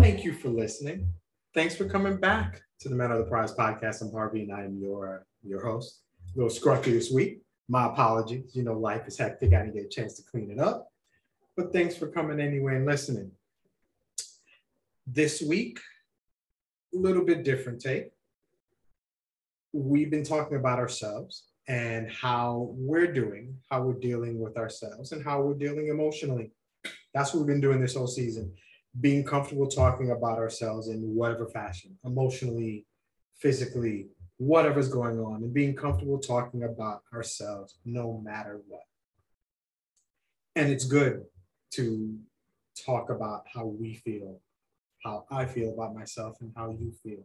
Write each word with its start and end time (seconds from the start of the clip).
Thank 0.00 0.24
you 0.24 0.34
for 0.34 0.50
listening. 0.50 1.10
Thanks 1.54 1.74
for 1.74 1.86
coming 1.86 2.18
back 2.18 2.60
to 2.80 2.90
the 2.90 2.94
Men 2.94 3.10
of 3.10 3.18
the 3.18 3.24
Prize 3.24 3.54
podcast. 3.54 4.02
I'm 4.02 4.12
Harvey 4.12 4.42
and 4.42 4.52
I 4.52 4.62
am 4.62 4.78
your, 4.78 5.16
uh, 5.16 5.22
your 5.42 5.64
host. 5.64 6.02
A 6.34 6.38
little 6.38 6.54
scruffy 6.54 6.92
this 6.92 7.10
week. 7.10 7.40
My 7.66 7.86
apologies. 7.86 8.54
You 8.54 8.62
know, 8.62 8.74
life 8.74 9.08
is 9.08 9.16
hectic. 9.16 9.54
I 9.54 9.62
didn't 9.62 9.74
get 9.74 9.86
a 9.86 9.88
chance 9.88 10.14
to 10.14 10.22
clean 10.22 10.50
it 10.50 10.58
up. 10.58 10.92
But 11.56 11.72
thanks 11.72 11.96
for 11.96 12.08
coming 12.08 12.40
anyway 12.40 12.76
and 12.76 12.84
listening. 12.84 13.30
This 15.06 15.40
week, 15.40 15.80
a 16.94 16.98
little 16.98 17.24
bit 17.24 17.42
different 17.42 17.80
take. 17.80 18.10
We've 19.72 20.10
been 20.10 20.24
talking 20.24 20.58
about 20.58 20.78
ourselves 20.78 21.44
and 21.68 22.10
how 22.10 22.74
we're 22.76 23.12
doing, 23.12 23.56
how 23.70 23.82
we're 23.82 23.98
dealing 23.98 24.38
with 24.38 24.58
ourselves, 24.58 25.12
and 25.12 25.24
how 25.24 25.40
we're 25.40 25.54
dealing 25.54 25.88
emotionally. 25.88 26.52
That's 27.14 27.32
what 27.32 27.40
we've 27.40 27.48
been 27.48 27.62
doing 27.62 27.80
this 27.80 27.94
whole 27.96 28.06
season 28.06 28.52
being 29.00 29.24
comfortable 29.24 29.66
talking 29.66 30.10
about 30.10 30.38
ourselves 30.38 30.88
in 30.88 31.00
whatever 31.14 31.46
fashion, 31.46 31.98
emotionally, 32.04 32.86
physically, 33.38 34.08
whatever's 34.38 34.88
going 34.88 35.18
on, 35.18 35.42
and 35.42 35.52
being 35.52 35.74
comfortable 35.74 36.18
talking 36.18 36.64
about 36.64 37.02
ourselves 37.12 37.78
no 37.84 38.20
matter 38.24 38.60
what. 38.68 38.82
And 40.54 40.70
it's 40.70 40.84
good 40.84 41.24
to 41.72 42.18
talk 42.84 43.10
about 43.10 43.44
how 43.52 43.66
we 43.66 43.94
feel, 43.94 44.40
how 45.04 45.26
I 45.30 45.44
feel 45.44 45.72
about 45.72 45.94
myself, 45.94 46.36
and 46.40 46.52
how 46.56 46.70
you 46.70 46.92
feel. 47.02 47.24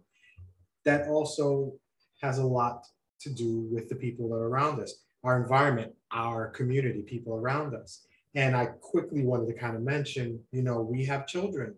That 0.84 1.08
also 1.08 1.74
has 2.22 2.40
a 2.40 2.46
lot 2.46 2.86
to 3.22 3.30
do 3.30 3.68
with 3.72 3.88
the 3.88 3.96
people 3.96 4.30
that 4.30 4.36
are 4.36 4.48
around 4.48 4.80
us, 4.80 4.96
our 5.24 5.42
environment, 5.42 5.94
our 6.12 6.50
community, 6.50 7.04
people 7.04 7.36
around 7.36 7.76
us. 7.76 8.06
And 8.34 8.56
I 8.56 8.68
quickly 8.68 9.24
wanted 9.24 9.48
to 9.48 9.60
kind 9.60 9.76
of 9.76 9.82
mention, 9.82 10.40
you 10.52 10.62
know, 10.62 10.82
we 10.82 11.06
have 11.06 11.28
children, 11.28 11.76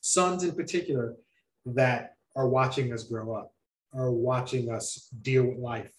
sons 0.00 0.44
in 0.44 0.54
particular, 0.54 1.16
that 1.66 2.16
are 2.36 2.48
watching 2.48 2.92
us 2.92 3.04
grow 3.04 3.34
up, 3.34 3.54
are 3.94 4.10
watching 4.10 4.70
us 4.70 5.08
deal 5.22 5.44
with 5.44 5.58
life, 5.58 5.92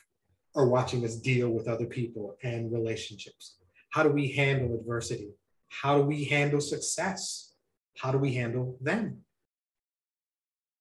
are 0.56 0.68
watching 0.68 1.04
us 1.04 1.16
deal 1.16 1.50
with 1.50 1.68
other 1.68 1.86
people 1.86 2.38
and 2.44 2.72
relationships. 2.72 3.58
How 3.90 4.04
do 4.04 4.10
we 4.10 4.32
handle 4.32 4.76
adversity? 4.76 5.30
How 5.70 5.98
do 5.98 6.04
we 6.04 6.26
handle 6.26 6.62
success? 6.62 7.54
How 7.98 8.12
do 8.12 8.18
we 8.18 8.34
handle 8.34 8.78
them? 8.80 9.22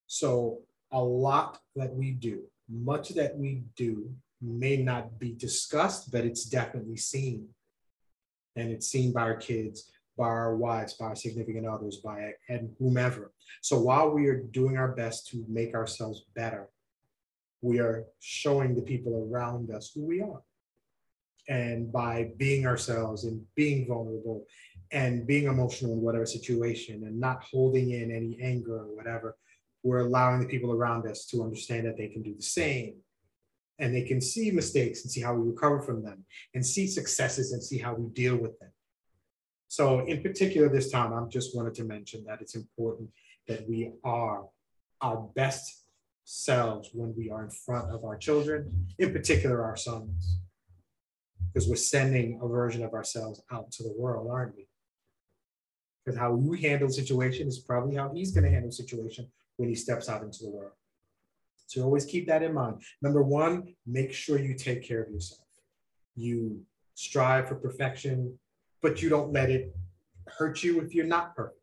So, 0.06 0.60
a 0.92 1.02
lot 1.02 1.60
that 1.74 1.92
we 1.92 2.12
do, 2.12 2.42
much 2.68 3.08
that 3.10 3.36
we 3.36 3.64
do, 3.74 4.10
may 4.40 4.76
not 4.76 5.18
be 5.18 5.32
discussed, 5.32 6.12
but 6.12 6.24
it's 6.24 6.44
definitely 6.44 6.96
seen 6.96 7.48
and 8.56 8.70
it's 8.70 8.88
seen 8.88 9.12
by 9.12 9.22
our 9.22 9.36
kids, 9.36 9.90
by 10.16 10.26
our 10.26 10.56
wives, 10.56 10.94
by 10.94 11.06
our 11.06 11.16
significant 11.16 11.66
others, 11.66 11.98
by 11.98 12.32
and 12.48 12.70
whomever. 12.78 13.32
So 13.62 13.78
while 13.80 14.10
we 14.10 14.26
are 14.26 14.40
doing 14.40 14.76
our 14.76 14.92
best 14.92 15.28
to 15.28 15.44
make 15.48 15.74
ourselves 15.74 16.24
better, 16.34 16.68
we 17.60 17.80
are 17.80 18.04
showing 18.20 18.74
the 18.74 18.82
people 18.82 19.28
around 19.28 19.70
us 19.70 19.90
who 19.94 20.04
we 20.04 20.20
are. 20.20 20.42
And 21.48 21.92
by 21.92 22.30
being 22.36 22.66
ourselves 22.66 23.24
and 23.24 23.42
being 23.54 23.86
vulnerable 23.86 24.46
and 24.92 25.26
being 25.26 25.44
emotional 25.44 25.92
in 25.92 26.00
whatever 26.00 26.26
situation 26.26 27.04
and 27.04 27.18
not 27.18 27.44
holding 27.44 27.90
in 27.90 28.10
any 28.10 28.38
anger 28.40 28.78
or 28.78 28.94
whatever, 28.94 29.36
we're 29.82 30.06
allowing 30.06 30.40
the 30.40 30.46
people 30.46 30.72
around 30.72 31.06
us 31.06 31.26
to 31.26 31.42
understand 31.42 31.86
that 31.86 31.98
they 31.98 32.08
can 32.08 32.22
do 32.22 32.34
the 32.34 32.42
same 32.42 32.94
and 33.78 33.94
they 33.94 34.02
can 34.02 34.20
see 34.20 34.50
mistakes 34.50 35.02
and 35.02 35.10
see 35.10 35.20
how 35.20 35.34
we 35.34 35.50
recover 35.50 35.80
from 35.80 36.02
them 36.02 36.24
and 36.54 36.64
see 36.64 36.86
successes 36.86 37.52
and 37.52 37.62
see 37.62 37.78
how 37.78 37.94
we 37.94 38.08
deal 38.10 38.36
with 38.36 38.58
them. 38.60 38.70
So 39.68 40.00
in 40.06 40.22
particular 40.22 40.68
this 40.68 40.90
time, 40.90 41.12
I 41.12 41.26
just 41.28 41.56
wanted 41.56 41.74
to 41.74 41.84
mention 41.84 42.24
that 42.26 42.40
it's 42.40 42.54
important 42.54 43.10
that 43.48 43.68
we 43.68 43.92
are 44.04 44.44
our 45.00 45.28
best 45.34 45.84
selves 46.24 46.90
when 46.92 47.14
we 47.16 47.30
are 47.30 47.44
in 47.44 47.50
front 47.50 47.90
of 47.90 48.04
our 48.04 48.16
children, 48.16 48.86
in 48.98 49.12
particular 49.12 49.62
our 49.62 49.76
sons, 49.76 50.38
because 51.52 51.68
we're 51.68 51.76
sending 51.76 52.38
a 52.42 52.48
version 52.48 52.82
of 52.84 52.94
ourselves 52.94 53.42
out 53.52 53.70
to 53.72 53.82
the 53.82 53.94
world, 53.98 54.28
aren't 54.30 54.56
we? 54.56 54.68
Because 56.04 56.18
how 56.18 56.32
we 56.32 56.62
handle 56.62 56.88
the 56.88 56.94
situation 56.94 57.48
is 57.48 57.58
probably 57.58 57.96
how 57.96 58.12
he's 58.14 58.32
going 58.32 58.44
to 58.44 58.50
handle 58.50 58.70
the 58.70 58.76
situation 58.76 59.30
when 59.56 59.68
he 59.68 59.74
steps 59.74 60.08
out 60.08 60.22
into 60.22 60.44
the 60.44 60.50
world. 60.50 60.72
So 61.74 61.82
always 61.82 62.04
keep 62.04 62.28
that 62.28 62.44
in 62.44 62.54
mind. 62.54 62.82
Number 63.02 63.20
one, 63.20 63.74
make 63.84 64.12
sure 64.12 64.38
you 64.38 64.54
take 64.54 64.86
care 64.86 65.02
of 65.02 65.10
yourself. 65.10 65.48
You 66.14 66.60
strive 66.94 67.48
for 67.48 67.56
perfection, 67.56 68.38
but 68.80 69.02
you 69.02 69.08
don't 69.08 69.32
let 69.32 69.50
it 69.50 69.74
hurt 70.28 70.62
you 70.62 70.80
if 70.80 70.94
you're 70.94 71.04
not 71.04 71.34
perfect. 71.34 71.58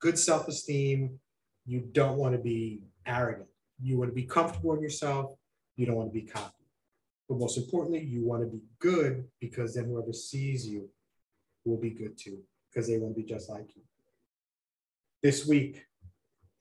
Good 0.00 0.18
self 0.18 0.48
esteem, 0.48 1.20
you 1.66 1.80
don't 1.92 2.16
want 2.16 2.34
to 2.34 2.40
be 2.40 2.84
arrogant. 3.06 3.50
You 3.82 3.98
want 3.98 4.12
to 4.12 4.14
be 4.14 4.24
comfortable 4.24 4.72
in 4.72 4.80
yourself, 4.80 5.34
you 5.76 5.84
don't 5.84 5.96
want 5.96 6.08
to 6.08 6.18
be 6.18 6.26
cocky. 6.26 6.54
But 7.28 7.36
most 7.36 7.58
importantly, 7.58 8.02
you 8.02 8.24
want 8.24 8.42
to 8.42 8.48
be 8.48 8.62
good 8.78 9.24
because 9.42 9.74
then 9.74 9.84
whoever 9.84 10.14
sees 10.14 10.66
you 10.66 10.88
will 11.66 11.76
be 11.76 11.90
good 11.90 12.16
too, 12.16 12.38
because 12.72 12.88
they 12.88 12.96
want 12.96 13.14
to 13.14 13.20
be 13.20 13.28
just 13.28 13.50
like 13.50 13.76
you. 13.76 13.82
This 15.22 15.46
week, 15.46 15.84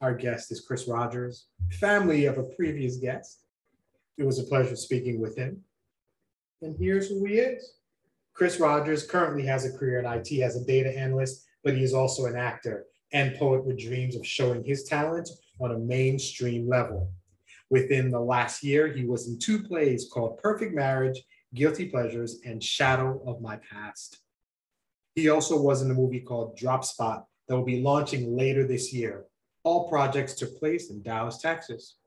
our 0.02 0.14
guest 0.14 0.52
is 0.52 0.62
Chris 0.62 0.88
Rogers, 0.88 1.48
family 1.72 2.26
of 2.26 2.38
a 2.38 2.44
previous 2.44 2.98
guest. 2.98 3.44
It 4.18 4.24
was 4.24 4.40
a 4.40 4.44
pleasure 4.44 4.76
speaking 4.76 5.20
with 5.20 5.38
him. 5.38 5.62
And 6.62 6.76
here's 6.80 7.10
who 7.10 7.26
he 7.26 7.36
is. 7.36 7.74
Chris 8.34 8.60
Rogers 8.60 9.06
currently 9.06 9.46
has 9.46 9.66
a 9.66 9.78
career 9.78 10.00
in 10.00 10.06
IT 10.06 10.42
as 10.42 10.56
a 10.56 10.66
data 10.66 10.98
analyst, 10.98 11.46
but 11.64 11.76
he 11.76 11.84
is 11.84 11.94
also 11.94 12.26
an 12.26 12.38
actor 12.38 12.86
and 13.12 13.36
poet 13.36 13.66
with 13.66 13.80
dreams 13.80 14.16
of 14.16 14.26
showing 14.26 14.64
his 14.64 14.84
talent 14.84 15.30
on 15.60 15.72
a 15.72 15.80
mainstream 15.80 16.68
level. 16.70 17.12
Within 17.70 18.10
the 18.10 18.20
last 18.20 18.64
year, 18.64 18.88
he 18.88 19.06
was 19.06 19.28
in 19.28 19.38
two 19.38 19.62
plays 19.62 20.08
called 20.12 20.38
Perfect 20.38 20.74
Marriage, 20.74 21.22
Guilty 21.54 21.90
Pleasures, 21.90 22.40
and 22.46 22.64
Shadow 22.64 23.22
of 23.26 23.42
My 23.42 23.58
Past. 23.58 24.20
He 25.16 25.30
also 25.30 25.60
was 25.60 25.82
in 25.82 25.92
a 25.92 25.94
movie 25.94 26.22
called 26.22 26.58
Dropspot 26.58 27.26
that 27.48 27.56
will 27.56 27.66
be 27.66 27.82
launching 27.82 28.38
later 28.38 28.66
this 28.66 28.94
year. 28.94 29.26
All 29.70 29.88
projects 29.88 30.34
took 30.34 30.58
place 30.58 30.90
in 30.90 31.04
Dallas, 31.04 31.38
Texas. 31.38 31.98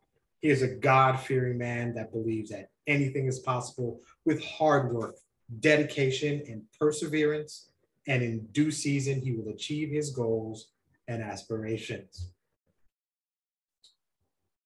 He 0.41 0.49
is 0.49 0.63
a 0.63 0.75
God 0.75 1.21
fearing 1.21 1.59
man 1.59 1.95
that 1.95 2.11
believes 2.11 2.51
that 2.51 2.71
anything 2.89 3.29
is 3.29 3.39
possible 3.39 4.01
with 4.25 4.43
hard 4.43 4.93
work, 4.93 5.15
dedication, 5.61 6.43
and 6.49 6.65
perseverance. 6.77 7.71
And 8.09 8.21
in 8.21 8.47
due 8.51 8.73
season, 8.73 9.21
he 9.21 9.31
will 9.31 9.49
achieve 9.53 9.91
his 9.91 10.11
goals 10.11 10.73
and 11.07 11.23
aspirations. 11.23 12.33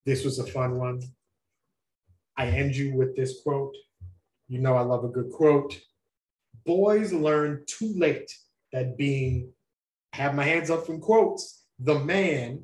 This 0.03 0.25
was 0.25 0.39
a 0.39 0.47
fun 0.47 0.79
one. 0.79 1.03
I 2.35 2.47
end 2.47 2.75
you 2.75 2.95
with 2.95 3.15
this 3.15 3.43
quote. 3.43 3.75
You 4.47 4.57
know, 4.57 4.73
I 4.73 4.81
love 4.81 5.03
a 5.03 5.09
good 5.09 5.29
quote. 5.29 5.79
Boys 6.65 7.13
learn 7.13 7.63
too 7.67 7.93
late 7.95 8.35
that 8.73 8.97
being, 8.97 9.53
have 10.13 10.33
my 10.33 10.43
hands 10.43 10.71
up 10.71 10.87
from 10.87 10.99
quotes, 10.99 11.65
the 11.77 11.99
man 11.99 12.63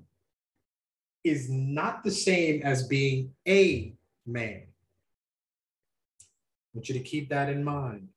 is 1.24 1.50
not 1.50 2.04
the 2.04 2.12
same 2.12 2.62
as 2.64 2.88
being 2.88 3.32
a 3.48 3.94
man. 4.26 4.64
I 6.20 6.74
want 6.74 6.90
you 6.90 6.96
to 6.96 7.02
keep 7.04 7.30
that 7.30 7.50
in 7.50 7.64
mind 7.64 8.10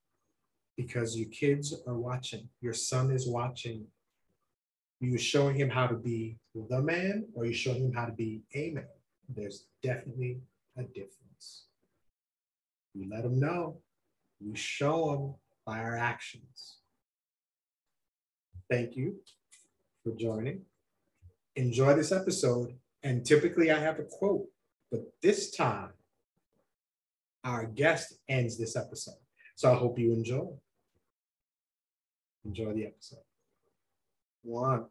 because 0.76 1.16
your 1.16 1.28
kids 1.28 1.74
are 1.86 1.94
watching, 1.94 2.48
your 2.60 2.74
son 2.74 3.10
is 3.10 3.28
watching. 3.28 3.86
You're 5.00 5.18
showing 5.18 5.56
him 5.56 5.68
how 5.68 5.86
to 5.86 5.94
be 5.94 6.38
the 6.54 6.80
man, 6.80 7.26
or 7.34 7.44
you're 7.44 7.54
showing 7.54 7.84
him 7.84 7.92
how 7.92 8.06
to 8.06 8.12
be 8.12 8.40
a 8.54 8.70
man. 8.70 8.86
There's 9.28 9.66
definitely 9.82 10.38
a 10.76 10.84
difference. 10.84 11.64
We 12.94 13.06
let 13.06 13.24
them 13.24 13.38
know, 13.38 13.76
we 14.40 14.56
show 14.56 15.10
them 15.10 15.34
by 15.66 15.80
our 15.80 15.96
actions. 15.96 16.78
Thank 18.70 18.96
you 18.96 19.16
for 20.02 20.12
joining. 20.12 20.62
Enjoy 21.56 21.94
this 21.94 22.10
episode 22.10 22.74
and 23.06 23.24
typically 23.24 23.70
I 23.70 23.78
have 23.78 24.00
a 24.00 24.02
quote, 24.02 24.46
but 24.90 25.00
this 25.22 25.52
time 25.52 25.90
our 27.44 27.64
guest 27.64 28.14
ends 28.28 28.58
this 28.58 28.74
episode. 28.74 29.22
So 29.54 29.70
I 29.70 29.76
hope 29.76 29.96
you 29.96 30.12
enjoy. 30.12 30.48
Enjoy 32.44 32.72
the 32.72 32.86
episode. 32.86 33.20
One. 34.42 34.86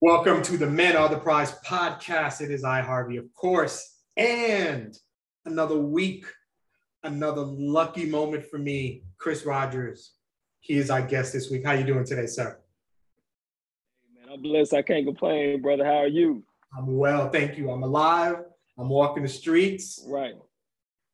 Welcome 0.00 0.40
to 0.44 0.56
the 0.56 0.66
Men 0.66 0.96
Are 0.96 1.10
the 1.10 1.18
Prize 1.18 1.54
podcast. 1.66 2.40
It 2.40 2.50
is 2.50 2.64
I, 2.64 2.80
Harvey, 2.80 3.18
of 3.18 3.26
course, 3.34 3.98
and 4.16 4.96
another 5.44 5.78
week, 5.78 6.24
another 7.02 7.42
lucky 7.42 8.06
moment 8.06 8.46
for 8.46 8.58
me, 8.58 9.02
Chris 9.18 9.44
Rogers. 9.44 10.14
He 10.60 10.78
is 10.78 10.88
our 10.88 11.02
guest 11.02 11.34
this 11.34 11.50
week. 11.50 11.66
How 11.66 11.72
you 11.72 11.84
doing 11.84 12.06
today, 12.06 12.26
sir? 12.26 12.58
I'm 14.32 14.40
blessed. 14.40 14.72
I 14.72 14.80
can't 14.80 15.04
complain, 15.04 15.60
brother. 15.60 15.84
How 15.84 15.98
are 15.98 16.06
you? 16.06 16.42
I'm 16.76 16.96
well, 16.96 17.30
thank 17.30 17.56
you. 17.56 17.70
I'm 17.70 17.82
alive. 17.82 18.36
I'm 18.78 18.88
walking 18.88 19.22
the 19.22 19.28
streets. 19.28 20.04
Right. 20.08 20.34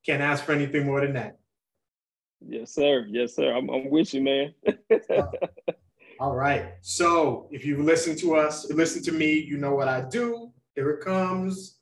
Can't 0.06 0.22
ask 0.22 0.44
for 0.44 0.52
anything 0.52 0.86
more 0.86 1.00
than 1.00 1.14
that. 1.14 1.38
Yes, 2.40 2.74
sir. 2.74 3.06
Yes, 3.08 3.36
sir. 3.36 3.54
I'm, 3.54 3.68
I'm 3.68 3.90
with 3.90 4.14
you, 4.14 4.22
man. 4.22 4.54
All 6.20 6.34
right. 6.34 6.74
So 6.80 7.48
if 7.50 7.64
you 7.64 7.82
listen 7.82 8.16
to 8.16 8.36
us, 8.36 8.70
listen 8.70 9.02
to 9.04 9.12
me, 9.12 9.34
you 9.34 9.58
know 9.58 9.74
what 9.74 9.88
I 9.88 10.02
do. 10.02 10.50
Here 10.74 10.90
it 10.90 11.04
comes. 11.04 11.78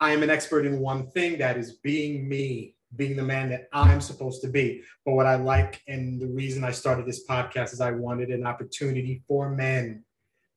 I 0.00 0.12
am 0.12 0.22
an 0.22 0.30
expert 0.30 0.64
in 0.64 0.78
one 0.78 1.10
thing 1.10 1.38
that 1.38 1.58
is 1.58 1.74
being 1.82 2.28
me, 2.28 2.76
being 2.96 3.16
the 3.16 3.22
man 3.22 3.50
that 3.50 3.68
I'm 3.72 4.00
supposed 4.00 4.40
to 4.42 4.48
be. 4.48 4.82
But 5.04 5.12
what 5.12 5.26
I 5.26 5.34
like 5.34 5.82
and 5.88 6.20
the 6.20 6.28
reason 6.28 6.64
I 6.64 6.70
started 6.70 7.04
this 7.04 7.26
podcast 7.26 7.72
is 7.72 7.80
I 7.80 7.90
wanted 7.90 8.30
an 8.30 8.46
opportunity 8.46 9.22
for 9.26 9.50
men 9.50 10.04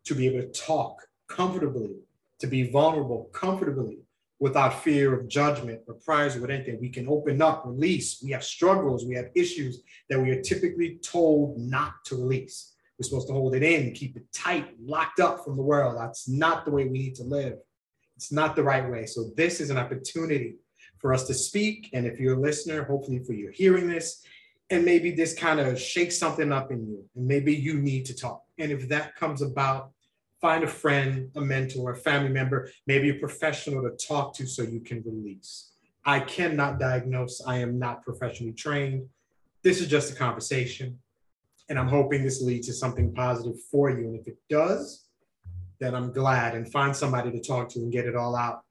to 0.05 0.15
be 0.15 0.27
able 0.27 0.41
to 0.41 0.51
talk 0.59 1.01
comfortably, 1.35 1.95
to 2.39 2.47
be 2.47 2.69
vulnerable 2.69 3.29
comfortably 3.33 3.99
without 4.39 4.83
fear 4.83 5.13
of 5.13 5.27
judgment 5.27 5.79
or 5.87 5.93
priors 5.93 6.35
or 6.35 6.49
anything. 6.49 6.79
We 6.81 6.89
can 6.89 7.07
open 7.07 7.41
up, 7.41 7.63
release. 7.65 8.21
We 8.23 8.31
have 8.31 8.43
struggles, 8.43 9.05
we 9.05 9.15
have 9.15 9.29
issues 9.35 9.83
that 10.09 10.19
we 10.19 10.31
are 10.31 10.41
typically 10.41 10.97
told 11.03 11.59
not 11.59 11.93
to 12.05 12.15
release. 12.15 12.73
We're 12.97 13.07
supposed 13.07 13.27
to 13.27 13.33
hold 13.33 13.55
it 13.55 13.63
in, 13.63 13.93
keep 13.93 14.17
it 14.17 14.31
tight, 14.33 14.75
locked 14.79 15.19
up 15.19 15.43
from 15.43 15.55
the 15.55 15.63
world. 15.63 15.95
That's 15.97 16.27
not 16.27 16.65
the 16.65 16.71
way 16.71 16.85
we 16.85 16.99
need 16.99 17.15
to 17.15 17.23
live. 17.23 17.57
It's 18.15 18.31
not 18.31 18.55
the 18.55 18.63
right 18.63 18.89
way. 18.89 19.05
So 19.05 19.31
this 19.37 19.61
is 19.61 19.69
an 19.69 19.77
opportunity 19.77 20.55
for 20.99 21.13
us 21.13 21.25
to 21.27 21.33
speak. 21.33 21.89
And 21.93 22.05
if 22.05 22.19
you're 22.19 22.37
a 22.37 22.39
listener, 22.39 22.83
hopefully 22.83 23.23
for 23.23 23.33
you 23.33 23.51
hearing 23.53 23.87
this, 23.87 24.23
and 24.71 24.85
maybe 24.85 25.11
this 25.11 25.33
kind 25.33 25.59
of 25.59 25.79
shakes 25.79 26.17
something 26.17 26.51
up 26.51 26.71
in 26.71 26.87
you, 26.87 27.03
and 27.15 27.27
maybe 27.27 27.53
you 27.53 27.75
need 27.79 28.05
to 28.05 28.15
talk. 28.15 28.43
And 28.57 28.71
if 28.71 28.87
that 28.89 29.15
comes 29.15 29.41
about 29.41 29.91
find 30.41 30.63
a 30.63 30.67
friend, 30.67 31.29
a 31.35 31.41
mentor, 31.41 31.91
a 31.91 31.95
family 31.95 32.29
member, 32.29 32.69
maybe 32.87 33.09
a 33.09 33.13
professional 33.13 33.83
to 33.83 33.95
talk 33.95 34.33
to 34.35 34.47
so 34.47 34.63
you 34.63 34.81
can 34.81 35.03
release. 35.05 35.71
I 36.03 36.19
cannot 36.19 36.79
diagnose. 36.79 37.41
I 37.45 37.57
am 37.57 37.77
not 37.77 38.03
professionally 38.03 38.53
trained. 38.53 39.07
This 39.61 39.79
is 39.79 39.87
just 39.87 40.11
a 40.11 40.15
conversation. 40.15 40.97
And 41.69 41.77
I'm 41.77 41.87
hoping 41.87 42.23
this 42.23 42.41
leads 42.41 42.67
to 42.67 42.73
something 42.73 43.13
positive 43.13 43.61
for 43.71 43.91
you. 43.91 44.07
And 44.07 44.19
if 44.19 44.27
it 44.27 44.37
does, 44.49 45.05
then 45.79 45.93
I'm 45.93 46.11
glad 46.11 46.55
and 46.55 46.69
find 46.71 46.95
somebody 46.95 47.31
to 47.31 47.39
talk 47.39 47.69
to 47.69 47.79
and 47.79 47.91
get 47.91 48.07
it 48.07 48.15
all 48.15 48.35
out. 48.35 48.63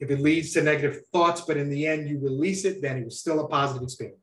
If 0.00 0.10
it 0.10 0.20
leads 0.20 0.52
to 0.52 0.62
negative 0.62 1.06
thoughts, 1.12 1.40
but 1.40 1.56
in 1.56 1.70
the 1.70 1.86
end 1.86 2.08
you 2.08 2.18
release 2.18 2.66
it, 2.66 2.82
then 2.82 2.98
it 2.98 3.04
was 3.04 3.18
still 3.18 3.40
a 3.40 3.48
positive 3.48 3.82
experience. 3.82 4.18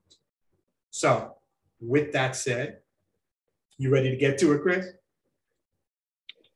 So, 0.92 1.36
with 1.80 2.12
that 2.14 2.36
said, 2.36 2.80
you 3.78 3.90
ready 3.90 4.12
to 4.12 4.18
get 4.18 4.38
to 4.40 4.54
it, 4.54 4.62
Chris? 4.62 4.86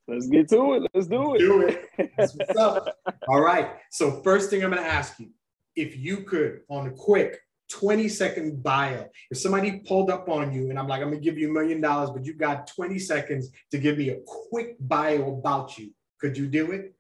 Let's 0.08 0.28
get 0.28 0.50
to 0.50 0.74
it. 0.74 0.84
Let's 0.94 1.08
do 1.08 1.36
it. 1.36 1.40
Do 1.40 1.68
it. 1.68 2.12
That's 2.18 2.36
what's 2.36 2.58
up. 2.58 2.96
All 3.28 3.42
right. 3.42 3.72
So 3.90 4.22
first 4.22 4.50
thing 4.50 4.64
I'm 4.64 4.70
going 4.70 4.84
to 4.84 4.90
ask 4.90 5.20
you, 5.20 5.30
if 5.76 5.98
you 5.98 6.18
could, 6.18 6.62
on 6.70 6.88
a 6.88 6.92
quick 6.92 7.40
20 7.72 8.08
second 8.08 8.62
bio, 8.62 9.08
if 9.32 9.40
somebody 9.40 9.82
pulled 9.88 10.12
up 10.12 10.30
on 10.30 10.54
you 10.54 10.70
and 10.70 10.78
I'm 10.78 10.88
like, 10.88 11.02
I'm 11.02 11.10
going 11.10 11.20
to 11.20 11.24
give 11.24 11.40
you 11.40 11.50
a 11.50 11.54
million 11.54 11.82
dollars, 11.82 12.12
but 12.12 12.24
you 12.24 12.34
got 12.34 12.68
20 12.68 13.00
seconds 13.00 13.50
to 13.72 13.80
give 13.80 13.98
me 13.98 14.10
a 14.10 14.20
quick 14.26 14.76
bio 14.80 15.38
about 15.38 15.78
you, 15.78 15.92
could 16.20 16.38
you 16.38 16.48
do 16.48 16.72
it? 16.72 16.94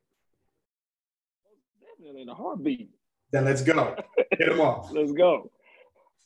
Definitely 1.79 2.23
in 2.23 2.29
a 2.29 2.35
heartbeat. 2.35 2.89
Then 3.31 3.45
let's 3.45 3.61
go. 3.61 3.95
Hit 4.31 4.49
them 4.49 4.61
off. 4.61 4.91
let's 4.91 5.11
go. 5.11 5.51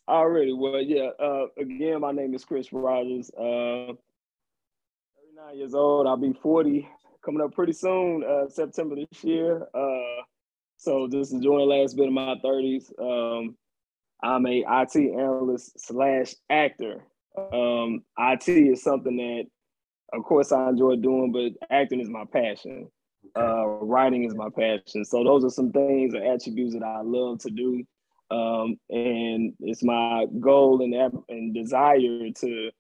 Already. 0.08 0.54
Well, 0.54 0.82
yeah. 0.82 1.10
Uh, 1.20 1.48
again, 1.58 2.02
my 2.02 2.12
name 2.12 2.34
is 2.34 2.46
Chris 2.46 2.72
Rogers. 2.72 3.30
Uh, 3.32 3.94
39 5.40 5.58
years 5.58 5.74
old. 5.74 6.08
I'll 6.08 6.18
be 6.18 6.34
40 6.34 6.88
coming 7.24 7.42
up 7.42 7.54
pretty 7.54 7.74
soon, 7.74 8.24
uh, 8.24 8.50
September 8.50 8.96
this 8.96 9.24
year. 9.24 9.68
Uh, 9.74 10.24
so 10.78 11.08
just 11.08 11.34
enjoying 11.34 11.70
the 11.70 11.76
last 11.76 11.96
bit 11.96 12.08
of 12.08 12.14
my 12.14 12.36
30s. 12.44 12.92
Um, 13.00 13.56
I'm 14.22 14.46
a 14.46 14.64
IT 14.68 14.96
analyst 14.96 15.80
slash 15.80 16.34
actor. 16.50 17.06
Um, 17.38 18.04
IT 18.18 18.50
is 18.50 18.84
something 18.84 19.16
that, 19.18 19.46
of 20.18 20.24
course, 20.26 20.52
I 20.52 20.70
enjoy 20.70 20.96
doing, 20.96 21.32
but 21.32 21.68
acting 21.70 22.02
is 22.02 22.10
my 22.10 22.26
passion. 22.32 22.90
Uh, 23.38 23.66
writing 23.66 24.26
is 24.26 24.36
my 24.36 24.50
passion. 24.50 25.06
So 25.06 25.24
those 25.24 25.46
are 25.46 25.50
some 25.50 25.72
things 25.72 26.16
or 26.16 26.24
attributes 26.24 26.74
that 26.74 26.84
I 26.84 27.02
love 27.02 27.40
to 27.40 27.50
do. 27.50 27.84
Um, 28.32 28.78
and 28.90 29.54
it's 29.60 29.84
my 29.84 30.26
goal 30.40 30.82
and, 30.82 31.24
and 31.30 31.54
desire 31.54 32.30
to 32.36 32.72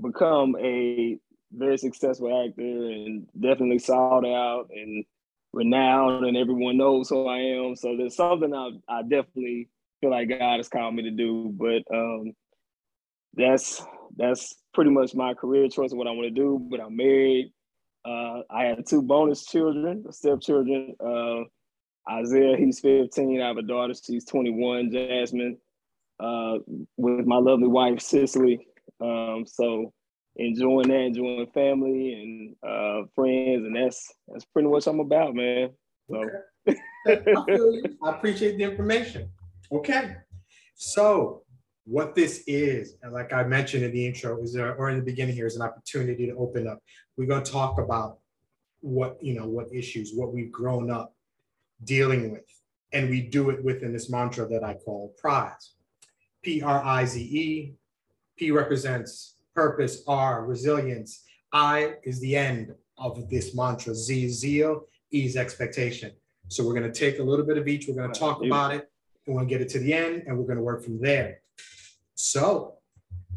become 0.00 0.56
a 0.60 1.18
very 1.52 1.78
successful 1.78 2.44
actor 2.44 2.62
and 2.62 3.26
definitely 3.38 3.78
sought 3.78 4.26
out 4.26 4.68
and 4.70 5.04
renowned 5.52 6.26
and 6.26 6.36
everyone 6.36 6.76
knows 6.76 7.08
who 7.08 7.26
I 7.26 7.38
am. 7.38 7.76
So 7.76 7.96
there's 7.96 8.16
something 8.16 8.52
I, 8.54 8.70
I 8.88 9.02
definitely 9.02 9.68
feel 10.00 10.10
like 10.10 10.28
God 10.28 10.58
has 10.58 10.68
called 10.68 10.94
me 10.94 11.04
to 11.04 11.10
do. 11.10 11.52
But 11.56 11.82
um, 11.94 12.32
that's 13.34 13.82
that's 14.16 14.54
pretty 14.74 14.90
much 14.90 15.14
my 15.14 15.34
career 15.34 15.68
choice 15.68 15.92
of 15.92 15.98
what 15.98 16.06
I 16.06 16.12
want 16.12 16.24
to 16.24 16.30
do. 16.30 16.58
But 16.70 16.80
I'm 16.80 16.96
married. 16.96 17.52
Uh, 18.04 18.42
I 18.50 18.64
have 18.64 18.84
two 18.84 19.02
bonus 19.02 19.44
children, 19.44 20.04
stepchildren. 20.12 20.94
Uh, 21.00 21.44
Isaiah, 22.08 22.56
he's 22.56 22.78
15. 22.80 23.40
I 23.40 23.48
have 23.48 23.56
a 23.56 23.62
daughter, 23.62 23.94
she's 23.94 24.24
21, 24.26 24.92
Jasmine, 24.92 25.58
uh, 26.20 26.58
with 26.96 27.26
my 27.26 27.38
lovely 27.38 27.66
wife, 27.66 28.00
Cicely. 28.00 28.64
Um, 29.00 29.44
so 29.44 29.92
enjoying 30.36 30.88
that, 30.88 31.00
enjoying 31.00 31.46
family 31.48 32.12
and 32.12 32.56
uh, 32.62 33.06
friends, 33.14 33.64
and 33.64 33.76
that's 33.76 34.12
that's 34.28 34.44
pretty 34.44 34.68
much 34.68 34.86
I'm 34.86 35.00
about, 35.00 35.34
man. 35.34 35.70
So 36.10 36.24
okay. 36.68 36.78
I, 37.06 37.80
I 38.04 38.10
appreciate 38.10 38.58
the 38.58 38.64
information. 38.64 39.30
Okay, 39.72 40.16
so 40.74 41.42
what 41.84 42.14
this 42.14 42.44
is, 42.46 42.96
and 43.02 43.12
like 43.12 43.32
I 43.32 43.44
mentioned 43.44 43.84
in 43.84 43.92
the 43.92 44.06
intro, 44.06 44.42
is 44.42 44.52
there, 44.52 44.74
or 44.74 44.90
in 44.90 44.98
the 44.98 45.04
beginning 45.04 45.34
here, 45.34 45.46
is 45.46 45.56
an 45.56 45.62
opportunity 45.62 46.26
to 46.26 46.36
open 46.36 46.66
up. 46.66 46.80
We're 47.16 47.26
to 47.26 47.50
talk 47.50 47.78
about 47.78 48.18
what 48.80 49.22
you 49.22 49.34
know, 49.34 49.46
what 49.46 49.72
issues, 49.72 50.12
what 50.14 50.32
we've 50.32 50.52
grown 50.52 50.90
up 50.90 51.14
dealing 51.84 52.30
with, 52.30 52.44
and 52.92 53.08
we 53.08 53.22
do 53.22 53.50
it 53.50 53.62
within 53.64 53.92
this 53.92 54.10
mantra 54.10 54.46
that 54.48 54.62
I 54.62 54.74
call 54.74 55.14
Prize. 55.18 55.72
P 56.42 56.62
R 56.62 56.82
I 56.84 57.04
Z 57.04 57.20
E. 57.20 57.74
P 58.36 58.50
represents 58.50 59.35
purpose, 59.56 60.02
R, 60.06 60.44
resilience. 60.44 61.24
I 61.52 61.94
is 62.04 62.20
the 62.20 62.36
end 62.36 62.74
of 62.98 63.28
this 63.28 63.54
mantra. 63.56 63.94
Z 63.94 64.24
is 64.26 64.38
zeal, 64.38 64.82
E 65.12 65.24
is 65.24 65.36
expectation. 65.36 66.12
So 66.48 66.64
we're 66.64 66.74
going 66.74 66.92
to 66.92 66.98
take 66.98 67.18
a 67.18 67.22
little 67.22 67.44
bit 67.44 67.58
of 67.58 67.66
each. 67.66 67.88
We're 67.88 67.96
going 67.96 68.12
to 68.12 68.20
talk 68.20 68.44
about 68.44 68.74
it 68.74 68.88
and 69.26 69.34
we'll 69.34 69.46
get 69.46 69.60
it 69.60 69.68
to 69.70 69.80
the 69.80 69.92
end 69.92 70.24
and 70.26 70.38
we're 70.38 70.44
going 70.44 70.58
to 70.58 70.62
work 70.62 70.84
from 70.84 71.00
there. 71.00 71.40
So 72.14 72.74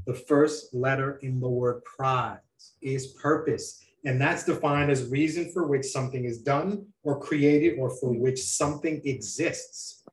the 0.05 0.13
first 0.13 0.73
letter 0.73 1.17
in 1.23 1.39
the 1.39 1.49
word 1.49 1.83
prize 1.85 2.39
is 2.81 3.07
purpose. 3.07 3.81
And 4.05 4.19
that's 4.19 4.43
defined 4.43 4.91
as 4.91 5.09
reason 5.09 5.51
for 5.51 5.67
which 5.67 5.85
something 5.85 6.25
is 6.25 6.39
done 6.39 6.85
or 7.03 7.19
created 7.19 7.79
or 7.79 7.89
for 7.89 8.13
which 8.13 8.41
something 8.43 9.01
exists. 9.05 10.03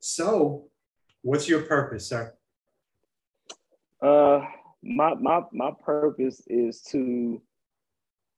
So 0.00 0.66
what's 1.22 1.48
your 1.48 1.62
purpose, 1.62 2.06
sir? 2.08 2.34
Uh, 4.00 4.40
my 4.82 5.14
my 5.14 5.42
my 5.52 5.70
purpose 5.84 6.42
is 6.46 6.82
to 6.90 7.42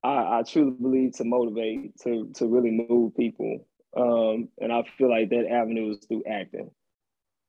I, 0.05 0.41
I 0.41 0.43
truly 0.47 0.73
believe 0.73 1.17
to 1.17 1.25
motivate 1.25 1.99
to 2.01 2.31
to 2.37 2.47
really 2.47 2.71
move 2.89 3.17
people 3.17 3.67
um, 3.97 4.49
and 4.61 4.73
I 4.73 4.83
feel 4.97 5.11
like 5.11 5.31
that 5.31 5.49
avenue 5.51 5.91
is 5.91 5.99
through 5.99 6.25
acting. 6.29 6.71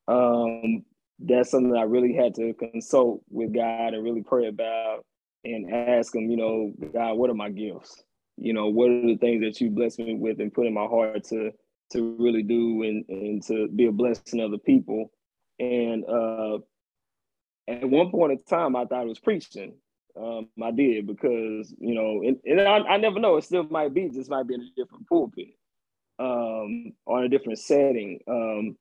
Um, 0.08 0.84
that's 1.20 1.52
something 1.52 1.76
I 1.76 1.84
really 1.84 2.14
had 2.14 2.36
to 2.36 2.54
consult 2.54 3.24
with 3.30 3.54
God 3.54 3.94
and 3.94 4.04
really 4.04 4.24
pray 4.24 4.48
about 4.48 5.06
and 5.46 5.74
ask 5.74 6.14
Him, 6.14 6.30
you 6.30 6.38
know, 6.38 6.74
God, 6.94 7.14
what 7.14 7.30
are 7.30 7.36
my 7.36 7.50
gifts? 7.50 8.04
You 8.38 8.54
know, 8.54 8.68
what 8.68 8.90
are 8.90 9.06
the 9.06 9.18
things 9.18 9.42
that 9.44 9.62
you 9.62 9.70
bless 9.70 9.98
me 9.98 10.16
with 10.16 10.40
and 10.42 10.54
put 10.54 10.68
in 10.68 10.74
my 10.74 10.86
heart 10.86 11.24
to 11.26 11.52
to 11.92 12.16
really 12.20 12.44
do 12.44 12.84
and 12.84 13.06
and 13.08 13.44
to 13.44 13.68
be 13.70 13.86
a 13.86 13.92
blessing 13.92 14.40
to 14.40 14.46
other 14.46 14.58
people. 14.58 15.12
And 15.60 16.04
uh, 16.06 16.60
at 17.68 17.90
one 17.90 18.12
point 18.12 18.34
in 18.34 18.44
time, 18.44 18.76
I 18.76 18.86
thought 18.86 19.04
it 19.04 19.10
was 19.10 19.20
preaching. 19.20 19.76
Um, 20.20 20.50
I 20.62 20.72
did 20.72 21.08
because 21.08 21.74
you 21.80 21.96
know, 21.96 22.22
and, 22.22 22.38
and 22.46 22.62
I, 22.62 22.78
I, 22.94 22.98
never 22.98 23.20
know. 23.20 23.38
It 23.38 23.46
still 23.46 23.64
might 23.64 23.94
be, 23.94 24.08
This 24.10 24.30
might 24.30 24.48
be 24.48 24.54
in 24.54 24.62
a 24.62 24.70
different 24.76 25.08
pulpit, 25.08 25.48
um, 26.20 26.94
or 27.06 27.24
a 27.24 27.30
different 27.30 27.58
setting. 27.58 28.20
Um, 28.28 28.78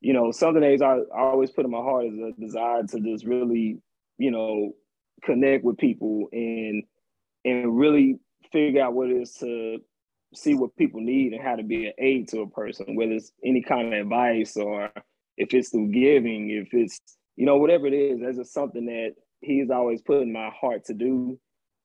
you 0.00 0.12
know, 0.12 0.32
something 0.32 0.62
that 0.62 0.82
I, 0.82 1.16
I 1.16 1.22
always 1.28 1.52
put 1.52 1.64
in 1.64 1.70
my 1.70 1.78
heart 1.78 2.06
is 2.06 2.18
a 2.18 2.32
desire 2.40 2.82
to 2.82 3.00
just 3.00 3.24
really, 3.24 3.78
you 4.18 4.32
know, 4.32 4.72
connect 5.22 5.64
with 5.64 5.78
people 5.78 6.28
and 6.32 6.82
and 7.44 7.78
really 7.78 8.18
figure 8.50 8.82
out 8.82 8.94
what 8.94 9.10
it 9.10 9.22
is 9.22 9.34
to 9.34 9.78
see 10.34 10.54
what 10.54 10.76
people 10.76 11.00
need 11.00 11.32
and 11.32 11.42
how 11.42 11.54
to 11.54 11.62
be 11.62 11.86
an 11.86 11.92
aid 11.98 12.28
to 12.28 12.40
a 12.40 12.50
person, 12.50 12.96
whether 12.96 13.12
it's 13.12 13.32
any 13.44 13.62
kind 13.62 13.94
of 13.94 14.00
advice 14.00 14.56
or 14.56 14.90
if 15.36 15.54
it's 15.54 15.70
through 15.70 15.92
giving, 15.92 16.50
if 16.50 16.68
it's 16.72 17.00
you 17.36 17.46
know, 17.46 17.56
whatever 17.56 17.86
it 17.86 17.94
is, 17.94 18.20
that's 18.20 18.38
just 18.38 18.52
something 18.52 18.86
that 18.86 19.14
he's 19.40 19.70
always 19.70 20.02
put 20.02 20.22
in 20.22 20.32
my 20.32 20.50
heart 20.50 20.84
to 20.86 20.94
do. 20.94 21.38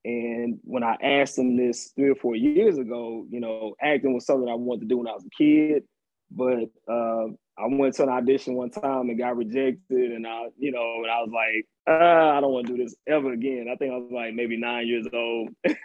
And 0.06 0.60
when 0.63 0.84
I 0.84 0.96
asked 1.01 1.38
him 1.38 1.58
this 1.58 1.92
three 1.96 2.10
or 2.10 2.16
four 2.16 2.36
years 2.36 2.77
ago, 2.77 3.25
you 3.30 3.39
know, 3.39 3.75
acting 3.82 4.13
was 4.13 4.25
something 4.25 4.50
I 4.50 4.56
wanted 4.56 4.82
to 4.82 4.88
do 4.88 4.98
when 4.98 5.08
I 5.08 5.13
was 5.13 5.25
a 5.25 5.44
kid. 5.44 5.84
but 6.32 6.70
uh, 6.88 7.27
I 7.60 7.66
went 7.68 7.96
to 7.96 8.04
an 8.04 8.10
audition 8.10 8.54
one 8.54 8.70
time 8.70 9.10
and 9.10 9.18
got 9.18 9.36
rejected, 9.36 10.12
and 10.12 10.27
I, 10.27 10.48
you 10.58 10.72
know, 10.72 11.01
and 11.01 11.12
I 11.12 11.22
was 11.22 11.32
like, 11.34 11.66
uh, 11.89 12.38
I 12.38 12.39
don't 12.39 12.54
want 12.54 12.68
to 12.68 12.75
do 12.75 12.84
this 12.84 12.96
ever 13.08 13.34
again. 13.34 13.68
I 13.72 13.75
think 13.75 13.92
I 13.94 13.98
was 13.98 14.12
like 14.12 14.34
maybe 14.36 14.58
nine 14.58 14.88
years 14.88 15.08
old, 15.12 15.50
and 15.63 15.75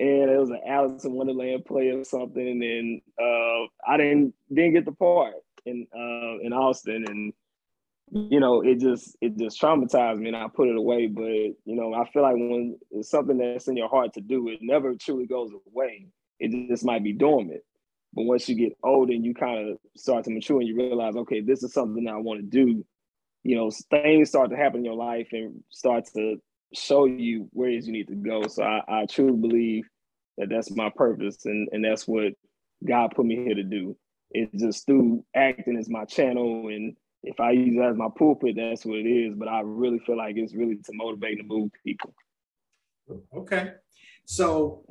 it 0.00 0.38
was 0.38 0.50
an 0.50 0.60
Alice 0.66 1.04
in 1.04 1.12
Wonderland 1.12 1.64
play 1.64 1.90
or 1.90 2.04
something, 2.04 2.62
and 2.62 3.00
uh, 3.20 3.66
I 3.90 3.96
didn't 3.96 4.34
didn't 4.52 4.72
get 4.72 4.84
the 4.84 4.92
part 4.92 5.34
in 5.64 5.86
uh, 5.94 6.44
in 6.44 6.52
Austin, 6.52 7.04
and 7.08 7.32
you 8.10 8.40
know, 8.40 8.62
it 8.62 8.78
just 8.78 9.16
it 9.20 9.36
just 9.36 9.60
traumatized 9.60 10.18
me, 10.18 10.28
and 10.28 10.36
I 10.36 10.46
put 10.48 10.68
it 10.68 10.76
away. 10.76 11.06
But 11.06 11.24
you 11.24 11.54
know, 11.76 11.94
I 11.94 12.08
feel 12.10 12.22
like 12.22 12.34
when 12.34 12.78
it's 12.90 13.10
something 13.10 13.38
that's 13.38 13.68
in 13.68 13.76
your 13.76 13.88
heart 13.88 14.14
to 14.14 14.20
do, 14.20 14.48
it 14.48 14.60
never 14.62 14.94
truly 14.94 15.26
goes 15.26 15.50
away. 15.72 16.06
It 16.38 16.68
just 16.68 16.84
might 16.84 17.02
be 17.02 17.12
dormant. 17.12 17.62
But 18.14 18.24
once 18.24 18.48
you 18.48 18.54
get 18.54 18.78
old 18.82 19.10
and 19.10 19.24
you 19.24 19.34
kind 19.34 19.68
of 19.68 19.78
start 19.96 20.24
to 20.24 20.30
mature 20.30 20.60
and 20.60 20.68
you 20.68 20.76
realize, 20.76 21.16
okay, 21.16 21.40
this 21.40 21.62
is 21.62 21.72
something 21.72 22.08
I 22.08 22.16
want 22.16 22.40
to 22.40 22.46
do, 22.46 22.84
you 23.42 23.56
know, 23.56 23.70
things 23.90 24.30
start 24.30 24.50
to 24.50 24.56
happen 24.56 24.78
in 24.78 24.84
your 24.84 24.94
life 24.94 25.28
and 25.32 25.62
start 25.70 26.06
to 26.14 26.36
show 26.72 27.04
you 27.04 27.48
where 27.52 27.68
you 27.68 27.92
need 27.92 28.08
to 28.08 28.14
go. 28.14 28.46
So 28.46 28.62
I, 28.62 28.82
I 28.88 29.06
truly 29.06 29.36
believe 29.36 29.88
that 30.38 30.48
that's 30.48 30.70
my 30.70 30.90
purpose 30.94 31.44
and, 31.44 31.68
and 31.72 31.84
that's 31.84 32.08
what 32.08 32.32
God 32.86 33.12
put 33.14 33.26
me 33.26 33.36
here 33.36 33.54
to 33.54 33.62
do. 33.62 33.96
It's 34.30 34.62
just 34.62 34.86
through 34.86 35.24
acting 35.34 35.76
as 35.76 35.88
my 35.88 36.04
channel. 36.04 36.68
And 36.68 36.96
if 37.26 37.40
I 37.40 37.50
use 37.50 37.76
it 37.76 37.82
as 37.82 37.96
my 37.96 38.08
pulpit, 38.16 38.54
that's 38.56 38.86
what 38.86 38.98
it 38.98 39.06
is. 39.06 39.34
But 39.36 39.48
I 39.48 39.60
really 39.64 39.98
feel 39.98 40.16
like 40.16 40.36
it's 40.36 40.54
really 40.54 40.76
to 40.76 40.92
motivate 40.92 41.40
and 41.40 41.48
move 41.48 41.70
people. 41.84 42.14
Okay. 43.36 43.72
So 44.24 44.84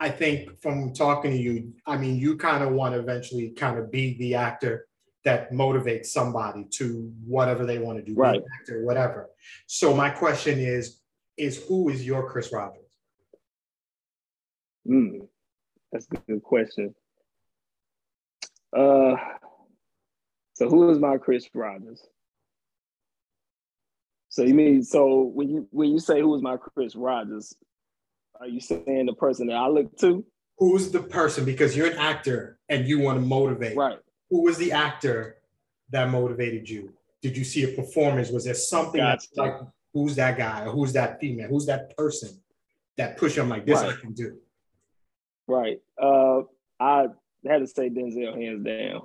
I 0.00 0.08
think 0.08 0.58
from 0.60 0.92
talking 0.94 1.30
to 1.30 1.36
you, 1.36 1.74
I 1.86 1.98
mean, 1.98 2.16
you 2.16 2.36
kind 2.38 2.64
of 2.64 2.72
want 2.72 2.94
to 2.94 3.00
eventually 3.00 3.50
kind 3.50 3.78
of 3.78 3.92
be 3.92 4.16
the 4.18 4.34
actor 4.34 4.88
that 5.24 5.52
motivates 5.52 6.06
somebody 6.06 6.64
to 6.70 7.12
whatever 7.26 7.66
they 7.66 7.78
want 7.78 7.98
to 7.98 8.04
do, 8.04 8.14
right? 8.14 8.42
Actor, 8.60 8.84
whatever. 8.84 9.28
So 9.66 9.94
my 9.94 10.08
question 10.08 10.58
is, 10.58 11.00
is 11.36 11.62
who 11.64 11.90
is 11.90 12.06
your 12.06 12.30
Chris 12.30 12.52
Rogers? 12.52 12.82
Mm, 14.88 15.26
that's 15.92 16.06
a 16.12 16.16
good 16.30 16.42
question. 16.42 16.94
Uh, 18.74 19.16
so 20.56 20.70
who 20.70 20.88
is 20.88 20.98
my 20.98 21.18
Chris 21.18 21.46
Rogers? 21.52 22.02
So 24.30 24.42
you 24.42 24.54
mean 24.54 24.82
so 24.82 25.24
when 25.34 25.50
you 25.50 25.68
when 25.70 25.90
you 25.90 25.98
say 25.98 26.22
who 26.22 26.34
is 26.34 26.40
my 26.40 26.56
Chris 26.56 26.96
Rogers, 26.96 27.54
are 28.40 28.48
you 28.48 28.60
saying 28.60 29.04
the 29.04 29.12
person 29.12 29.48
that 29.48 29.56
I 29.56 29.68
look 29.68 29.94
to? 29.98 30.24
Who's 30.56 30.90
the 30.90 31.00
person? 31.02 31.44
Because 31.44 31.76
you're 31.76 31.88
an 31.88 31.98
actor 31.98 32.58
and 32.70 32.88
you 32.88 33.00
want 33.00 33.20
to 33.20 33.26
motivate. 33.26 33.76
Right. 33.76 33.98
Who 34.30 34.44
was 34.44 34.56
the 34.56 34.72
actor 34.72 35.36
that 35.90 36.08
motivated 36.08 36.66
you? 36.70 36.94
Did 37.20 37.36
you 37.36 37.44
see 37.44 37.64
a 37.64 37.76
performance? 37.76 38.30
Was 38.30 38.46
there 38.46 38.54
something 38.54 38.98
gotcha. 38.98 39.26
that's 39.26 39.36
like, 39.36 39.52
who's 39.92 40.16
that 40.16 40.38
guy 40.38 40.64
or 40.64 40.70
who's 40.70 40.94
that 40.94 41.20
female? 41.20 41.48
Who's 41.48 41.66
that 41.66 41.94
person 41.98 42.30
that 42.96 43.18
push 43.18 43.34
them 43.34 43.50
like 43.50 43.66
this 43.66 43.82
right. 43.82 43.92
I 43.92 44.00
can 44.00 44.14
do? 44.14 44.38
Right. 45.46 45.82
Uh, 46.00 46.42
I 46.80 47.08
had 47.46 47.58
to 47.58 47.66
say 47.66 47.90
Denzel 47.90 48.42
hands 48.42 48.64
down. 48.64 49.02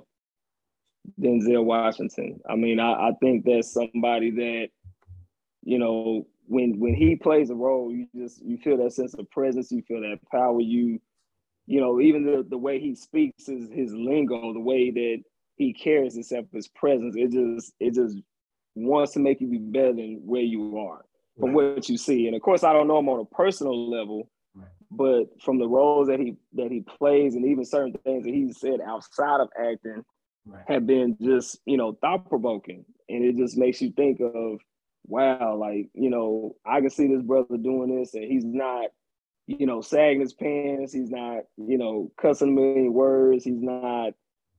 Denzel 1.20 1.64
Washington. 1.64 2.40
I 2.48 2.56
mean, 2.56 2.80
I, 2.80 2.92
I 2.92 3.10
think 3.20 3.44
that's 3.44 3.72
somebody 3.72 4.30
that, 4.30 4.68
you 5.62 5.78
know, 5.78 6.26
when 6.46 6.78
when 6.78 6.94
he 6.94 7.16
plays 7.16 7.50
a 7.50 7.54
role, 7.54 7.92
you 7.92 8.06
just 8.14 8.44
you 8.44 8.58
feel 8.58 8.76
that 8.78 8.92
sense 8.92 9.14
of 9.14 9.30
presence, 9.30 9.70
you 9.70 9.82
feel 9.82 10.00
that 10.00 10.18
power. 10.30 10.60
You, 10.60 11.00
you 11.66 11.80
know, 11.80 12.00
even 12.00 12.24
the 12.24 12.44
the 12.48 12.58
way 12.58 12.80
he 12.80 12.94
speaks, 12.94 13.46
his 13.46 13.70
his 13.70 13.92
lingo, 13.92 14.52
the 14.52 14.60
way 14.60 14.90
that 14.90 15.22
he 15.56 15.72
carries 15.72 16.14
himself, 16.14 16.46
his 16.52 16.68
presence, 16.68 17.14
it 17.16 17.30
just 17.30 17.72
it 17.80 17.94
just 17.94 18.16
wants 18.74 19.12
to 19.12 19.20
make 19.20 19.40
you 19.40 19.48
be 19.48 19.58
better 19.58 19.92
than 19.92 20.20
where 20.24 20.42
you 20.42 20.78
are 20.78 21.04
from 21.38 21.54
right. 21.54 21.74
what 21.74 21.88
you 21.88 21.96
see. 21.96 22.26
And 22.26 22.36
of 22.36 22.42
course, 22.42 22.64
I 22.64 22.72
don't 22.72 22.88
know 22.88 22.98
him 22.98 23.08
on 23.08 23.20
a 23.20 23.34
personal 23.34 23.90
level, 23.90 24.28
right. 24.54 24.66
but 24.90 25.40
from 25.42 25.58
the 25.58 25.68
roles 25.68 26.08
that 26.08 26.20
he 26.20 26.36
that 26.54 26.70
he 26.70 26.80
plays, 26.80 27.34
and 27.34 27.46
even 27.46 27.64
certain 27.64 27.94
things 28.04 28.24
that 28.24 28.34
he 28.34 28.52
said 28.52 28.80
outside 28.80 29.40
of 29.40 29.48
acting, 29.58 30.04
right. 30.46 30.64
have 30.68 30.86
been 30.86 31.16
just 31.20 31.60
you 31.66 31.76
know 31.76 31.96
thought 32.00 32.28
provoking, 32.28 32.84
and 33.08 33.24
it 33.24 33.36
just 33.36 33.56
makes 33.56 33.80
you 33.80 33.92
think 33.92 34.20
of 34.20 34.60
wow, 35.06 35.56
like, 35.56 35.88
you 35.94 36.10
know, 36.10 36.56
I 36.64 36.80
can 36.80 36.90
see 36.90 37.08
this 37.08 37.22
brother 37.22 37.56
doing 37.56 37.98
this 37.98 38.14
and 38.14 38.24
he's 38.24 38.44
not, 38.44 38.90
you 39.46 39.66
know, 39.66 39.80
sagging 39.80 40.20
his 40.20 40.32
pants. 40.32 40.92
He's 40.92 41.10
not, 41.10 41.44
you 41.56 41.78
know, 41.78 42.10
cussing 42.20 42.48
a 42.48 42.52
million 42.52 42.92
words. 42.92 43.44
He's 43.44 43.60
not, 43.60 44.12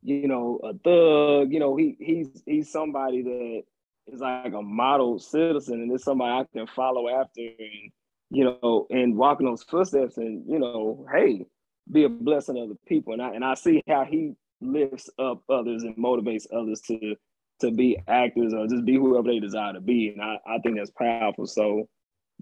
you 0.03 0.27
know, 0.27 0.59
a 0.63 0.73
thug. 0.73 1.53
You 1.53 1.59
know, 1.59 1.75
he 1.75 1.95
he's 1.99 2.43
he's 2.45 2.71
somebody 2.71 3.21
that 3.23 3.63
is 4.07 4.19
like 4.19 4.53
a 4.53 4.61
model 4.61 5.19
citizen 5.19 5.81
and 5.81 5.91
it's 5.91 6.03
somebody 6.03 6.31
I 6.31 6.57
can 6.57 6.67
follow 6.67 7.07
after 7.07 7.41
and, 7.41 7.91
you 8.29 8.43
know, 8.43 8.87
and 8.89 9.15
walking 9.15 9.47
those 9.47 9.63
footsteps 9.63 10.17
and, 10.17 10.43
you 10.47 10.59
know, 10.59 11.05
hey, 11.13 11.45
be 11.89 12.03
a 12.03 12.09
blessing 12.09 12.55
to 12.55 12.67
the 12.67 12.77
people. 12.87 13.13
And 13.13 13.21
I 13.21 13.33
and 13.33 13.45
I 13.45 13.53
see 13.53 13.81
how 13.87 14.03
he 14.03 14.33
lifts 14.63 15.09
up 15.19 15.43
others 15.49 15.83
and 15.83 15.95
motivates 15.97 16.45
others 16.53 16.81
to 16.81 17.15
to 17.59 17.71
be 17.71 17.97
actors 18.07 18.53
or 18.53 18.67
just 18.67 18.85
be 18.85 18.95
whoever 18.95 19.29
they 19.29 19.39
desire 19.39 19.73
to 19.73 19.81
be. 19.81 20.09
And 20.09 20.21
I, 20.21 20.37
I 20.45 20.59
think 20.59 20.77
that's 20.77 20.91
powerful. 20.91 21.47
So 21.47 21.87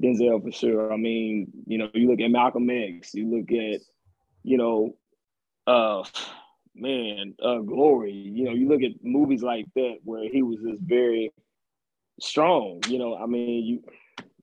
Denzel 0.02 0.42
for 0.44 0.52
sure. 0.52 0.92
I 0.92 0.98
mean, 0.98 1.48
you 1.66 1.78
know, 1.78 1.90
you 1.94 2.10
look 2.10 2.22
at 2.22 2.32
Malcolm 2.32 2.70
X, 2.70 3.14
you 3.14 3.30
look 3.30 3.52
at, 3.52 3.82
you 4.44 4.58
know, 4.58 4.96
uh 5.68 6.04
man, 6.76 7.36
uh 7.44 7.60
Glory, 7.60 8.14
you 8.14 8.46
know, 8.46 8.52
you 8.52 8.68
look 8.68 8.82
at 8.82 8.92
movies 9.04 9.44
like 9.44 9.66
that 9.76 9.98
where 10.04 10.28
he 10.30 10.42
was 10.42 10.58
just 10.68 10.82
very 10.82 11.32
strong, 12.20 12.82
you 12.88 12.98
know. 12.98 13.16
I 13.16 13.26
mean, 13.26 13.66
you 13.66 13.84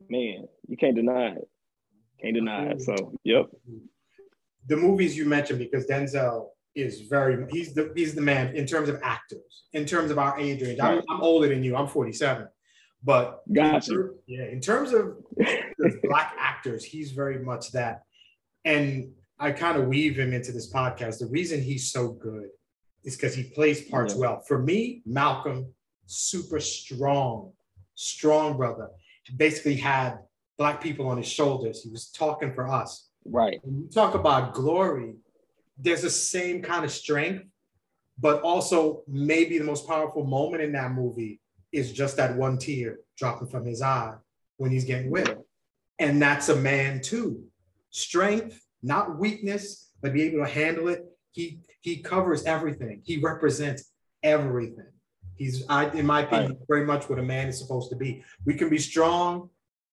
man, 0.09 0.47
you 0.69 0.77
can't 0.77 0.95
deny 0.95 1.31
it. 1.31 1.49
Can't 2.21 2.35
deny 2.35 2.67
it. 2.67 2.83
So 2.83 3.15
yep. 3.25 3.47
The 4.67 4.77
movies 4.77 5.17
you 5.17 5.25
mentioned 5.25 5.59
because 5.59 5.87
Denzel 5.87 6.49
is 6.79 7.03
very 7.03 7.47
he's 7.51 7.75
the 7.75 7.93
he's 7.95 8.15
the 8.15 8.21
man 8.21 8.55
in 8.55 8.67
terms 8.67 8.89
of 8.89 9.01
actors 9.03 9.65
in 9.73 9.85
terms 9.85 10.11
of 10.11 10.19
our 10.19 10.39
age 10.39 10.63
range. 10.63 10.81
I'm, 10.81 11.03
I'm 11.11 11.21
older 11.21 11.49
than 11.49 11.63
you. 11.63 11.77
I'm 11.77 11.89
47 11.89 12.49
but 13.05 13.43
gotcha. 13.53 13.93
in, 13.93 14.15
yeah 14.27 14.45
in 14.47 14.61
terms 14.61 14.93
of 14.93 15.17
black 16.03 16.35
actors 16.39 16.85
he's 16.85 17.13
very 17.13 17.39
much 17.39 17.73
that. 17.73 18.03
And 18.65 19.13
i 19.39 19.53
kind 19.53 19.79
of 19.79 19.87
weave 19.87 20.19
him 20.19 20.33
into 20.33 20.53
this 20.53 20.73
podcast. 20.73 21.19
The 21.19 21.27
reason 21.27 21.63
he's 21.63 21.91
so 21.93 22.09
good 22.09 22.49
is 23.05 23.17
because 23.17 23.35
he 23.35 23.45
plays 23.45 23.83
parts 23.83 24.15
yeah. 24.15 24.21
well. 24.21 24.41
For 24.47 24.59
me 24.59 25.03
malcolm 25.07 25.73
super 26.07 26.61
strong 26.61 27.53
strong 27.95 28.57
brother 28.57 28.89
basically 29.37 29.75
had 29.77 30.19
black 30.57 30.81
people 30.83 31.09
on 31.09 31.17
his 31.17 31.29
shoulders. 31.29 31.83
He 31.83 31.91
was 31.91 32.11
talking 32.11 32.53
for 32.53 32.69
us. 32.69 33.09
Right. 33.25 33.61
When 33.63 33.83
you 33.83 33.89
talk 33.89 34.15
about 34.15 34.55
glory 34.55 35.15
there's 35.79 36.03
the 36.03 36.11
same 36.11 36.63
kind 36.63 36.85
of 36.85 36.91
strength, 36.91 37.45
but 38.19 38.43
also 38.43 39.03
maybe 39.07 39.59
the 39.59 39.65
most 39.65 39.87
powerful 39.87 40.25
moment 40.25 40.63
in 40.63 40.73
that 40.73 40.93
movie 40.93 41.41
is 41.73 41.93
just 41.93 42.17
that 42.17 42.37
one 42.37 42.59
tear 42.59 42.99
dropping 43.17 43.49
from 43.49 43.65
his 43.65 43.83
eye 43.83 44.15
when 44.57 44.71
he's 44.71 44.85
getting 44.85 45.11
whipped. 45.11 45.41
And 45.99 46.21
that's 46.21 46.49
a 46.49 46.57
man 46.57 47.01
too. 47.01 47.45
Strength, 47.91 48.61
not 48.83 49.19
weakness, 49.19 49.91
but 50.01 50.13
be 50.13 50.23
able 50.23 50.45
to 50.45 50.51
handle 50.51 50.89
it. 50.89 51.05
He 51.33 51.61
he 51.81 51.99
covers 51.99 52.45
everything. 52.45 53.03
He 53.05 53.19
represents 53.19 53.91
everything. 54.23 54.91
He's, 55.37 55.65
I, 55.69 55.89
in 55.91 56.05
my 56.05 56.23
opinion, 56.23 56.53
right. 56.53 56.61
very 56.69 56.85
much 56.85 57.09
what 57.09 57.21
a 57.21 57.23
man 57.23 57.47
is 57.49 57.59
supposed 57.59 57.91
to 57.91 57.97
be. 57.97 58.25
We 58.45 58.55
can 58.55 58.69
be 58.69 58.79
strong, 58.79 59.51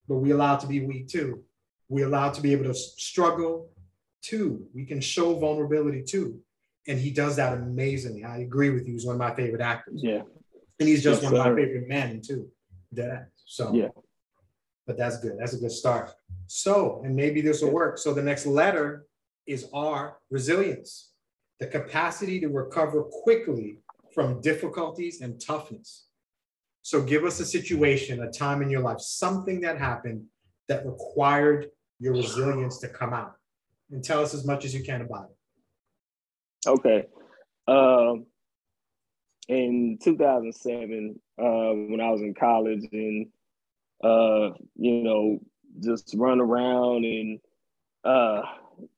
but 0.08 0.16
we 0.16 0.32
allowed 0.32 0.60
to 0.62 0.68
be 0.68 0.82
weak 0.86 1.08
too. 1.08 1.44
We 1.88 2.02
allowed 2.02 2.34
to 2.34 2.42
be 2.42 2.52
able 2.52 2.66
to 2.66 2.74
struggle, 2.74 3.70
too. 4.26 4.68
We 4.74 4.86
can 4.86 5.00
show 5.00 5.38
vulnerability 5.38 6.04
too. 6.04 6.40
And 6.88 7.00
he 7.00 7.12
does 7.12 7.36
that 7.36 7.54
amazingly. 7.54 8.24
I 8.24 8.38
agree 8.40 8.70
with 8.70 8.88
you. 8.88 8.94
He's 8.94 9.06
one 9.06 9.16
of 9.16 9.20
my 9.20 9.34
favorite 9.34 9.62
actors. 9.62 10.02
Yeah. 10.04 10.22
And 10.80 10.90
he's 10.90 11.04
just 11.04 11.22
yes, 11.22 11.32
one 11.32 11.40
of 11.40 11.48
my 11.48 11.62
favorite 11.62 11.88
men 11.88 12.22
too. 12.22 12.50
That 12.92 13.30
so 13.46 13.74
yeah. 13.74 13.90
But 14.88 14.98
that's 14.98 15.20
good. 15.20 15.38
That's 15.40 15.54
a 15.54 15.58
good 15.58 15.72
start. 15.72 16.12
So, 16.46 17.02
and 17.04 17.16
maybe 17.16 17.42
this 17.42 17.62
will 17.62 17.72
work. 17.72 17.98
So 17.98 18.14
the 18.14 18.22
next 18.22 18.46
letter 18.46 19.08
is 19.48 19.68
R, 19.74 20.18
resilience, 20.30 21.12
the 21.60 21.66
capacity 21.66 22.40
to 22.42 22.50
recover 22.50 23.04
quickly 23.04 23.80
from 24.14 24.42
difficulties 24.42 25.22
and 25.22 25.42
toughness. 25.42 26.06
So 26.84 27.02
give 27.02 27.24
us 27.24 27.40
a 27.40 27.46
situation, 27.46 28.22
a 28.22 28.32
time 28.32 28.62
in 28.62 28.70
your 28.70 28.82
life, 28.82 29.00
something 29.00 29.60
that 29.62 29.80
happened 29.80 30.26
that 30.68 30.86
required 30.86 31.72
your 32.00 32.14
resilience 32.14 32.78
to 32.80 32.88
come 32.88 33.14
out 33.14 33.35
and 33.92 34.04
tell 34.04 34.22
us 34.22 34.34
as 34.34 34.46
much 34.46 34.66
as 34.66 34.74
you 34.74 34.84
can 34.84 35.02
about 35.02 35.30
it. 35.30 36.70
Okay. 36.70 37.06
Um, 37.68 38.26
in 39.48 40.00
2007, 40.04 41.20
uh, 41.38 41.44
when 41.44 42.02
I 42.02 42.10
was 42.10 42.22
in 42.22 42.34
college 42.34 42.86
and, 42.92 43.28
uh, 44.04 44.52
you 44.76 45.04
know, 45.04 45.40
just 45.84 46.16
run 46.18 46.40
around 46.40 47.06
and, 47.06 47.40
uh, 48.04 48.42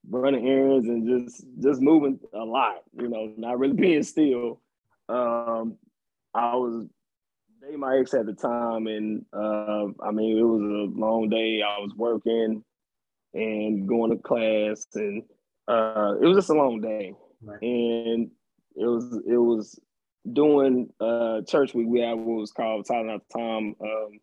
running 0.09 0.47
errands 0.47 0.87
and 0.87 1.07
just 1.07 1.45
just 1.61 1.81
moving 1.81 2.19
a 2.33 2.43
lot, 2.43 2.77
you 2.93 3.07
know, 3.07 3.33
not 3.37 3.59
really 3.59 3.73
being 3.81 4.03
still. 4.03 4.61
Um, 5.09 5.77
I 6.33 6.55
was 6.55 6.87
dating 7.61 7.79
my 7.79 7.97
ex 7.97 8.13
at 8.13 8.25
the 8.25 8.33
time, 8.33 8.87
and 8.87 9.25
uh, 9.33 9.85
I 10.03 10.11
mean, 10.11 10.37
it 10.37 10.43
was 10.43 10.61
a 10.61 10.99
long 10.99 11.29
day. 11.29 11.61
I 11.61 11.79
was 11.79 11.93
working 11.95 12.63
and 13.33 13.87
going 13.87 14.11
to 14.11 14.17
class, 14.17 14.87
and 14.95 15.23
uh, 15.67 16.15
it 16.21 16.25
was 16.25 16.37
just 16.37 16.49
a 16.49 16.53
long 16.53 16.81
day. 16.81 17.13
Right. 17.41 17.61
And 17.61 18.31
it 18.75 18.85
was 18.85 19.21
it 19.27 19.37
was 19.37 19.79
doing 20.31 20.89
uh, 20.99 21.41
church 21.41 21.73
week. 21.73 21.87
We 21.87 22.01
had 22.01 22.13
what 22.13 22.41
was 22.41 22.51
called 22.51 22.81
at 22.81 22.87
the 22.87 23.19
time. 23.33 23.75
Um, 23.81 24.19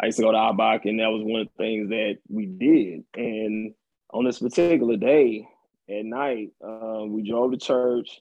I 0.00 0.06
used 0.06 0.18
to 0.18 0.24
go 0.24 0.32
to 0.32 0.38
Abach, 0.38 0.84
and 0.84 1.00
that 1.00 1.10
was 1.10 1.22
one 1.24 1.42
of 1.42 1.48
the 1.48 1.62
things 1.62 1.88
that 1.88 2.18
we 2.28 2.46
did. 2.46 3.04
And 3.16 3.74
on 4.12 4.24
this 4.24 4.38
particular 4.38 4.96
day 4.96 5.46
at 5.88 6.04
night, 6.04 6.50
uh, 6.64 7.04
we 7.06 7.28
drove 7.28 7.50
to 7.50 7.58
church, 7.58 8.20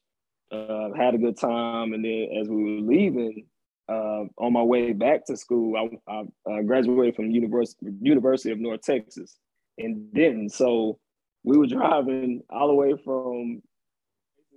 uh, 0.52 0.90
had 0.96 1.14
a 1.14 1.20
good 1.20 1.38
time, 1.38 1.94
and 1.94 2.04
then 2.04 2.30
as 2.42 2.50
we 2.50 2.56
were 2.56 2.82
leaving, 2.82 3.46
uh, 3.90 4.26
on 4.38 4.54
my 4.54 4.64
way 4.64 4.92
back 4.92 5.26
to 5.26 5.38
school, 5.38 5.98
I, 6.08 6.24
I 6.50 6.62
graduated 6.64 7.16
from 7.16 7.32
University 7.32 7.92
University 8.02 8.52
of 8.52 8.60
North 8.60 8.82
Texas 8.82 9.38
in 9.78 10.10
Denton. 10.14 10.50
So 10.50 11.00
we 11.44 11.58
were 11.58 11.68
driving 11.68 12.44
all 12.50 12.68
the 12.68 12.74
way 12.74 12.94
from 13.04 13.62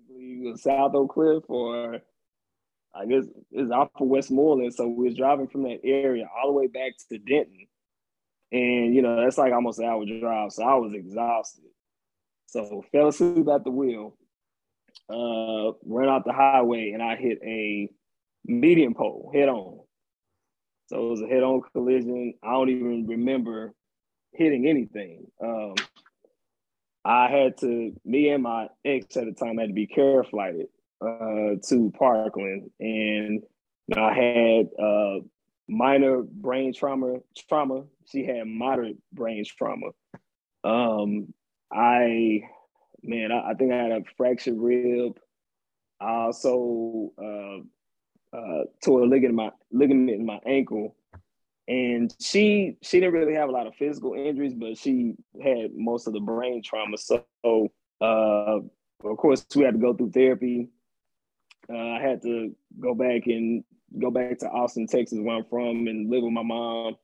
basically 0.08 0.56
South 0.56 0.94
Oak 0.94 1.12
Cliff 1.12 1.44
or 1.48 2.00
I 2.94 3.06
guess 3.06 3.24
it's 3.52 3.70
off 3.70 3.90
of 4.00 4.08
Westmoreland. 4.08 4.74
So 4.74 4.88
we 4.88 5.08
was 5.08 5.16
driving 5.16 5.46
from 5.46 5.62
that 5.64 5.80
area 5.84 6.26
all 6.36 6.48
the 6.48 6.58
way 6.58 6.66
back 6.66 6.92
to 7.08 7.18
Denton. 7.18 7.66
And 8.52 8.94
you 8.94 9.02
know, 9.02 9.22
that's 9.22 9.38
like 9.38 9.52
almost 9.52 9.78
an 9.78 9.86
hour 9.86 10.04
drive. 10.04 10.52
So 10.52 10.64
I 10.64 10.74
was 10.74 10.92
exhausted. 10.92 11.64
So 12.46 12.84
fell 12.90 13.08
asleep 13.08 13.46
at 13.48 13.62
the 13.62 13.70
wheel, 13.70 14.16
uh, 15.08 15.72
ran 15.84 16.08
out 16.08 16.24
the 16.24 16.32
highway, 16.32 16.90
and 16.90 17.00
I 17.00 17.14
hit 17.14 17.38
a 17.44 17.88
median 18.44 18.94
pole 18.94 19.30
head 19.32 19.48
on. 19.48 19.78
So 20.88 21.06
it 21.06 21.10
was 21.10 21.22
a 21.22 21.28
head 21.28 21.44
on 21.44 21.62
collision. 21.72 22.34
I 22.42 22.50
don't 22.50 22.70
even 22.70 23.06
remember 23.06 23.72
hitting 24.32 24.66
anything. 24.66 25.26
Um, 25.42 25.74
I 27.04 27.28
had 27.28 27.58
to, 27.58 27.92
me 28.04 28.28
and 28.30 28.42
my 28.42 28.68
ex 28.84 29.16
at 29.16 29.24
the 29.24 29.32
time 29.32 29.58
had 29.58 29.68
to 29.68 29.74
be 29.74 29.86
care 29.86 30.22
flighted 30.24 30.66
uh, 31.00 31.56
to 31.68 31.92
Parkland, 31.98 32.70
and 32.78 33.42
I 33.96 34.12
had 34.12 34.68
uh, 34.78 35.20
minor 35.68 36.22
brain 36.22 36.74
trauma. 36.74 37.18
Trauma. 37.48 37.84
She 38.10 38.24
had 38.24 38.46
moderate 38.46 38.98
brain 39.12 39.44
trauma. 39.56 39.88
Um, 40.62 41.32
I, 41.72 42.42
man, 43.02 43.32
I, 43.32 43.50
I, 43.50 43.54
think 43.54 43.72
I 43.72 43.76
had 43.76 43.92
a 43.92 44.02
fractured 44.16 44.58
rib. 44.58 45.18
I 46.00 46.10
also 46.10 47.12
uh, 47.18 48.36
uh, 48.36 48.64
tore 48.84 49.02
a 49.02 49.06
ligament 49.06 49.30
in 49.30 49.36
my 49.36 49.50
ligament 49.72 50.10
in 50.10 50.26
my 50.26 50.40
ankle, 50.46 50.96
and 51.70 52.14
she 52.20 52.76
she 52.82 53.00
didn't 53.00 53.14
really 53.14 53.34
have 53.34 53.48
a 53.48 53.52
lot 53.52 53.66
of 53.66 53.74
physical 53.76 54.14
injuries, 54.14 54.54
but 54.54 54.76
she 54.76 55.14
had 55.42 55.70
most 55.74 56.06
of 56.06 56.12
the 56.12 56.20
brain 56.20 56.62
trauma. 56.62 56.98
So, 56.98 57.24
uh, 58.00 58.58
of 59.04 59.16
course, 59.16 59.46
we 59.54 59.64
had 59.64 59.74
to 59.74 59.80
go 59.80 59.94
through 59.94 60.10
therapy 60.10 60.68
uh, 61.72 61.76
I 61.76 62.00
had 62.00 62.22
to 62.22 62.54
go 62.80 62.94
back 62.94 63.26
and 63.26 63.64
go 64.00 64.10
back 64.10 64.38
to 64.38 64.48
Austin, 64.48 64.86
Texas, 64.86 65.18
where 65.20 65.36
I'm 65.36 65.44
from, 65.44 65.86
and 65.86 66.10
live 66.10 66.22
with 66.22 66.32
my 66.32 66.42
mom 66.42 66.96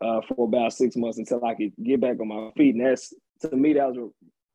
uh, 0.00 0.20
for 0.28 0.46
about 0.46 0.72
six 0.72 0.96
months 0.96 1.18
until 1.18 1.44
I 1.44 1.54
could 1.54 1.72
get 1.82 2.00
back 2.00 2.20
on 2.20 2.28
my 2.28 2.50
feet. 2.56 2.74
And 2.74 2.84
that's 2.84 3.14
to 3.42 3.54
me, 3.54 3.74
that 3.74 3.88
was 3.88 4.10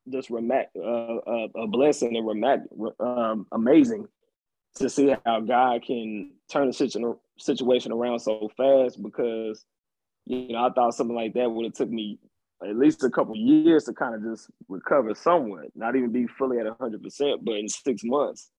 just 0.09 0.29
rem- 0.29 0.51
uh, 0.51 1.47
a 1.55 1.67
blessing 1.67 2.17
and 2.17 2.25
um, 2.99 3.47
amazing 3.51 4.07
to 4.75 4.89
see 4.89 5.15
how 5.25 5.39
God 5.39 5.83
can 5.85 6.31
turn 6.51 6.67
a 6.67 6.73
situation 7.37 7.91
around 7.91 8.19
so 8.19 8.49
fast. 8.55 9.01
Because 9.01 9.65
you 10.25 10.49
know, 10.49 10.65
I 10.65 10.69
thought 10.71 10.93
something 10.93 11.15
like 11.15 11.33
that 11.33 11.51
would 11.51 11.65
have 11.65 11.73
took 11.73 11.89
me 11.89 12.19
at 12.61 12.77
least 12.77 13.03
a 13.03 13.09
couple 13.09 13.35
years 13.35 13.83
to 13.85 13.93
kind 13.93 14.15
of 14.15 14.23
just 14.23 14.49
recover 14.69 15.13
somewhat, 15.13 15.65
not 15.75 15.95
even 15.95 16.11
be 16.11 16.27
fully 16.27 16.59
at 16.59 16.67
hundred 16.79 17.03
percent, 17.03 17.43
but 17.43 17.55
in 17.55 17.67
six 17.67 18.03
months 18.03 18.49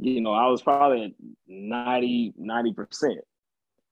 you 0.00 0.20
know, 0.20 0.32
I 0.32 0.46
was 0.46 0.62
probably 0.62 1.04
at 1.04 1.12
90, 1.46 2.34
90%. 2.40 3.16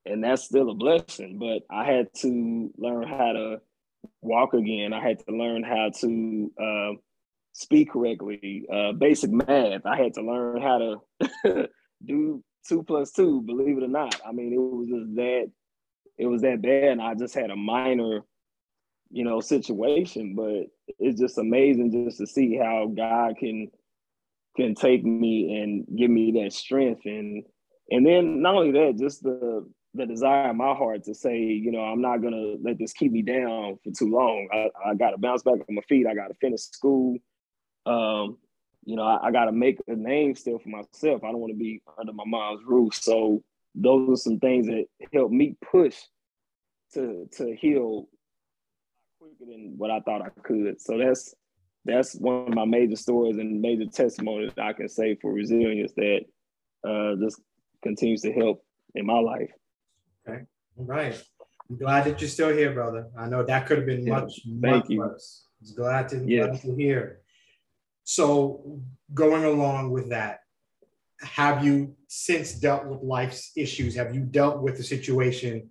And 0.06 0.24
that's 0.24 0.44
still 0.44 0.70
a 0.70 0.74
blessing. 0.74 1.38
But 1.38 1.62
I 1.70 1.84
had 1.84 2.08
to 2.20 2.70
learn 2.78 3.06
how 3.06 3.32
to 3.32 3.60
walk 4.22 4.54
again. 4.54 4.94
I 4.94 5.06
had 5.06 5.18
to 5.26 5.36
learn 5.36 5.62
how 5.62 5.90
to 6.00 6.52
uh, 6.60 6.92
speak 7.52 7.92
correctly, 7.92 8.66
uh, 8.72 8.92
basic 8.92 9.30
math. 9.30 9.84
I 9.84 9.96
had 9.96 10.14
to 10.14 10.22
learn 10.22 10.62
how 10.62 10.98
to 11.44 11.68
do 12.04 12.42
two 12.68 12.82
plus 12.82 13.12
two, 13.12 13.42
believe 13.42 13.78
it 13.78 13.84
or 13.84 13.88
not. 13.88 14.20
I 14.26 14.32
mean, 14.32 14.52
it 14.52 14.58
was 14.58 14.88
just 14.88 15.14
that, 15.16 15.50
it 16.18 16.26
was 16.26 16.42
that 16.42 16.62
bad. 16.62 16.84
And 16.84 17.02
I 17.02 17.14
just 17.14 17.34
had 17.34 17.50
a 17.50 17.56
minor, 17.56 18.24
you 19.10 19.24
know, 19.24 19.40
situation. 19.40 20.34
But 20.34 20.66
it's 20.98 21.20
just 21.20 21.38
amazing 21.38 22.06
just 22.06 22.18
to 22.18 22.26
see 22.26 22.56
how 22.56 22.92
God 22.94 23.36
can 23.38 23.70
can 24.56 24.74
take 24.74 25.04
me 25.04 25.60
and 25.60 25.86
give 25.96 26.10
me 26.10 26.32
that 26.32 26.52
strength 26.52 27.02
and 27.04 27.44
and 27.90 28.04
then 28.04 28.42
not 28.42 28.56
only 28.56 28.72
that 28.72 28.98
just 28.98 29.22
the 29.22 29.64
the 29.94 30.04
desire 30.04 30.50
in 30.50 30.56
my 30.56 30.74
heart 30.74 31.04
to 31.04 31.14
say 31.14 31.38
you 31.38 31.70
know 31.70 31.80
i'm 31.80 32.00
not 32.00 32.18
gonna 32.18 32.56
let 32.62 32.76
this 32.76 32.92
keep 32.92 33.12
me 33.12 33.22
down 33.22 33.78
for 33.84 33.92
too 33.96 34.10
long 34.10 34.48
i, 34.52 34.90
I 34.90 34.94
gotta 34.94 35.16
bounce 35.16 35.42
back 35.44 35.54
on 35.54 35.74
my 35.74 35.82
feet 35.88 36.06
i 36.08 36.14
gotta 36.14 36.34
finish 36.40 36.62
school 36.62 37.18
um 37.86 38.36
you 38.88 38.96
know 38.96 39.02
i, 39.02 39.28
I 39.28 39.30
gotta 39.30 39.52
make 39.52 39.78
a 39.86 39.94
name 39.94 40.34
still 40.34 40.58
for 40.58 40.68
myself 40.68 41.22
i 41.24 41.30
don't 41.30 41.40
want 41.40 41.52
to 41.52 41.58
be 41.58 41.82
under 41.98 42.12
my 42.12 42.24
mom's 42.26 42.62
roof 42.66 42.94
so 42.94 43.42
those 43.74 44.08
are 44.08 44.16
some 44.16 44.38
things 44.38 44.66
that 44.66 44.86
help 45.12 45.30
me 45.30 45.56
push 45.70 45.96
to 46.94 47.28
to 47.32 47.54
heal 47.54 48.08
quicker 49.18 49.50
than 49.50 49.74
what 49.76 49.90
i 49.90 50.00
thought 50.00 50.22
i 50.22 50.30
could 50.42 50.80
so 50.80 50.98
that's 50.98 51.34
that's 51.88 52.14
one 52.16 52.48
of 52.48 52.54
my 52.54 52.64
major 52.64 52.96
stories 52.96 53.38
and 53.38 53.60
major 53.60 53.86
testimonies 53.86 54.52
I 54.60 54.72
can 54.72 54.88
say 54.88 55.16
for 55.20 55.32
resilience 55.32 55.92
that 55.96 56.20
uh, 56.86 57.16
just 57.22 57.40
continues 57.82 58.20
to 58.22 58.32
help 58.32 58.64
in 58.94 59.06
my 59.06 59.18
life. 59.18 59.50
Okay, 60.28 60.42
all 60.76 60.84
right. 60.84 61.20
I'm 61.70 61.78
glad 61.78 62.04
that 62.04 62.20
you're 62.20 62.28
still 62.28 62.50
here, 62.50 62.72
brother. 62.72 63.08
I 63.18 63.26
know 63.28 63.42
that 63.42 63.66
could 63.66 63.78
have 63.78 63.86
been 63.86 64.06
yeah. 64.06 64.20
much, 64.20 64.40
Thank 64.44 64.60
much 64.60 64.90
you. 64.90 64.98
worse. 64.98 65.46
I'm 65.66 65.74
glad 65.74 66.08
to, 66.10 66.24
yes. 66.26 66.46
glad 66.46 66.60
to 66.62 66.76
hear. 66.76 67.20
So, 68.10 68.80
going 69.12 69.44
along 69.44 69.90
with 69.90 70.08
that, 70.08 70.40
have 71.20 71.62
you 71.62 71.94
since 72.06 72.54
dealt 72.54 72.86
with 72.86 73.02
life's 73.02 73.52
issues? 73.54 73.94
Have 73.96 74.14
you 74.14 74.22
dealt 74.22 74.62
with 74.62 74.78
a 74.78 74.82
situation 74.82 75.70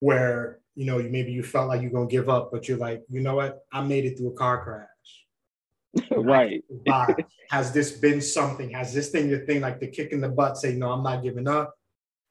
where 0.00 0.60
you 0.76 0.86
know 0.86 0.96
maybe 0.96 1.30
you 1.30 1.42
felt 1.42 1.68
like 1.68 1.82
you're 1.82 1.90
gonna 1.90 2.06
give 2.06 2.30
up, 2.30 2.48
but 2.50 2.66
you're 2.68 2.78
like, 2.78 3.02
you 3.10 3.20
know 3.20 3.34
what, 3.34 3.66
I 3.70 3.82
made 3.82 4.06
it 4.06 4.16
through 4.16 4.28
a 4.28 4.32
car 4.32 4.64
crash 4.64 6.08
right. 6.16 6.64
Has 7.50 7.70
this 7.70 7.92
been 7.98 8.22
something? 8.22 8.70
Has 8.70 8.94
this 8.94 9.10
thing 9.10 9.28
the 9.28 9.40
thing 9.40 9.60
like 9.60 9.78
the 9.78 9.88
kick 9.88 10.12
in 10.12 10.22
the 10.22 10.30
butt 10.30 10.56
say, 10.56 10.74
no, 10.74 10.90
I'm 10.90 11.02
not 11.02 11.22
giving 11.22 11.46
up. 11.46 11.74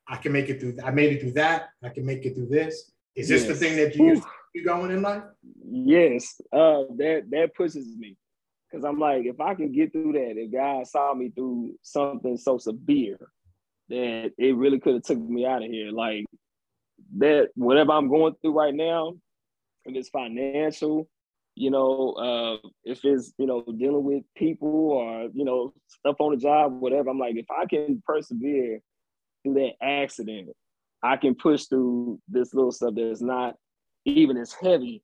I 0.08 0.16
can 0.16 0.32
make 0.32 0.50
it 0.50 0.62
through. 0.62 0.78
I 0.84 0.90
made 0.90 1.14
it 1.14 1.22
through 1.22 1.34
that. 1.34 1.70
I 1.84 1.90
can 1.90 2.08
make 2.08 2.26
it 2.26 2.34
through 2.34 2.48
this. 2.48 2.92
Is 3.16 3.28
this 3.30 3.46
yes. 3.46 3.50
the 3.50 3.54
thing 3.54 3.76
that 3.76 3.96
you 3.96 4.20
you 4.56 4.66
going 4.66 4.90
in 4.90 5.04
life? 5.04 5.26
Yes. 5.64 6.42
Uh, 6.52 6.90
that 6.98 7.26
that 7.30 7.54
pushes 7.56 7.86
me 7.96 8.18
because 8.74 8.86
I'm 8.86 8.98
like, 8.98 9.26
if 9.26 9.40
I 9.40 9.54
can 9.54 9.72
get 9.72 9.92
through 9.92 10.14
that, 10.14 10.34
if 10.36 10.52
God 10.52 10.88
saw 10.88 11.14
me 11.14 11.30
through 11.30 11.76
something 11.84 12.38
so 12.38 12.58
severe 12.58 13.20
that 13.90 14.32
it 14.36 14.56
really 14.56 14.80
could 14.80 14.96
have 14.96 15.04
took 15.04 15.20
me 15.20 15.46
out 15.46 15.64
of 15.64 15.70
here, 15.70 15.92
like 15.92 16.26
that, 17.18 17.50
whatever 17.54 17.92
I'm 17.92 18.10
going 18.10 18.34
through 18.42 18.58
right 18.58 18.74
now, 18.74 19.14
if 19.86 19.96
it's 19.96 20.10
financial, 20.10 21.08
you 21.54 21.70
know, 21.70 22.14
uh, 22.14 22.68
if 22.84 23.06
it's, 23.06 23.32
you 23.38 23.46
know, 23.46 23.64
dealing 23.78 24.06
with 24.06 24.24
people 24.36 24.90
or, 24.92 25.30
you 25.36 25.46
know, 25.46 25.74
stuff 25.88 26.16
on 26.18 26.32
the 26.32 26.38
job, 26.38 26.82
whatever, 26.82 27.12
I'm 27.12 27.20
like, 27.20 27.36
if 27.36 27.52
I 27.52 27.68
can 27.68 28.02
persevere 28.08 28.80
through 29.44 29.54
that 29.54 29.74
accident, 29.86 30.50
I 31.04 31.18
can 31.18 31.36
push 31.36 31.66
through 31.66 32.20
this 32.28 32.56
little 32.56 32.72
stuff 32.72 32.96
that's 32.96 33.22
not 33.22 33.56
even 34.06 34.36
as 34.38 34.52
heavy 34.52 35.04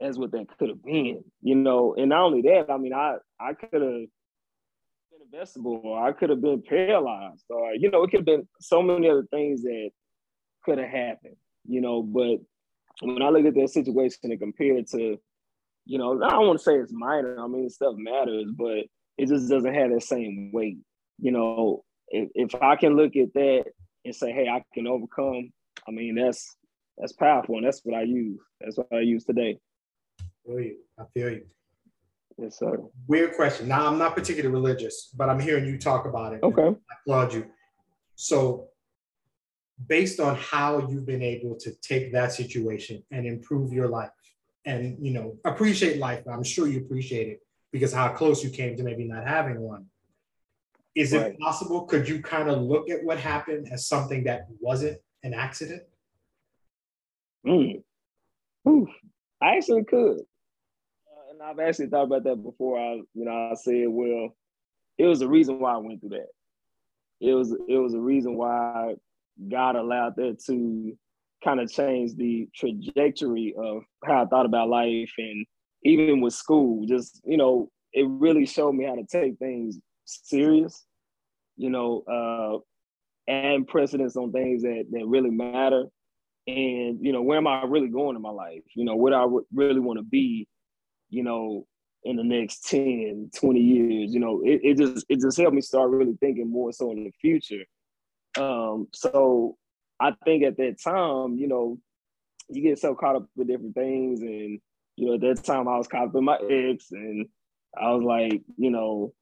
as 0.00 0.18
what 0.18 0.32
that 0.32 0.46
could 0.58 0.68
have 0.68 0.82
been, 0.82 1.24
you 1.42 1.54
know. 1.54 1.94
And 1.96 2.10
not 2.10 2.24
only 2.24 2.42
that, 2.42 2.66
I 2.70 2.76
mean, 2.76 2.92
I 2.92 3.16
I 3.40 3.54
could 3.54 3.72
have 3.72 3.82
been 3.82 4.08
investable, 5.32 5.84
or 5.84 6.06
I 6.06 6.12
could 6.12 6.30
have 6.30 6.40
been 6.40 6.62
paralyzed, 6.62 7.44
or 7.50 7.74
you 7.74 7.90
know, 7.90 8.02
it 8.02 8.10
could 8.10 8.20
have 8.20 8.26
been 8.26 8.48
so 8.60 8.82
many 8.82 9.08
other 9.08 9.26
things 9.30 9.62
that 9.62 9.90
could 10.64 10.78
have 10.78 10.90
happened, 10.90 11.36
you 11.66 11.80
know. 11.80 12.02
But 12.02 12.38
when 13.00 13.22
I 13.22 13.28
look 13.28 13.46
at 13.46 13.54
that 13.54 13.70
situation 13.70 14.30
and 14.30 14.40
compare 14.40 14.78
it 14.78 14.90
to 14.90 15.18
you 15.86 15.98
know, 15.98 16.20
I 16.22 16.30
don't 16.30 16.48
want 16.48 16.58
to 16.58 16.64
say 16.64 16.74
it's 16.74 16.92
minor. 16.92 17.38
I 17.40 17.46
mean, 17.46 17.70
stuff 17.70 17.94
matters, 17.96 18.50
but 18.54 18.84
it 19.16 19.28
just 19.28 19.48
doesn't 19.48 19.72
have 19.72 19.90
that 19.90 20.02
same 20.02 20.50
weight. 20.52 20.78
You 21.18 21.30
know, 21.30 21.84
if, 22.08 22.28
if 22.34 22.60
I 22.60 22.76
can 22.76 22.96
look 22.96 23.16
at 23.16 23.32
that 23.34 23.64
and 24.04 24.14
say, 24.14 24.32
hey, 24.32 24.48
I 24.48 24.62
can 24.74 24.86
overcome, 24.86 25.52
I 25.88 25.92
mean, 25.92 26.16
that's 26.16 26.56
that's 26.98 27.12
powerful, 27.12 27.56
and 27.56 27.66
that's 27.66 27.80
what 27.84 27.96
I 27.96 28.02
use. 28.02 28.40
That's 28.60 28.76
what 28.76 28.88
I 28.92 29.00
use 29.00 29.24
today. 29.24 29.58
I 30.46 30.52
feel 30.52 30.60
you. 30.60 30.76
I 30.98 31.04
feel 31.12 31.30
you. 31.30 31.46
Yes, 32.38 32.58
sir. 32.58 32.78
Weird 33.06 33.34
question. 33.34 33.66
Now, 33.66 33.86
I'm 33.86 33.98
not 33.98 34.14
particularly 34.14 34.52
religious, 34.52 35.10
but 35.16 35.28
I'm 35.28 35.40
hearing 35.40 35.64
you 35.64 35.78
talk 35.78 36.06
about 36.06 36.34
it. 36.34 36.42
Okay. 36.42 36.68
I 36.68 36.94
applaud 37.00 37.32
you. 37.32 37.46
So, 38.14 38.68
based 39.86 40.20
on 40.20 40.36
how 40.36 40.86
you've 40.88 41.06
been 41.06 41.22
able 41.22 41.56
to 41.56 41.72
take 41.82 42.12
that 42.12 42.32
situation 42.32 43.02
and 43.10 43.26
improve 43.26 43.72
your 43.72 43.88
life 43.88 44.10
and, 44.64 44.96
you 45.04 45.12
know, 45.12 45.36
appreciate 45.44 45.98
life, 45.98 46.22
I'm 46.30 46.44
sure 46.44 46.66
you 46.66 46.80
appreciate 46.80 47.28
it 47.28 47.40
because 47.72 47.92
how 47.92 48.08
close 48.08 48.42
you 48.44 48.50
came 48.50 48.76
to 48.76 48.82
maybe 48.82 49.04
not 49.04 49.26
having 49.26 49.60
one. 49.60 49.86
Is 50.94 51.12
it 51.12 51.38
possible? 51.38 51.82
Could 51.82 52.08
you 52.08 52.22
kind 52.22 52.48
of 52.48 52.62
look 52.62 52.88
at 52.88 53.04
what 53.04 53.18
happened 53.18 53.68
as 53.70 53.86
something 53.86 54.24
that 54.24 54.46
wasn't 54.60 54.98
an 55.22 55.34
accident? 55.34 55.82
Mm. 57.46 57.82
Ooh, 58.66 58.88
I 59.42 59.56
actually 59.56 59.84
could 59.84 60.22
and 61.38 61.42
I've 61.42 61.58
actually 61.58 61.88
thought 61.88 62.04
about 62.04 62.24
that 62.24 62.42
before. 62.42 62.78
I, 62.78 62.94
you 63.14 63.24
know, 63.24 63.50
I 63.52 63.54
said, 63.54 63.86
well, 63.88 64.34
it 64.98 65.04
was 65.04 65.18
the 65.18 65.28
reason 65.28 65.60
why 65.60 65.74
I 65.74 65.78
went 65.78 66.00
through 66.00 66.10
that. 66.10 66.28
It 67.20 67.34
was 67.34 67.52
it 67.68 67.76
was 67.76 67.94
a 67.94 68.00
reason 68.00 68.36
why 68.36 68.94
God 69.48 69.76
allowed 69.76 70.16
that 70.16 70.38
to 70.46 70.96
kind 71.44 71.60
of 71.60 71.70
change 71.70 72.14
the 72.14 72.48
trajectory 72.54 73.54
of 73.58 73.82
how 74.04 74.22
I 74.22 74.26
thought 74.26 74.46
about 74.46 74.68
life 74.68 75.12
and 75.18 75.46
even 75.82 76.20
with 76.20 76.34
school, 76.34 76.86
just 76.86 77.20
you 77.24 77.36
know, 77.36 77.70
it 77.92 78.06
really 78.08 78.46
showed 78.46 78.74
me 78.74 78.84
how 78.84 78.94
to 78.94 79.04
take 79.04 79.38
things 79.38 79.78
serious, 80.04 80.84
you 81.56 81.70
know, 81.70 82.02
uh, 82.10 83.30
and 83.30 83.66
precedence 83.66 84.16
on 84.16 84.32
things 84.32 84.62
that 84.62 84.84
that 84.90 85.06
really 85.06 85.30
matter. 85.30 85.84
And 86.46 86.98
you 87.00 87.12
know, 87.12 87.22
where 87.22 87.38
am 87.38 87.46
I 87.46 87.64
really 87.64 87.88
going 87.88 88.16
in 88.16 88.22
my 88.22 88.30
life? 88.30 88.62
You 88.74 88.84
know, 88.84 88.96
what 88.96 89.12
I 89.12 89.26
really 89.52 89.80
want 89.80 89.98
to 89.98 90.04
be 90.04 90.46
you 91.10 91.22
know, 91.22 91.66
in 92.06 92.16
the 92.16 92.24
next 92.24 92.68
10, 92.68 93.30
20 93.34 93.60
years. 93.60 94.14
You 94.14 94.20
know, 94.20 94.40
it, 94.44 94.60
it 94.62 94.78
just 94.78 95.04
it 95.08 95.20
just 95.20 95.38
helped 95.38 95.54
me 95.54 95.60
start 95.60 95.90
really 95.90 96.16
thinking 96.20 96.50
more 96.50 96.72
so 96.72 96.92
in 96.92 97.04
the 97.04 97.12
future. 97.20 97.64
Um, 98.38 98.88
so 98.94 99.56
I 99.98 100.12
think 100.24 100.44
at 100.44 100.56
that 100.58 100.80
time, 100.82 101.36
you 101.36 101.48
know, 101.48 101.78
you 102.48 102.62
get 102.62 102.78
so 102.78 102.94
caught 102.94 103.16
up 103.16 103.26
with 103.34 103.48
different 103.48 103.74
things. 103.74 104.20
And, 104.20 104.60
you 104.96 105.06
know, 105.06 105.14
at 105.14 105.20
that 105.22 105.44
time 105.44 105.68
I 105.68 105.76
was 105.76 105.88
caught 105.88 106.08
up 106.08 106.14
with 106.14 106.22
my 106.22 106.38
ex 106.48 106.90
and 106.92 107.26
I 107.76 107.90
was 107.92 108.04
like, 108.04 108.42
you 108.56 108.70
know, 108.70 109.12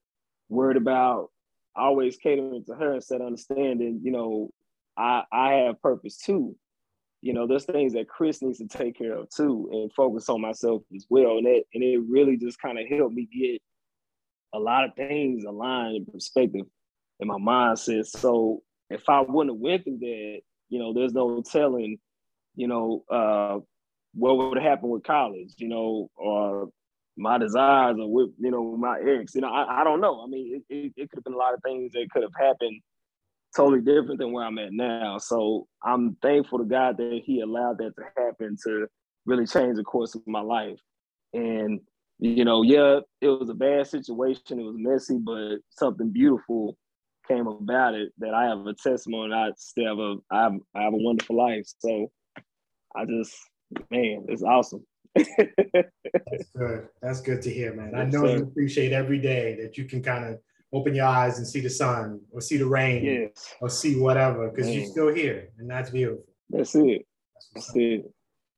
worried 0.49 0.77
about 0.77 1.31
always 1.77 2.17
catering 2.17 2.65
to 2.67 2.75
her 2.75 2.95
instead 2.95 3.21
of 3.21 3.27
understanding, 3.29 4.01
you 4.03 4.13
know, 4.13 4.51
I 4.97 5.23
I 5.33 5.53
have 5.55 5.81
purpose 5.83 6.19
too 6.19 6.57
you 7.25 7.33
know, 7.33 7.47
there's 7.47 7.65
things 7.65 7.95
that 7.95 8.07
Chris 8.07 8.43
needs 8.43 8.59
to 8.59 8.67
take 8.67 8.99
care 8.99 9.17
of 9.17 9.31
too 9.31 9.71
and 9.73 9.91
focus 9.95 10.29
on 10.29 10.43
myself 10.43 10.83
as 10.95 11.07
well. 11.09 11.39
And 11.39 11.47
it 11.47 11.65
and 11.73 11.83
it 11.83 12.03
really 12.07 12.37
just 12.37 12.61
kind 12.61 12.79
of 12.79 12.87
helped 12.87 13.15
me 13.15 13.27
get 13.33 13.63
a 14.53 14.59
lot 14.59 14.85
of 14.85 14.95
things 14.95 15.45
aligned 15.45 15.97
in 15.97 16.05
perspective 16.05 16.67
in 17.21 17.29
my 17.29 17.39
mindset. 17.39 18.05
So 18.05 18.63
if 18.91 19.09
I 19.09 19.23
wouldn't 19.23 19.57
have 19.57 19.61
went 19.61 19.85
through 19.85 20.01
that, 20.01 20.41
you 20.69 20.79
know, 20.79 20.93
there's 20.93 21.15
no 21.15 21.41
telling, 21.41 21.97
you 22.57 22.69
know, 22.69 23.05
uh, 23.11 23.59
what 24.13 24.37
would 24.37 24.59
have 24.59 24.71
happened 24.71 24.93
with 24.93 25.05
college, 25.05 25.55
you 25.57 25.69
know, 25.69 26.11
or 26.17 26.69
my 27.17 27.39
desires 27.39 27.97
or 27.99 28.13
with, 28.13 28.33
you 28.39 28.51
know, 28.51 28.77
my 28.77 29.01
ex. 29.01 29.35
You 29.35 29.41
know, 29.41 29.49
I, 29.49 29.81
I 29.81 29.85
don't 29.85 30.03
know. 30.03 30.23
I 30.23 30.27
mean, 30.27 30.63
it, 30.69 30.75
it, 30.75 30.93
it 30.95 31.11
could 31.11 31.21
have 31.21 31.25
been 31.25 31.33
a 31.33 31.39
lot 31.39 31.55
of 31.55 31.63
things 31.63 31.93
that 31.93 32.07
could 32.13 32.23
have 32.23 32.33
happened 32.39 32.83
totally 33.55 33.81
different 33.81 34.19
than 34.19 34.33
where 34.33 34.45
I'm 34.45 34.59
at 34.59 34.73
now. 34.73 35.19
So 35.19 35.67
I'm 35.83 36.17
thankful 36.23 36.59
to 36.59 36.65
God 36.65 36.97
that 36.99 37.21
He 37.25 37.41
allowed 37.41 37.79
that 37.79 37.93
to 37.97 38.05
happen 38.17 38.57
to 38.65 38.87
really 39.27 39.47
change 39.47 39.77
the 39.77 39.85
course 39.85 40.15
of 40.15 40.23
my 40.27 40.41
life. 40.41 40.79
And 41.33 41.81
you 42.19 42.45
know, 42.45 42.63
yeah, 42.63 43.01
it 43.21 43.29
was 43.29 43.51
a 43.51 43.55
bad 43.55 43.87
situation. 43.87 44.61
It 44.61 44.65
was 44.65 44.77
messy, 44.79 45.19
but 45.19 45.57
something 45.71 46.11
beautiful 46.11 46.77
came 47.27 47.47
about 47.47 47.95
it 47.95 48.13
that 48.19 48.35
I 48.35 48.45
have 48.45 48.67
a 48.67 48.75
testimony. 48.75 49.35
I 49.35 49.51
still 49.57 49.87
have 49.87 49.99
a 49.99 50.17
I 50.31 50.43
have, 50.45 50.53
I 50.77 50.83
have 50.83 50.95
a 50.95 50.99
wonderful 50.99 51.37
life. 51.37 51.67
So 51.79 52.11
I 52.95 53.05
just 53.05 53.37
man, 53.91 54.27
it's 54.29 54.43
awesome. 54.43 54.85
That's 55.15 56.51
good. 56.57 56.89
That's 57.03 57.21
good 57.21 57.43
to 57.43 57.51
hear, 57.51 57.75
man. 57.75 57.95
I 57.95 58.05
know 58.05 58.27
you 58.27 58.43
appreciate 58.43 58.93
every 58.93 59.19
day 59.19 59.57
that 59.63 59.79
you 59.79 59.85
can 59.85 60.03
kind 60.03 60.25
of 60.25 60.39
open 60.75 60.95
your 60.95 61.07
eyes 61.07 61.39
and 61.39 61.47
see 61.47 61.61
the 61.61 61.71
sun 61.71 62.21
or 62.33 62.41
see 62.41 62.57
the 62.57 62.67
rain 62.67 63.05
yes. 63.05 63.55
or 63.61 63.71
see 63.71 63.99
whatever 63.99 64.51
because 64.51 64.69
you're 64.69 64.87
still 64.87 65.15
here 65.15 65.49
and 65.59 65.71
that's 65.71 65.91
beautiful. 65.91 66.25
That's 66.51 66.75
it. 66.75 67.07
That's, 67.33 67.67
that's 67.67 67.77
it. 67.77 68.13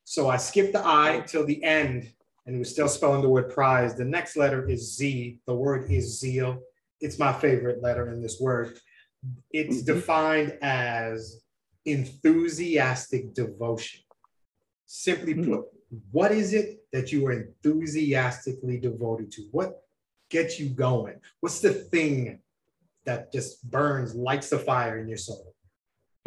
So 0.04 0.28
I 0.28 0.38
skipped 0.38 0.72
the 0.72 0.82
I 0.84 1.22
till 1.26 1.44
the 1.44 1.62
end 1.62 2.10
and 2.46 2.56
we're 2.56 2.64
still 2.64 2.88
spelling 2.88 3.22
the 3.22 3.28
word 3.28 3.50
prize. 3.50 3.96
The 3.96 4.04
next 4.04 4.36
letter 4.36 4.66
is 4.66 4.96
Z. 4.96 5.40
The 5.46 5.54
word 5.54 5.90
is 5.90 6.18
zeal. 6.18 6.60
It's 7.00 7.18
my 7.18 7.32
favorite 7.32 7.82
letter 7.82 8.12
in 8.12 8.22
this 8.22 8.40
word. 8.40 8.78
It's 9.50 9.82
mm-hmm. 9.82 9.94
defined 9.94 10.58
as 10.62 11.42
enthusiastic 11.84 13.34
devotion. 13.34 14.00
Simply 14.86 15.34
mm-hmm. 15.34 15.54
put, 15.54 15.64
what 16.12 16.32
is 16.32 16.54
it 16.54 16.78
that 16.92 17.12
you 17.12 17.26
are 17.26 17.32
enthusiastically 17.32 18.78
devoted 18.78 19.32
to? 19.32 19.42
What 19.50 19.82
gets 20.30 20.58
you 20.58 20.68
going? 20.70 21.20
What's 21.40 21.60
the 21.60 21.72
thing 21.72 22.40
that 23.04 23.32
just 23.32 23.68
burns, 23.68 24.14
lights 24.14 24.50
the 24.50 24.58
fire 24.58 24.98
in 24.98 25.08
your 25.08 25.18
soul? 25.18 25.54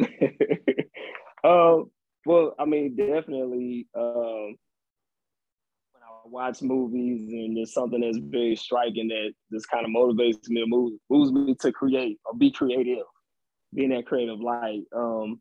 um, 1.44 1.90
well, 2.26 2.54
I 2.58 2.64
mean, 2.64 2.96
definitely 2.96 3.86
um, 3.94 4.56
when 5.92 6.02
I 6.02 6.26
watch 6.26 6.62
movies 6.62 7.30
and 7.32 7.56
there's 7.56 7.74
something 7.74 8.00
that's 8.00 8.18
very 8.18 8.56
striking 8.56 9.08
that 9.08 9.32
just 9.52 9.68
kind 9.70 9.84
of 9.84 9.90
motivates 9.90 10.48
me 10.48 10.60
to 10.60 10.66
move, 10.66 10.92
moves 11.08 11.32
me 11.32 11.54
to 11.60 11.72
create 11.72 12.18
or 12.24 12.34
be 12.36 12.50
creative, 12.50 13.04
being 13.74 13.90
that 13.90 14.06
creative 14.06 14.40
light. 14.40 14.82
Um, 14.94 15.40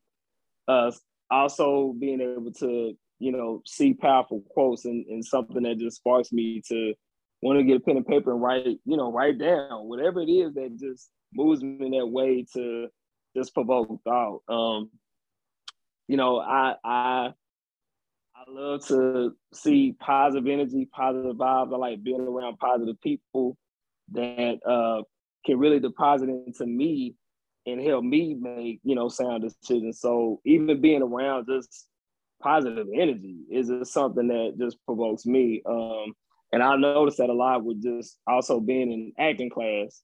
uh, 0.68 0.92
also 1.32 1.94
being 2.00 2.22
able 2.22 2.52
to, 2.52 2.94
you 3.20 3.32
know, 3.32 3.62
see 3.66 3.94
powerful 3.94 4.44
quotes 4.50 4.86
and, 4.86 5.06
and 5.08 5.24
something 5.24 5.64
that 5.64 5.78
just 5.78 5.98
sparks 5.98 6.32
me 6.32 6.62
to 6.68 6.94
want 7.42 7.60
to 7.60 7.64
get 7.64 7.78
a 7.78 7.80
pen 7.80 7.98
and 7.98 8.06
paper 8.06 8.32
and 8.32 8.42
write, 8.42 8.66
you 8.66 8.98
know, 8.98 9.12
write 9.12 9.38
down 9.38 9.88
whatever 9.88 10.22
it 10.22 10.30
is 10.30 10.54
that 10.56 10.78
just 10.80 11.10
moves 11.34 11.62
me 11.64 11.86
in 11.86 11.92
that 11.92 12.08
way 12.08 12.46
to 12.54 12.88
just 13.36 13.54
provoke 13.54 14.02
thought. 14.04 14.42
Um, 14.48 14.90
you 16.08 16.18
know, 16.18 16.40
I 16.40 16.76
I 16.84 17.34
I 18.36 18.52
love 18.52 18.86
to 18.88 19.36
see 19.54 19.96
positive 20.00 20.48
energy, 20.48 20.88
positive 20.92 21.36
vibes. 21.36 21.74
I 21.74 21.78
like 21.78 22.04
being 22.04 22.22
around 22.22 22.58
positive 22.58 23.00
people 23.02 23.58
that 24.12 24.60
uh, 24.66 25.04
can 25.46 25.60
really 25.60 25.80
deposit 25.80 26.30
into 26.30 26.66
me 26.66 27.16
and 27.66 27.82
help 27.82 28.04
me 28.04 28.34
make 28.34 28.80
you 28.84 28.96
know 28.96 29.08
sound 29.08 29.44
decisions. 29.44 30.00
So 30.00 30.42
even 30.46 30.82
being 30.82 31.02
around 31.02 31.48
just 31.48 31.88
positive 32.42 32.88
energy 32.94 33.38
is 33.52 33.68
just 33.68 33.94
something 33.94 34.28
that 34.30 34.56
just 34.60 34.78
provokes 34.86 35.26
me. 35.26 35.62
Um, 35.66 36.14
and 36.52 36.64
I 36.64 36.76
noticed 36.76 37.18
that 37.18 37.30
a 37.30 37.34
lot 37.34 37.64
with 37.64 37.82
just 37.82 38.18
also 38.28 38.60
being 38.60 38.92
in 38.92 39.14
acting 39.20 39.50
class 39.50 40.02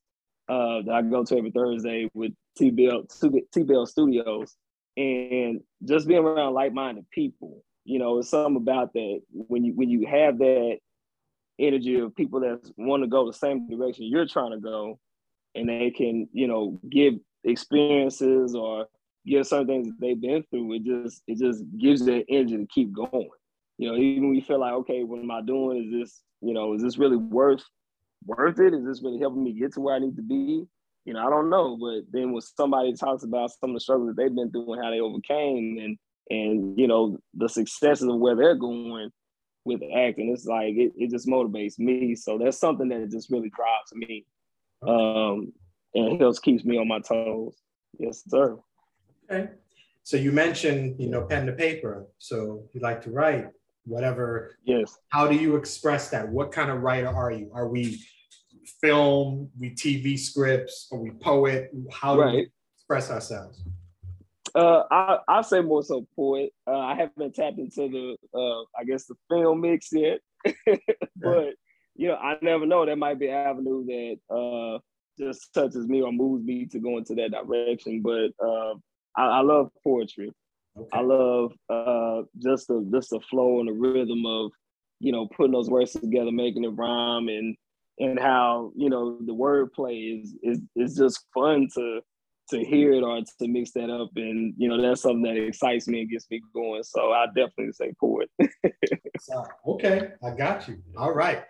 uh, 0.47 0.81
that 0.83 0.93
I 0.93 1.01
go 1.01 1.23
to 1.23 1.37
every 1.37 1.51
Thursday 1.51 2.09
with 2.13 2.31
T 2.57 2.69
Bell 2.71 3.03
T 3.53 3.63
Bell 3.63 3.85
Studios, 3.85 4.55
and 4.95 5.61
just 5.83 6.07
being 6.07 6.23
around 6.23 6.53
like 6.53 6.73
minded 6.73 7.09
people. 7.09 7.63
You 7.83 7.99
know, 7.99 8.19
it's 8.19 8.29
something 8.29 8.57
about 8.57 8.93
that 8.93 9.21
when 9.31 9.63
you 9.63 9.73
when 9.73 9.89
you 9.89 10.05
have 10.07 10.37
that 10.39 10.77
energy 11.57 11.99
of 11.99 12.15
people 12.15 12.41
that 12.41 12.59
want 12.77 13.01
to 13.03 13.07
go 13.07 13.25
the 13.25 13.33
same 13.33 13.67
direction 13.69 14.05
you're 14.05 14.27
trying 14.27 14.51
to 14.51 14.59
go, 14.59 14.99
and 15.55 15.67
they 15.67 15.91
can 15.91 16.27
you 16.31 16.47
know 16.47 16.79
give 16.89 17.15
experiences 17.43 18.55
or 18.55 18.87
give 19.25 19.47
certain 19.47 19.67
things 19.67 19.87
that 19.87 19.95
they've 19.99 20.21
been 20.21 20.43
through. 20.51 20.73
It 20.73 20.83
just 20.83 21.23
it 21.27 21.39
just 21.39 21.63
gives 21.77 22.05
that 22.05 22.25
energy 22.29 22.57
to 22.57 22.67
keep 22.67 22.93
going. 22.93 23.29
You 23.77 23.89
know, 23.89 23.97
even 23.97 24.27
when 24.27 24.35
you 24.35 24.41
feel 24.41 24.59
like, 24.59 24.73
okay, 24.73 25.03
what 25.03 25.19
am 25.19 25.31
I 25.31 25.41
doing? 25.41 25.85
Is 25.85 25.91
this 25.91 26.21
you 26.45 26.53
know, 26.53 26.75
is 26.75 26.83
this 26.83 26.99
really 26.99 27.17
worth 27.17 27.63
worth 28.25 28.59
it? 28.59 28.73
Is 28.73 28.85
this 28.85 29.01
really 29.03 29.19
helping 29.19 29.43
me 29.43 29.53
get 29.53 29.73
to 29.73 29.81
where 29.81 29.95
I 29.95 29.99
need 29.99 30.15
to 30.15 30.21
be? 30.21 30.63
You 31.05 31.13
know, 31.13 31.25
I 31.25 31.29
don't 31.29 31.49
know. 31.49 31.75
But 31.75 32.11
then 32.11 32.31
when 32.31 32.41
somebody 32.41 32.93
talks 32.93 33.23
about 33.23 33.51
some 33.51 33.71
of 33.71 33.75
the 33.75 33.79
struggles 33.79 34.09
that 34.09 34.17
they've 34.17 34.35
been 34.35 34.51
through 34.51 34.73
and 34.73 34.83
how 34.83 34.91
they 34.91 34.99
overcame 34.99 35.79
and 35.79 35.97
and 36.29 36.77
you 36.77 36.87
know, 36.87 37.17
the 37.33 37.49
successes 37.49 38.07
of 38.07 38.17
where 38.17 38.35
they're 38.35 38.55
going 38.55 39.09
with 39.63 39.81
acting, 39.95 40.31
it's 40.31 40.45
like 40.45 40.75
it, 40.75 40.93
it 40.95 41.09
just 41.09 41.27
motivates 41.27 41.79
me. 41.79 42.15
So 42.15 42.37
that's 42.37 42.59
something 42.59 42.89
that 42.89 43.11
just 43.11 43.31
really 43.31 43.49
drives 43.49 43.93
me. 43.93 44.25
Um 44.87 45.51
and 45.95 46.21
helps 46.21 46.39
keeps 46.39 46.63
me 46.63 46.77
on 46.77 46.87
my 46.87 46.99
toes. 46.99 47.55
Yes, 47.97 48.23
sir. 48.27 48.59
Okay. 49.31 49.49
So 50.03 50.17
you 50.17 50.31
mentioned, 50.31 50.99
you 50.99 51.09
know, 51.09 51.23
pen 51.23 51.47
to 51.47 51.53
paper. 51.53 52.05
So 52.19 52.69
you 52.73 52.81
like 52.81 53.01
to 53.03 53.11
write 53.11 53.47
whatever. 53.85 54.57
Yes. 54.65 54.97
How 55.09 55.27
do 55.27 55.35
you 55.35 55.55
express 55.55 56.09
that? 56.09 56.27
What 56.27 56.51
kind 56.51 56.69
of 56.69 56.81
writer 56.81 57.07
are 57.07 57.31
you? 57.31 57.51
Are 57.53 57.67
we 57.67 58.03
film? 58.81 59.49
We 59.59 59.71
TV 59.71 60.17
scripts? 60.17 60.87
Are 60.91 60.99
we 60.99 61.11
poet? 61.11 61.71
How 61.91 62.15
do 62.15 62.21
right. 62.21 62.33
we 62.33 62.49
express 62.77 63.11
ourselves? 63.11 63.61
Uh, 64.53 64.83
I 64.89 65.17
I 65.27 65.41
say 65.41 65.61
more 65.61 65.83
so 65.83 66.07
poet. 66.15 66.51
Uh, 66.65 66.79
I 66.79 66.95
haven't 66.95 67.35
tapped 67.35 67.59
into 67.59 67.89
the 67.89 68.37
uh, 68.37 68.61
I 68.79 68.85
guess 68.85 69.05
the 69.05 69.15
film 69.29 69.61
mix 69.61 69.89
yet, 69.91 70.19
but 71.17 71.55
you 71.95 72.07
know, 72.07 72.15
I 72.15 72.37
never 72.41 72.65
know. 72.65 72.85
That 72.85 72.97
might 72.97 73.19
be 73.19 73.27
an 73.27 73.35
avenue 73.35 73.85
that 73.85 74.17
uh, 74.33 74.79
just 75.17 75.53
touches 75.53 75.87
me 75.87 76.01
or 76.01 76.11
moves 76.11 76.43
me 76.43 76.65
to 76.67 76.79
go 76.79 76.97
into 76.97 77.15
that 77.15 77.31
direction. 77.31 78.01
But 78.01 78.31
uh, 78.45 78.75
I, 79.15 79.39
I, 79.39 79.41
love 79.41 79.69
poetry. 79.83 80.31
Okay. 80.77 80.89
I 80.91 81.01
love 81.01 81.53
uh, 81.69 82.23
just 82.41 82.67
the 82.67 82.87
just 82.93 83.09
the 83.09 83.19
flow 83.29 83.59
and 83.59 83.69
the 83.69 83.73
rhythm 83.73 84.25
of 84.25 84.51
you 84.99 85.11
know 85.11 85.27
putting 85.27 85.53
those 85.53 85.69
words 85.69 85.93
together, 85.93 86.31
making 86.31 86.63
it 86.63 86.69
rhyme, 86.69 87.29
and 87.29 87.55
and 87.99 88.19
how 88.19 88.71
you 88.75 88.89
know 88.89 89.17
the 89.25 89.33
wordplay 89.33 90.21
is 90.21 90.35
is 90.43 90.59
is 90.75 90.95
just 90.95 91.25
fun 91.33 91.67
to 91.75 92.01
to 92.49 92.63
hear 92.63 92.93
it 92.93 93.03
or 93.03 93.19
to 93.19 93.47
mix 93.47 93.71
that 93.71 93.89
up. 93.89 94.09
And 94.15 94.53
you 94.57 94.67
know 94.67 94.81
that's 94.81 95.01
something 95.01 95.23
that 95.23 95.37
excites 95.37 95.87
me 95.87 96.01
and 96.01 96.09
gets 96.09 96.29
me 96.29 96.41
going. 96.53 96.83
So 96.83 97.11
i 97.11 97.25
definitely 97.27 97.71
say 97.71 97.93
poet 97.99 98.29
okay 99.67 100.09
i 100.23 100.31
got 100.31 100.67
you. 100.67 100.81
All 100.97 101.13
right. 101.13 101.43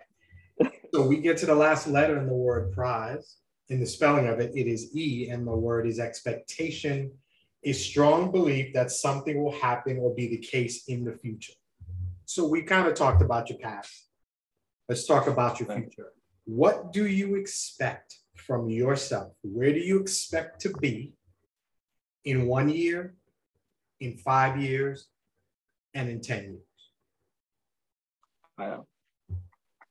So 0.94 1.06
we 1.06 1.18
get 1.18 1.36
to 1.38 1.46
the 1.46 1.54
last 1.54 1.86
letter 1.86 2.18
in 2.18 2.26
the 2.26 2.34
word 2.34 2.72
prize. 2.72 3.36
In 3.68 3.80
the 3.80 3.86
spelling 3.86 4.28
of 4.28 4.38
it 4.38 4.52
it 4.54 4.68
is 4.68 4.94
e 4.96 5.28
and 5.30 5.46
the 5.46 5.56
word 5.56 5.86
is 5.86 5.98
expectation 5.98 7.10
a 7.66 7.72
strong 7.72 8.30
belief 8.30 8.72
that 8.72 8.90
something 8.90 9.42
will 9.42 9.58
happen 9.60 9.98
or 9.98 10.14
be 10.14 10.28
the 10.28 10.38
case 10.38 10.84
in 10.88 11.04
the 11.04 11.12
future 11.12 11.52
so 12.24 12.46
we 12.46 12.62
kind 12.62 12.88
of 12.88 12.94
talked 12.94 13.22
about 13.22 13.50
your 13.50 13.58
past 13.58 14.08
let's 14.88 15.06
talk 15.06 15.26
about 15.26 15.60
your 15.60 15.68
future 15.68 16.12
what 16.46 16.92
do 16.92 17.06
you 17.06 17.34
expect 17.34 18.16
from 18.46 18.68
yourself. 18.68 19.32
Where 19.42 19.72
do 19.72 19.80
you 19.80 20.00
expect 20.00 20.60
to 20.62 20.72
be 20.74 21.14
in 22.24 22.46
one 22.46 22.68
year, 22.68 23.14
in 24.00 24.16
five 24.18 24.60
years, 24.60 25.08
and 25.94 26.08
in 26.08 26.20
10 26.20 26.42
years? 26.44 26.60
Wow. 28.58 28.86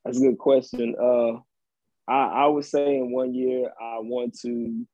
That's 0.04 0.18
a 0.18 0.22
good 0.22 0.38
question. 0.38 0.96
Uh, 1.02 1.40
I, 2.08 2.44
I 2.44 2.48
would 2.48 2.66
say 2.66 2.98
in 2.98 3.12
one 3.12 3.34
year, 3.34 3.72
I 3.80 4.00
want 4.00 4.38
to, 4.42 4.86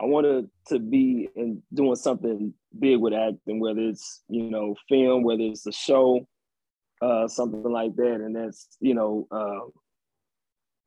I 0.00 0.06
wanted 0.06 0.48
to 0.68 0.78
be 0.78 1.28
in 1.36 1.62
doing 1.72 1.94
something 1.94 2.52
big 2.78 2.98
with 2.98 3.14
acting, 3.14 3.60
whether 3.60 3.80
it's, 3.80 4.22
you 4.28 4.50
know, 4.50 4.74
film, 4.88 5.22
whether 5.22 5.42
it's 5.42 5.66
a 5.66 5.72
show, 5.72 6.26
uh, 7.00 7.28
something 7.28 7.62
like 7.62 7.94
that. 7.96 8.14
And 8.14 8.34
that's, 8.34 8.76
you 8.80 8.94
know, 8.94 9.28
uh, 9.30 9.70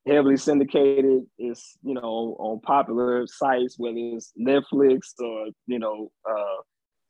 heavily 0.08 0.38
syndicated. 0.38 1.24
It's 1.38 1.78
you 1.84 1.94
know 1.94 2.36
on 2.40 2.62
popular 2.62 3.28
sites, 3.28 3.76
whether 3.78 3.98
it's 3.98 4.32
Netflix 4.40 5.14
or 5.20 5.48
you 5.68 5.80
know 5.80 6.12
uh, 6.28 6.62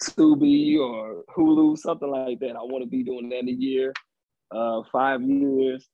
Tubi 0.03 0.77
or 0.79 1.23
Hulu, 1.35 1.77
something 1.77 2.09
like 2.09 2.39
that. 2.39 2.55
I 2.55 2.63
want 2.63 2.83
to 2.83 2.89
be 2.89 3.03
doing 3.03 3.29
that 3.29 3.39
in 3.39 3.49
a 3.49 3.51
year, 3.51 3.93
uh, 4.51 4.81
five 4.91 5.21
years. 5.21 5.87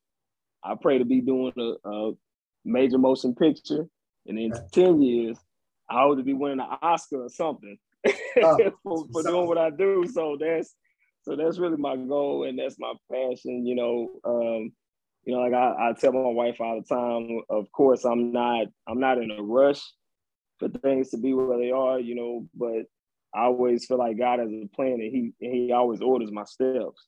I 0.63 0.75
pray 0.81 0.97
to 0.97 1.05
be 1.05 1.21
doing 1.21 1.53
a, 1.57 1.89
a 1.89 2.11
major 2.63 2.97
motion 2.97 3.35
picture, 3.35 3.85
and 4.25 4.39
in 4.39 4.53
ten 4.71 5.01
years, 5.01 5.37
I 5.89 6.01
hope 6.01 6.17
to 6.17 6.23
be 6.23 6.33
winning 6.33 6.59
an 6.59 6.77
Oscar 6.81 7.23
or 7.23 7.29
something 7.29 7.77
oh, 8.41 8.71
for, 8.83 9.05
for 9.11 9.23
doing 9.23 9.47
what 9.47 9.57
I 9.57 9.69
do. 9.69 10.07
So 10.11 10.37
that's 10.39 10.73
so 11.23 11.35
that's 11.35 11.57
really 11.57 11.77
my 11.77 11.95
goal, 11.95 12.45
and 12.45 12.59
that's 12.59 12.75
my 12.79 12.93
passion. 13.11 13.65
You 13.65 13.75
know. 13.75 14.09
Um, 14.25 14.71
you 15.25 15.33
know, 15.33 15.39
like 15.39 15.53
I, 15.53 15.89
I 15.89 15.93
tell 15.93 16.11
my 16.11 16.19
wife 16.19 16.59
all 16.59 16.81
the 16.81 16.95
time, 16.95 17.43
of 17.49 17.71
course, 17.71 18.03
I'm 18.03 18.33
not 18.33 18.67
I'm 18.89 18.99
not 18.99 19.19
in 19.19 19.31
a 19.31 19.41
rush 19.41 19.81
for 20.59 20.67
things 20.67 21.09
to 21.11 21.17
be 21.17 21.33
where 21.33 21.57
they 21.57 21.71
are, 21.71 21.99
you 21.99 22.15
know, 22.15 22.47
but 22.55 22.85
I 23.33 23.45
always 23.45 23.85
feel 23.85 23.97
like 23.97 24.17
God 24.17 24.39
has 24.39 24.49
a 24.49 24.67
plan 24.75 24.93
and 24.93 25.01
he 25.01 25.33
and 25.41 25.53
he 25.53 25.71
always 25.71 26.01
orders 26.01 26.31
my 26.31 26.43
steps. 26.43 27.07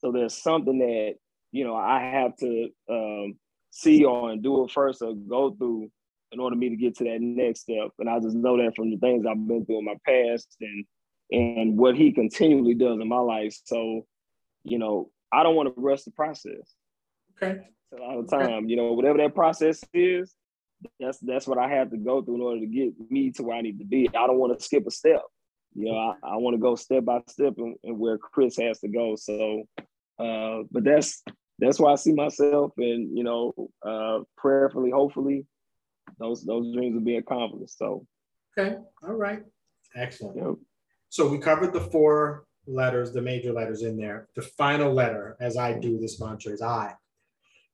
So 0.00 0.12
there's 0.12 0.40
something 0.40 0.78
that, 0.78 1.14
you 1.50 1.64
know, 1.64 1.74
I 1.74 2.00
have 2.00 2.36
to 2.36 2.68
um, 2.88 3.34
see 3.70 4.04
or 4.04 4.36
do 4.36 4.64
it 4.64 4.70
first 4.70 5.02
or 5.02 5.14
go 5.14 5.50
through 5.50 5.90
in 6.32 6.40
order 6.40 6.54
for 6.54 6.58
me 6.58 6.70
to 6.70 6.76
get 6.76 6.96
to 6.98 7.04
that 7.04 7.20
next 7.20 7.62
step. 7.62 7.88
And 7.98 8.08
I 8.08 8.18
just 8.20 8.36
know 8.36 8.56
that 8.58 8.76
from 8.76 8.90
the 8.90 8.96
things 8.98 9.24
I've 9.26 9.46
been 9.46 9.64
through 9.64 9.78
in 9.78 9.84
my 9.84 9.96
past 10.04 10.56
and 10.60 10.84
and 11.30 11.76
what 11.76 11.94
he 11.94 12.12
continually 12.12 12.74
does 12.74 12.98
in 13.00 13.08
my 13.08 13.18
life. 13.18 13.54
So, 13.64 14.06
you 14.64 14.78
know, 14.78 15.10
I 15.32 15.42
don't 15.42 15.56
want 15.56 15.74
to 15.74 15.80
rush 15.80 16.02
the 16.02 16.10
process. 16.10 16.74
Okay. 17.42 17.60
A 17.92 18.00
lot 18.00 18.18
of 18.18 18.28
time, 18.28 18.68
you 18.68 18.76
know, 18.76 18.92
whatever 18.92 19.18
that 19.18 19.34
process 19.34 19.82
is, 19.92 20.34
that's 21.00 21.18
that's 21.18 21.46
what 21.46 21.58
I 21.58 21.68
have 21.68 21.90
to 21.90 21.96
go 21.96 22.22
through 22.22 22.36
in 22.36 22.40
order 22.40 22.60
to 22.60 22.66
get 22.66 22.92
me 23.10 23.30
to 23.32 23.42
where 23.42 23.56
I 23.56 23.62
need 23.62 23.78
to 23.78 23.84
be. 23.84 24.08
I 24.08 24.26
don't 24.26 24.38
want 24.38 24.58
to 24.58 24.64
skip 24.64 24.86
a 24.86 24.90
step. 24.90 25.22
You 25.74 25.86
know, 25.86 25.96
I, 25.96 26.32
I 26.32 26.36
want 26.36 26.54
to 26.54 26.60
go 26.60 26.76
step 26.76 27.04
by 27.04 27.20
step 27.28 27.54
and, 27.58 27.76
and, 27.84 27.98
where 27.98 28.18
Chris 28.18 28.56
has 28.56 28.80
to 28.80 28.88
go. 28.88 29.16
So, 29.16 29.64
uh, 30.18 30.64
but 30.70 30.84
that's 30.84 31.22
that's 31.58 31.78
why 31.78 31.92
I 31.92 31.96
see 31.96 32.12
myself, 32.12 32.72
and 32.78 33.16
you 33.16 33.24
know, 33.24 33.70
uh, 33.84 34.20
prayerfully, 34.36 34.90
hopefully, 34.90 35.46
those 36.18 36.44
those 36.44 36.72
dreams 36.72 36.94
will 36.94 37.02
be 37.02 37.16
accomplished. 37.16 37.78
So, 37.78 38.06
okay, 38.56 38.76
all 39.02 39.14
right, 39.14 39.42
excellent. 39.96 40.36
Yep. 40.36 40.54
So 41.10 41.28
we 41.28 41.38
covered 41.38 41.72
the 41.72 41.80
four 41.80 42.44
letters, 42.66 43.12
the 43.12 43.22
major 43.22 43.52
letters 43.52 43.82
in 43.82 43.96
there. 43.96 44.28
The 44.34 44.42
final 44.42 44.92
letter, 44.92 45.36
as 45.40 45.56
I 45.56 45.72
do 45.78 45.98
this 45.98 46.20
mantra, 46.20 46.52
is 46.52 46.62
I 46.62 46.94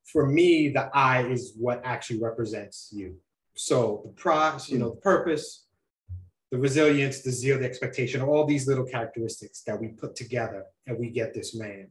for 0.05 0.27
me, 0.27 0.69
the 0.69 0.91
I 0.95 1.27
is 1.27 1.55
what 1.57 1.81
actually 1.85 2.21
represents 2.21 2.91
you. 2.93 3.17
So 3.57 4.03
the 4.05 4.13
prize, 4.13 4.69
you 4.69 4.79
know, 4.79 4.91
the 4.91 5.01
purpose, 5.01 5.67
the 6.51 6.59
resilience, 6.59 7.23
the 7.23 7.31
zeal, 7.31 7.59
the 7.59 7.65
expectation, 7.65 8.21
all 8.21 8.45
these 8.45 8.69
little 8.69 8.85
characteristics 8.85 9.63
that 9.63 9.81
we 9.81 9.89
put 9.89 10.15
together 10.15 10.65
and 10.87 10.99
we 10.99 11.09
get 11.09 11.33
this 11.33 11.55
man. 11.55 11.91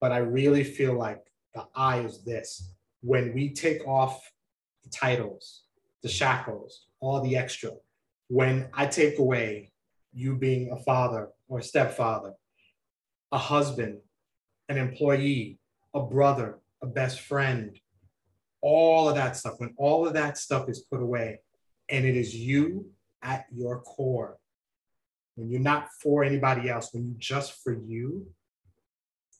But 0.00 0.12
I 0.12 0.18
really 0.18 0.64
feel 0.64 0.94
like 0.94 1.22
the 1.54 1.66
I 1.74 2.00
is 2.00 2.22
this. 2.24 2.74
When 3.00 3.32
we 3.32 3.50
take 3.50 3.86
off 3.86 4.20
the 4.84 4.90
titles, 4.90 5.61
the 6.02 6.08
shackles, 6.08 6.86
all 7.00 7.20
the 7.20 7.36
extra, 7.36 7.70
when 8.28 8.68
I 8.72 8.86
take 8.86 9.18
away 9.18 9.72
you 10.12 10.36
being 10.36 10.70
a 10.70 10.76
father 10.76 11.28
or 11.48 11.58
a 11.58 11.62
stepfather, 11.62 12.34
a 13.30 13.38
husband, 13.38 13.98
an 14.68 14.78
employee, 14.78 15.58
a 15.94 16.00
brother, 16.00 16.58
a 16.82 16.86
best 16.86 17.20
friend, 17.20 17.78
all 18.60 19.08
of 19.08 19.16
that 19.16 19.36
stuff, 19.36 19.54
when 19.58 19.74
all 19.76 20.06
of 20.06 20.14
that 20.14 20.38
stuff 20.38 20.68
is 20.68 20.80
put 20.80 21.00
away 21.00 21.40
and 21.88 22.04
it 22.04 22.16
is 22.16 22.34
you 22.34 22.90
at 23.22 23.46
your 23.52 23.80
core, 23.80 24.38
when 25.34 25.50
you're 25.50 25.60
not 25.60 25.88
for 26.00 26.24
anybody 26.24 26.68
else, 26.68 26.92
when 26.92 27.06
you're 27.06 27.18
just 27.18 27.62
for 27.62 27.72
you, 27.72 28.26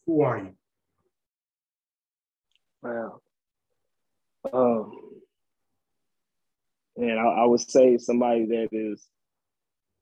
who 0.07 0.22
are 0.22 0.38
you? 0.38 0.55
Wow. 2.83 3.20
Um, 4.53 5.12
and 6.97 7.19
I, 7.19 7.25
I 7.25 7.45
would 7.45 7.61
say 7.61 7.99
somebody 7.99 8.47
that 8.47 8.69
is 8.73 9.07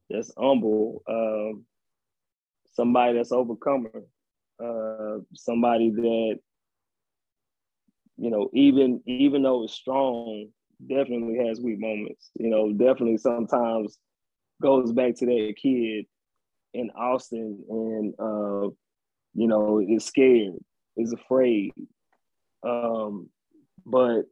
that's 0.08 0.32
humble, 0.36 1.02
um, 1.08 1.64
somebody 2.72 3.16
that's 3.16 3.32
overcomer, 3.32 4.02
uh, 4.62 5.18
somebody 5.34 5.90
that 5.90 6.38
you 8.16 8.30
know, 8.30 8.50
even 8.52 9.00
even 9.06 9.42
though 9.42 9.64
it's 9.64 9.72
strong, 9.72 10.48
definitely 10.88 11.38
has 11.46 11.60
weak 11.60 11.80
moments. 11.80 12.30
You 12.38 12.50
know, 12.50 12.72
definitely 12.72 13.16
sometimes 13.16 13.98
goes 14.60 14.92
back 14.92 15.16
to 15.16 15.26
that 15.26 15.54
kid 15.60 16.04
in 16.74 16.90
Austin 16.90 17.64
and 17.68 18.14
uh, 18.18 18.68
you 19.34 19.46
know, 19.46 19.80
is 19.80 20.04
scared, 20.04 20.58
is 20.96 21.12
afraid. 21.12 21.72
Um, 22.62 23.30
but 23.86 24.24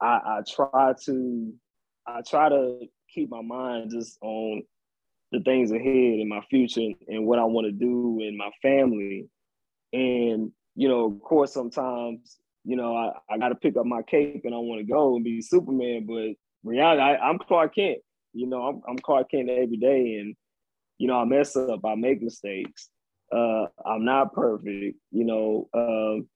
I, 0.00 0.06
I 0.06 0.40
try 0.48 0.92
to 1.06 1.52
I 2.06 2.20
try 2.28 2.48
to 2.48 2.80
keep 3.08 3.30
my 3.30 3.42
mind 3.42 3.90
just 3.92 4.18
on 4.20 4.62
the 5.32 5.40
things 5.40 5.72
ahead 5.72 6.20
in 6.20 6.28
my 6.28 6.40
future 6.50 6.92
and 7.08 7.26
what 7.26 7.38
I 7.38 7.44
want 7.44 7.66
to 7.66 7.72
do 7.72 8.20
in 8.20 8.36
my 8.36 8.50
family. 8.62 9.28
And, 9.92 10.52
you 10.74 10.88
know, 10.88 11.06
of 11.06 11.20
course, 11.22 11.52
sometimes 11.52 12.38
you 12.64 12.76
know, 12.76 12.96
I, 12.96 13.12
I 13.32 13.38
got 13.38 13.50
to 13.50 13.54
pick 13.54 13.76
up 13.76 13.84
my 13.84 14.02
cape 14.02 14.42
and 14.44 14.54
I 14.54 14.58
want 14.58 14.80
to 14.80 14.90
go 14.90 15.14
and 15.14 15.24
be 15.24 15.42
Superman. 15.42 16.06
But 16.06 16.34
reality, 16.68 17.02
I, 17.02 17.30
am 17.30 17.38
Clark 17.38 17.74
Kent. 17.74 17.98
You 18.32 18.48
know, 18.48 18.62
I'm, 18.62 18.80
I'm 18.88 18.98
Clark 18.98 19.30
Kent 19.30 19.50
every 19.50 19.76
day, 19.76 20.16
and 20.20 20.34
you 20.98 21.06
know, 21.06 21.20
I 21.20 21.24
mess 21.24 21.54
up, 21.54 21.84
I 21.84 21.94
make 21.94 22.22
mistakes. 22.22 22.88
Uh, 23.32 23.66
I'm 23.86 24.04
not 24.04 24.32
perfect. 24.32 24.96
You 25.12 25.24
know, 25.24 25.68
um, 25.74 26.28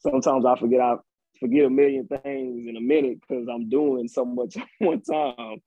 sometimes 0.00 0.44
I 0.44 0.58
forget 0.58 0.80
I 0.80 0.96
forget 1.38 1.64
a 1.64 1.70
million 1.70 2.06
things 2.06 2.66
in 2.66 2.76
a 2.76 2.80
minute 2.80 3.20
because 3.20 3.46
I'm 3.48 3.68
doing 3.68 4.08
so 4.08 4.24
much 4.24 4.56
at 4.56 4.66
one 4.78 5.02
time. 5.02 5.58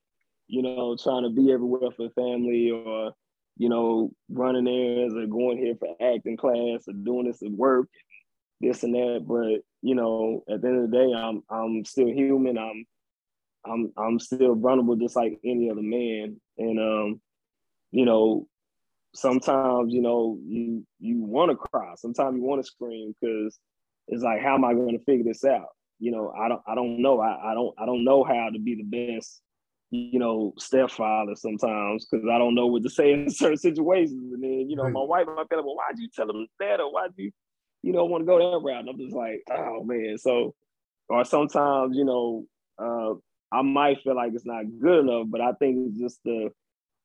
You 0.48 0.64
know, 0.64 0.98
trying 1.02 1.24
to 1.24 1.30
be 1.30 1.52
everywhere 1.52 1.92
for 1.96 2.10
family 2.12 2.72
or 2.72 3.14
you 3.58 3.68
know, 3.68 4.10
running 4.30 4.68
errands 4.68 5.14
or 5.14 5.28
going 5.28 5.58
here 5.58 5.76
for 5.78 5.96
acting 6.02 6.38
class 6.38 6.88
or 6.88 6.94
doing 6.94 7.28
this 7.28 7.44
at 7.44 7.52
work 7.52 7.90
this 8.62 8.84
and 8.84 8.94
that. 8.94 9.26
But 9.28 9.64
you 9.82 9.96
know, 9.96 10.44
at 10.50 10.62
the 10.62 10.68
end 10.68 10.84
of 10.84 10.92
the 10.92 10.98
day, 10.98 11.14
I'm 11.14 11.44
I'm 11.50 11.86
still 11.86 12.08
human. 12.08 12.58
I'm 12.58 12.86
I'm 13.66 13.94
I'm 13.98 14.20
still 14.20 14.56
vulnerable, 14.56 14.96
just 14.96 15.16
like 15.16 15.40
any 15.44 15.70
other 15.70 15.82
man. 15.82 16.40
And 16.58 16.80
um, 16.80 17.22
you 17.92 18.06
know, 18.06 18.48
sometimes 19.14 19.94
you 19.94 20.02
know 20.02 20.38
you 20.46 20.86
you 21.00 21.22
want 21.22 21.52
to 21.52 21.58
cry. 21.58 21.94
Sometimes 21.96 22.36
you 22.36 22.44
want 22.44 22.64
to 22.64 22.68
scream 22.68 23.16
because 23.20 23.60
it's 24.10 24.24
like, 24.24 24.42
how 24.42 24.56
am 24.56 24.66
I 24.66 24.74
going 24.74 24.98
to 24.98 25.04
figure 25.06 25.24
this 25.24 25.46
out? 25.46 25.68
You 26.00 26.12
know, 26.12 26.34
I 26.38 26.50
don't, 26.50 26.62
I 26.68 26.76
don't 26.76 27.02
know. 27.02 27.20
I, 27.20 27.52
I 27.52 27.54
don't, 27.54 27.76
I 27.78 27.86
don't 27.86 28.04
know 28.04 28.24
how 28.24 28.50
to 28.52 28.60
be 28.60 28.76
the 28.76 28.84
best, 28.84 29.42
you 29.92 30.20
know, 30.20 30.54
stepfather 30.58 31.36
sometimes 31.36 32.08
because 32.10 32.26
I 32.28 32.38
don't 32.38 32.56
know 32.56 32.68
what 32.68 32.84
to 32.84 32.90
say 32.90 33.14
in 33.14 33.30
certain 33.30 33.58
situations. 33.58 34.34
And 34.34 34.44
then, 34.44 34.70
you 34.70 34.76
know, 34.76 34.90
my 34.90 35.04
wife 35.04 35.28
might 35.28 35.48
be 35.48 35.56
like, 35.56 35.66
well, 35.66 35.76
why'd 35.76 36.00
you 36.00 36.10
tell 36.14 36.30
him 36.30 36.48
that? 36.60 36.80
Or 36.80 36.92
why'd 36.92 37.12
you, 37.18 37.32
you 37.84 37.94
know, 37.94 38.06
want 38.06 38.24
to 38.24 38.26
go 38.26 38.40
that 38.40 38.66
route? 38.66 38.80
And 38.80 38.90
I'm 38.90 38.98
just 38.98 39.16
like, 39.16 39.44
oh 39.52 39.84
man. 39.84 40.18
So, 40.18 40.56
or 41.08 41.24
sometimes, 41.24 41.96
you 41.96 42.06
know, 42.06 42.46
uh, 42.82 43.14
I 43.56 43.62
might 43.62 44.02
feel 44.02 44.16
like 44.16 44.34
it's 44.34 44.46
not 44.46 44.64
good 44.80 45.02
enough, 45.02 45.28
but 45.30 45.42
I 45.42 45.54
think 45.54 45.88
it's 45.88 46.00
just 46.00 46.20
the, 46.24 46.50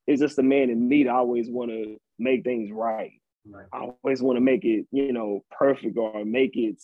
it's 0.06 0.20
just 0.20 0.36
the 0.36 0.42
man 0.42 0.70
in 0.70 0.88
me 0.88 1.04
to 1.04 1.10
always 1.10 1.50
want 1.50 1.70
to 1.70 1.96
make 2.18 2.44
things 2.44 2.70
right. 2.72 3.12
Right. 3.46 3.66
I 3.72 3.90
always 4.02 4.22
want 4.22 4.36
to 4.36 4.40
make 4.40 4.64
it, 4.64 4.86
you 4.90 5.12
know, 5.12 5.44
perfect 5.50 5.96
or 5.96 6.24
make 6.24 6.56
it 6.56 6.80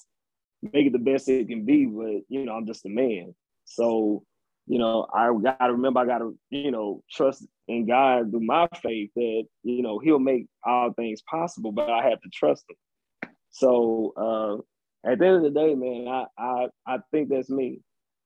make 0.62 0.86
it 0.86 0.92
the 0.92 0.98
best 0.98 1.28
it 1.28 1.48
can 1.48 1.64
be. 1.64 1.86
But 1.86 2.22
you 2.28 2.44
know, 2.44 2.52
I'm 2.52 2.66
just 2.66 2.86
a 2.86 2.88
man. 2.88 3.34
So, 3.64 4.24
you 4.66 4.78
know, 4.78 5.06
I 5.14 5.30
gotta 5.42 5.72
remember 5.72 6.00
I 6.00 6.06
gotta, 6.06 6.32
you 6.50 6.70
know, 6.70 7.02
trust 7.10 7.46
in 7.68 7.86
God 7.86 8.30
through 8.30 8.40
my 8.40 8.68
faith 8.82 9.10
that, 9.16 9.44
you 9.62 9.82
know, 9.82 9.98
he'll 9.98 10.18
make 10.18 10.46
all 10.64 10.92
things 10.92 11.22
possible, 11.22 11.72
but 11.72 11.90
I 11.90 12.08
have 12.08 12.20
to 12.20 12.28
trust 12.32 12.64
him. 12.68 13.30
So 13.50 14.12
uh 14.16 15.10
at 15.10 15.18
the 15.18 15.26
end 15.26 15.36
of 15.36 15.42
the 15.42 15.50
day, 15.50 15.74
man, 15.74 16.08
I 16.08 16.26
I 16.38 16.66
I 16.86 16.98
think 17.10 17.30
that's 17.30 17.50
me. 17.50 17.80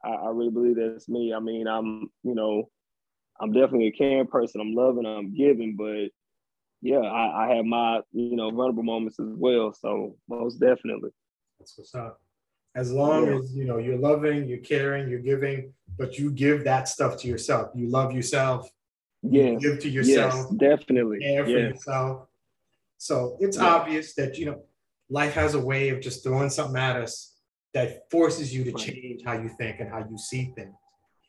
I, 0.05 0.11
I 0.11 0.29
really 0.31 0.51
believe 0.51 0.77
that's 0.77 1.09
me. 1.09 1.33
I 1.33 1.41
mean, 1.41 1.67
I'm, 1.67 2.11
you 2.23 2.35
know, 2.35 2.69
I'm 3.41 3.53
definitely 3.53 3.89
a 3.89 3.93
caring 3.93 4.27
person. 4.27 4.61
I'm 4.61 4.75
loving, 4.75 5.07
I'm 5.07 5.35
giving, 5.35 5.77
but 5.77 6.11
yeah, 6.85 6.99
I, 6.99 7.47
I 7.47 7.57
have 7.57 7.65
my 7.65 8.03
you 8.13 8.37
know 8.37 8.51
vulnerable 8.51 8.83
moments 8.83 9.19
as 9.19 9.31
well. 9.31 9.73
So 9.73 10.17
most 10.29 10.61
definitely. 10.61 11.11
That's 11.59 11.79
what's 11.79 11.95
up. 11.95 12.21
As 12.77 12.93
long 12.93 13.27
yeah. 13.27 13.39
as 13.39 13.57
you 13.57 13.65
know 13.65 13.79
you're 13.79 13.97
loving, 13.97 14.47
you're 14.47 14.59
caring, 14.59 15.09
you're 15.09 15.21
giving, 15.21 15.73
but 15.97 16.19
you 16.19 16.31
give 16.31 16.63
that 16.65 16.87
stuff 16.87 17.17
to 17.23 17.27
yourself. 17.27 17.71
You 17.75 17.89
love 17.89 18.13
yourself. 18.13 18.69
Yeah. 19.23 19.45
You 19.45 19.61
give 19.61 19.81
to 19.81 19.89
yourself. 19.89 20.35
Yes, 20.35 20.47
definitely. 20.51 21.21
Care 21.21 21.45
for 21.45 21.51
yes. 21.51 21.75
yourself. 21.75 22.29
So 22.99 23.39
it's 23.41 23.57
yeah. 23.57 23.65
obvious 23.65 24.15
that 24.17 24.37
you 24.37 24.45
know 24.45 24.61
life 25.09 25.33
has 25.33 25.55
a 25.55 25.61
way 25.61 25.89
of 25.89 26.03
just 26.03 26.23
throwing 26.23 26.51
something 26.51 26.77
at 26.77 26.97
us 26.97 27.33
that 27.73 28.11
forces 28.11 28.55
you 28.55 28.63
to 28.65 28.73
change 28.73 29.23
how 29.25 29.33
you 29.33 29.49
think 29.49 29.81
and 29.81 29.89
how 29.89 30.01
you 30.01 30.19
see 30.19 30.53
things. 30.55 30.77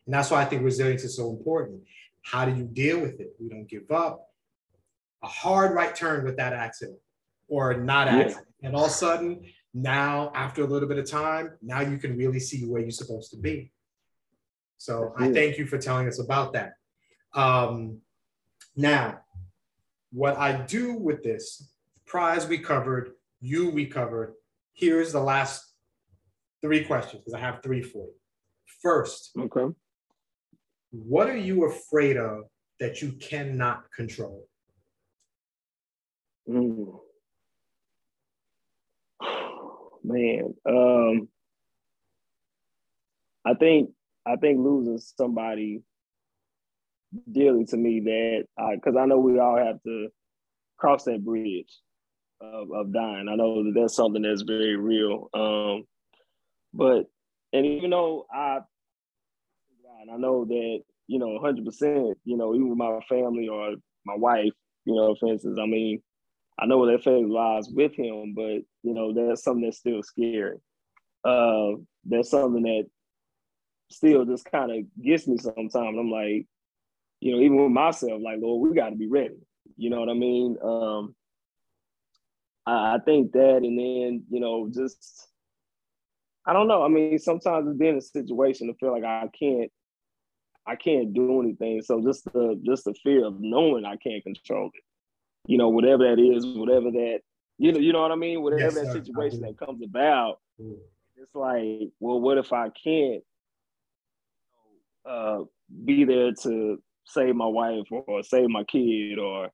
And 0.05 0.13
that's 0.13 0.29
why 0.29 0.41
I 0.41 0.45
think 0.45 0.63
resilience 0.63 1.05
is 1.05 1.15
so 1.15 1.29
important. 1.29 1.81
How 2.23 2.43
do 2.43 2.53
you 2.53 2.65
deal 2.65 2.99
with 2.99 3.21
it? 3.21 3.29
We 3.39 3.47
don't 3.47 3.69
give 3.69 3.89
up. 3.89 4.27
A 5.25 5.27
hard 5.27 5.73
right 5.73 5.95
turn 5.95 6.23
with 6.23 6.37
that 6.37 6.53
accident 6.53 6.99
or 7.47 7.73
not 7.73 8.07
accident. 8.07 8.45
Yeah. 8.61 8.67
And 8.67 8.75
all 8.75 8.85
of 8.85 8.91
a 8.91 8.93
sudden, 8.93 9.43
now 9.73 10.31
after 10.35 10.63
a 10.63 10.67
little 10.67 10.87
bit 10.87 10.99
of 10.99 11.09
time, 11.09 11.57
now 11.63 11.81
you 11.81 11.97
can 11.97 12.15
really 12.15 12.39
see 12.39 12.63
where 12.63 12.79
you're 12.79 12.91
supposed 12.91 13.31
to 13.31 13.37
be. 13.37 13.71
So 14.77 15.15
I 15.17 15.33
thank 15.33 15.57
you 15.57 15.65
for 15.65 15.79
telling 15.79 16.07
us 16.07 16.19
about 16.19 16.53
that. 16.53 16.73
Um, 17.33 18.01
now, 18.75 19.21
what 20.11 20.37
I 20.37 20.61
do 20.61 20.93
with 20.93 21.23
this, 21.23 21.71
prize 22.05 22.47
we 22.47 22.59
covered, 22.59 23.13
you 23.41 23.71
we 23.71 23.87
covered. 23.87 24.35
Here's 24.73 25.11
the 25.11 25.21
last 25.21 25.73
three 26.61 26.83
questions 26.83 27.23
because 27.23 27.33
I 27.33 27.39
have 27.39 27.63
three 27.63 27.81
for 27.81 28.05
you. 28.05 28.13
First, 28.83 29.31
okay. 29.39 29.73
What 30.91 31.29
are 31.29 31.37
you 31.37 31.65
afraid 31.65 32.15
of 32.15 32.43
that 32.79 33.01
you 33.01 33.13
cannot 33.13 33.91
control? 33.91 34.47
Mm. 36.49 36.99
Man, 40.03 40.53
um, 40.67 41.27
I 43.43 43.53
think 43.55 43.89
I 44.25 44.35
think 44.35 44.59
losing 44.59 44.99
somebody 44.99 45.81
dearly 47.31 47.65
to 47.65 47.77
me 47.77 47.99
that 48.01 48.45
because 48.75 48.95
I, 48.95 49.01
I 49.01 49.05
know 49.05 49.17
we 49.19 49.39
all 49.39 49.57
have 49.57 49.81
to 49.83 50.09
cross 50.77 51.05
that 51.05 51.23
bridge 51.23 51.71
of, 52.41 52.71
of 52.71 52.93
dying. 52.93 53.27
I 53.29 53.35
know 53.35 53.63
that 53.63 53.73
that's 53.75 53.95
something 53.95 54.21
that's 54.21 54.41
very 54.43 54.75
real. 54.75 55.29
Um, 55.33 55.85
but 56.73 57.05
and 57.53 57.65
even 57.65 57.91
though 57.91 58.25
I 58.31 58.59
and 60.05 60.11
I 60.11 60.17
know 60.17 60.45
that, 60.45 60.79
you 61.07 61.19
know, 61.19 61.39
100%, 61.39 62.13
you 62.25 62.37
know, 62.37 62.53
even 62.53 62.69
with 62.69 62.77
my 62.77 62.99
family 63.09 63.47
or 63.47 63.75
my 64.05 64.15
wife, 64.15 64.51
you 64.85 64.93
know, 64.93 65.15
for 65.19 65.31
instance, 65.31 65.57
I 65.59 65.65
mean, 65.65 66.01
I 66.57 66.65
know 66.65 66.85
their 66.85 66.99
faith 66.99 67.25
lies 67.27 67.67
with 67.69 67.93
him, 67.95 68.33
but, 68.33 68.61
you 68.83 68.93
know, 68.93 69.13
that's 69.13 69.43
something 69.43 69.63
that's 69.63 69.77
still 69.77 70.01
scary. 70.03 70.57
Uh, 71.23 71.71
there's 72.05 72.29
something 72.29 72.63
that 72.63 72.85
still 73.91 74.25
just 74.25 74.49
kind 74.49 74.71
of 74.71 75.03
gets 75.03 75.27
me 75.27 75.37
sometimes. 75.37 75.75
I'm 75.75 76.11
like, 76.11 76.45
you 77.19 77.31
know, 77.31 77.41
even 77.41 77.61
with 77.61 77.71
myself, 77.71 78.21
like, 78.23 78.39
Lord, 78.39 78.69
we 78.69 78.75
got 78.75 78.89
to 78.89 78.95
be 78.95 79.07
ready. 79.07 79.35
You 79.77 79.89
know 79.89 79.99
what 79.99 80.09
I 80.09 80.13
mean? 80.13 80.57
Um, 80.63 81.15
I, 82.65 82.95
I 82.95 82.99
think 83.03 83.33
that, 83.33 83.57
and 83.57 83.77
then, 83.77 84.23
you 84.29 84.39
know, 84.39 84.69
just, 84.73 85.27
I 86.45 86.53
don't 86.53 86.67
know. 86.67 86.83
I 86.83 86.87
mean, 86.87 87.17
sometimes 87.19 87.67
it's 87.67 87.77
been 87.77 87.89
in 87.89 87.97
a 87.97 88.01
situation 88.01 88.67
to 88.67 88.73
feel 88.75 88.91
like 88.91 89.03
I 89.03 89.27
can't 89.37 89.71
I 90.67 90.75
can't 90.75 91.13
do 91.13 91.41
anything. 91.41 91.81
So 91.81 92.01
just 92.01 92.25
the 92.25 92.59
just 92.65 92.85
the 92.85 92.95
fear 93.03 93.25
of 93.25 93.39
knowing 93.39 93.85
I 93.85 93.97
can't 93.97 94.23
control 94.23 94.71
it. 94.73 94.83
You 95.47 95.57
know, 95.57 95.69
whatever 95.69 96.03
that 96.03 96.19
is, 96.19 96.45
whatever 96.45 96.91
that 96.91 97.19
you 97.57 97.71
know, 97.71 97.79
you 97.79 97.93
know 97.93 98.01
what 98.01 98.11
I 98.11 98.15
mean. 98.15 98.41
Whatever 98.41 98.63
yes, 98.63 98.75
that 98.75 99.05
situation 99.05 99.41
that 99.41 99.57
comes 99.57 99.81
about, 99.83 100.39
mm. 100.61 100.75
it's 101.15 101.35
like, 101.35 101.91
well, 101.99 102.19
what 102.19 102.37
if 102.37 102.51
I 102.51 102.69
can't 102.69 103.23
uh, 105.07 105.43
be 105.85 106.03
there 106.03 106.33
to 106.43 106.81
save 107.05 107.35
my 107.35 107.45
wife 107.45 107.85
or, 107.91 108.03
or 108.07 108.23
save 108.23 108.49
my 108.49 108.63
kid, 108.63 109.19
or 109.19 109.49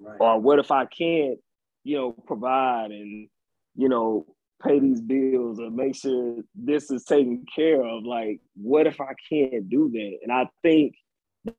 right. 0.00 0.16
or 0.18 0.40
what 0.40 0.58
if 0.58 0.70
I 0.70 0.86
can't, 0.86 1.38
you 1.84 1.96
know, 1.96 2.12
provide 2.12 2.90
and 2.90 3.28
you 3.76 3.88
know 3.88 4.26
pay 4.64 4.78
these 4.78 5.02
bills 5.02 5.60
or 5.60 5.70
make 5.70 5.94
sure 5.94 6.38
this 6.54 6.90
is 6.90 7.04
taken 7.04 7.44
care 7.54 7.82
of. 7.84 8.04
Like, 8.04 8.40
what 8.54 8.86
if 8.86 9.00
I 9.00 9.12
can't 9.28 9.68
do 9.68 9.90
that? 9.92 10.18
And 10.22 10.32
I 10.32 10.48
think 10.62 10.94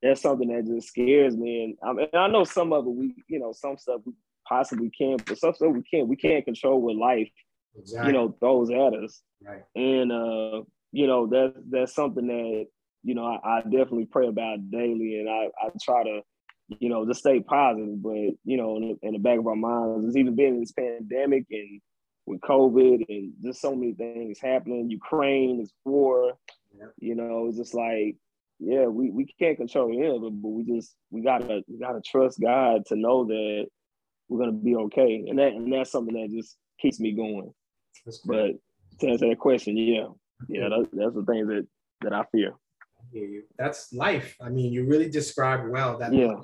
that's 0.01 0.21
something 0.21 0.49
that 0.49 0.65
just 0.65 0.89
scares 0.89 1.35
me. 1.35 1.63
And 1.63 1.77
I, 1.83 1.93
mean, 1.93 2.07
I 2.13 2.27
know 2.27 2.43
some 2.43 2.73
of 2.73 2.85
it 2.85 2.91
we, 2.91 3.15
you 3.27 3.39
know, 3.39 3.53
some 3.53 3.77
stuff 3.77 4.01
we 4.05 4.13
possibly 4.47 4.89
can, 4.89 5.17
but 5.25 5.37
some 5.37 5.53
stuff 5.53 5.73
we 5.73 5.83
can't. 5.83 6.07
We 6.07 6.15
can't 6.15 6.45
control 6.45 6.81
what 6.81 6.95
life, 6.95 7.29
exactly. 7.77 8.07
you 8.07 8.17
know, 8.17 8.35
throws 8.39 8.69
at 8.69 8.93
us. 8.93 9.21
Right. 9.41 9.63
And 9.75 10.11
uh, 10.11 10.63
you 10.91 11.07
know, 11.07 11.27
that's 11.27 11.57
that's 11.69 11.95
something 11.95 12.27
that 12.27 12.65
you 13.03 13.15
know 13.15 13.25
I, 13.25 13.57
I 13.57 13.61
definitely 13.61 14.05
pray 14.05 14.27
about 14.27 14.69
daily, 14.71 15.19
and 15.19 15.29
I 15.29 15.49
I 15.61 15.69
try 15.83 16.03
to 16.03 16.21
you 16.79 16.89
know, 16.89 17.05
just 17.05 17.21
stay 17.21 17.39
positive. 17.39 18.01
But 18.01 18.35
you 18.43 18.57
know, 18.57 18.77
in 18.77 18.81
the, 19.01 19.07
in 19.07 19.13
the, 19.13 19.19
back 19.19 19.39
of 19.39 19.47
our 19.47 19.55
minds, 19.55 20.07
it's 20.07 20.17
even 20.17 20.35
been 20.35 20.55
in 20.55 20.59
this 20.59 20.71
pandemic 20.71 21.45
and 21.49 21.81
with 22.25 22.41
COVID 22.41 23.05
and 23.07 23.33
just 23.43 23.61
so 23.61 23.73
many 23.75 23.93
things 23.93 24.39
happening. 24.39 24.89
Ukraine 24.89 25.61
is 25.61 25.71
war. 25.85 26.33
Yeah. 26.77 26.87
You 26.99 27.15
know, 27.15 27.47
it's 27.47 27.57
just 27.57 27.73
like, 27.73 28.17
yeah, 28.59 28.85
we, 28.85 29.11
we 29.11 29.25
can't 29.39 29.57
control 29.57 29.91
of 29.91 30.23
it, 30.23 30.41
but 30.41 30.49
we 30.49 30.63
just 30.63 30.95
we 31.11 31.21
gotta 31.21 31.61
we 31.67 31.77
gotta 31.77 32.01
trust 32.01 32.39
God 32.41 32.85
to 32.87 32.95
know 32.95 33.25
that 33.25 33.67
we're 34.29 34.39
gonna 34.39 34.51
be 34.51 34.75
okay. 34.75 35.25
And 35.27 35.37
that 35.39 35.53
and 35.53 35.71
that's 35.71 35.91
something 35.91 36.15
that 36.15 36.35
just 36.35 36.57
keeps 36.79 36.99
me 36.99 37.11
going. 37.11 37.53
But 38.25 38.51
to 38.99 39.07
answer 39.07 39.29
that 39.29 39.39
question, 39.39 39.77
yeah, 39.77 40.07
yeah, 40.47 40.69
that, 40.69 40.87
that's 40.91 41.15
the 41.15 41.25
things 41.25 41.47
that 41.47 41.67
that 42.01 42.13
I 42.13 42.23
fear. 42.31 42.53
I 42.99 43.03
hear 43.11 43.27
you. 43.27 43.43
That's 43.57 43.93
life. 43.93 44.35
I 44.41 44.49
mean, 44.49 44.71
you 44.71 44.85
really 44.85 45.09
describe 45.09 45.67
well 45.69 45.97
that 45.99 46.13
yeah. 46.13 46.35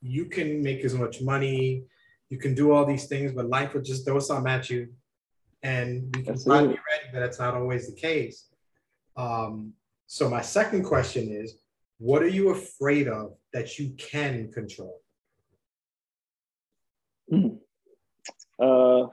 you 0.00 0.26
can 0.26 0.62
make 0.62 0.84
as 0.84 0.94
much 0.94 1.22
money, 1.22 1.84
you 2.28 2.38
can 2.38 2.54
do 2.54 2.72
all 2.72 2.84
these 2.84 3.06
things, 3.06 3.32
but 3.32 3.48
life 3.48 3.74
will 3.74 3.82
just 3.82 4.06
throw 4.06 4.18
something 4.18 4.50
at 4.50 4.70
you 4.70 4.88
and 5.62 6.14
we 6.16 6.22
can 6.22 6.36
to 6.36 6.44
be 6.44 6.50
ready, 6.50 6.78
but 7.12 7.20
that's 7.20 7.38
not 7.38 7.54
always 7.54 7.86
the 7.86 8.00
case. 8.00 8.48
Um, 9.16 9.72
so 10.06 10.28
my 10.28 10.40
second 10.40 10.84
question 10.84 11.28
is, 11.30 11.56
what 12.02 12.20
are 12.20 12.28
you 12.28 12.48
afraid 12.48 13.06
of 13.06 13.34
that 13.52 13.78
you 13.78 13.94
can 13.96 14.50
control? 14.50 15.00
Uh, 18.60 19.06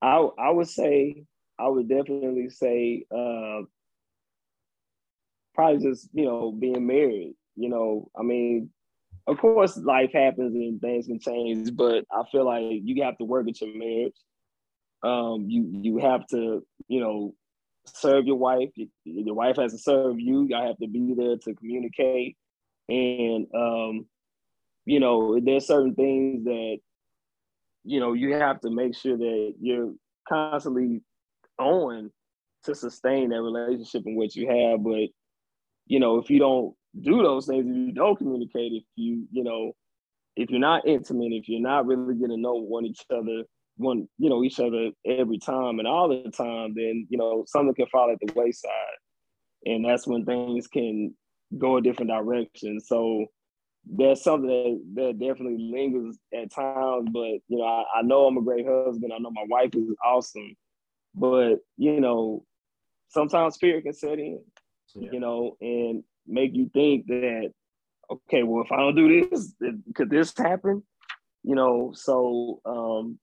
I 0.00 0.16
I 0.38 0.50
would 0.50 0.68
say 0.68 1.24
I 1.58 1.68
would 1.68 1.90
definitely 1.90 2.48
say 2.48 3.04
uh, 3.14 3.62
probably 5.54 5.86
just 5.86 6.08
you 6.14 6.24
know 6.24 6.52
being 6.52 6.86
married. 6.86 7.34
You 7.54 7.68
know, 7.68 8.10
I 8.18 8.22
mean, 8.22 8.70
of 9.26 9.38
course, 9.38 9.76
life 9.76 10.12
happens 10.14 10.54
and 10.54 10.80
things 10.80 11.06
can 11.06 11.20
change, 11.20 11.76
but 11.76 12.04
I 12.10 12.22
feel 12.32 12.46
like 12.46 12.80
you 12.82 13.02
have 13.02 13.18
to 13.18 13.24
work 13.24 13.46
at 13.46 13.60
your 13.60 13.76
marriage. 13.76 14.16
Um, 15.02 15.44
you 15.48 15.68
you 15.70 15.98
have 15.98 16.26
to, 16.28 16.66
you 16.88 17.00
know, 17.00 17.34
serve 17.86 18.26
your 18.26 18.36
wife. 18.36 18.70
Your 19.04 19.34
wife 19.34 19.56
has 19.56 19.72
to 19.72 19.78
serve 19.78 20.20
you. 20.20 20.48
I 20.54 20.66
have 20.66 20.78
to 20.78 20.88
be 20.88 21.14
there 21.16 21.36
to 21.36 21.54
communicate, 21.54 22.36
and 22.88 23.46
um, 23.54 24.06
you 24.84 25.00
know, 25.00 25.40
there's 25.40 25.66
certain 25.66 25.94
things 25.94 26.44
that 26.44 26.78
you 27.86 28.00
know, 28.00 28.12
you 28.12 28.34
have 28.34 28.60
to 28.60 28.70
make 28.70 28.96
sure 28.96 29.16
that 29.16 29.54
you're 29.60 29.94
constantly 30.28 31.02
on 31.58 32.10
to 32.64 32.74
sustain 32.74 33.30
that 33.30 33.40
relationship 33.40 34.02
in 34.06 34.16
which 34.16 34.34
you 34.34 34.48
have. 34.48 34.82
But, 34.82 35.08
you 35.86 36.00
know, 36.00 36.18
if 36.18 36.28
you 36.28 36.40
don't 36.40 36.74
do 37.00 37.22
those 37.22 37.46
things, 37.46 37.64
if 37.64 37.76
you 37.76 37.92
don't 37.92 38.18
communicate, 38.18 38.72
if 38.72 38.82
you, 38.96 39.28
you 39.30 39.44
know, 39.44 39.72
if 40.34 40.50
you're 40.50 40.58
not 40.58 40.86
intimate, 40.86 41.32
if 41.32 41.48
you're 41.48 41.60
not 41.60 41.86
really 41.86 42.14
getting 42.14 42.36
to 42.36 42.42
know 42.42 42.54
one 42.54 42.84
each 42.84 43.04
other, 43.08 43.44
one, 43.76 44.08
you 44.18 44.30
know, 44.30 44.42
each 44.44 44.60
other 44.60 44.90
every 45.04 45.38
time 45.38 45.78
and 45.78 45.88
all 45.88 46.08
the 46.08 46.30
time, 46.30 46.74
then, 46.74 47.06
you 47.08 47.18
know, 47.18 47.44
something 47.46 47.74
can 47.74 47.86
fall 47.86 48.10
at 48.10 48.18
the 48.20 48.32
wayside. 48.34 48.70
And 49.64 49.84
that's 49.84 50.06
when 50.06 50.24
things 50.24 50.66
can 50.66 51.14
go 51.56 51.76
a 51.76 51.82
different 51.82 52.10
direction. 52.10 52.80
So 52.80 53.26
that's 53.88 54.22
something 54.22 54.48
that, 54.48 55.02
that 55.02 55.18
definitely 55.18 55.70
lingers 55.70 56.18
at 56.34 56.52
times. 56.52 57.08
But, 57.12 57.40
you 57.48 57.58
know, 57.58 57.64
I, 57.64 57.84
I 57.98 58.02
know 58.02 58.26
I'm 58.26 58.38
a 58.38 58.42
great 58.42 58.66
husband. 58.66 59.12
I 59.12 59.18
know 59.18 59.30
my 59.30 59.46
wife 59.48 59.74
is 59.74 59.94
awesome. 60.04 60.56
But, 61.14 61.56
you 61.76 62.00
know, 62.00 62.44
sometimes 63.08 63.56
fear 63.56 63.80
can 63.80 63.92
set 63.92 64.18
in, 64.18 64.42
yeah. 64.94 65.10
you 65.12 65.20
know, 65.20 65.56
and 65.60 66.02
make 66.26 66.54
you 66.54 66.70
think 66.72 67.06
that 67.06 67.52
okay, 68.10 68.42
well, 68.42 68.64
if 68.64 68.72
I 68.72 68.76
don't 68.76 68.94
do 68.94 69.28
this, 69.28 69.54
could 69.94 70.10
this 70.10 70.32
happen? 70.36 70.82
You 71.42 71.54
know, 71.54 71.92
so 71.94 72.60
um, 72.64 73.18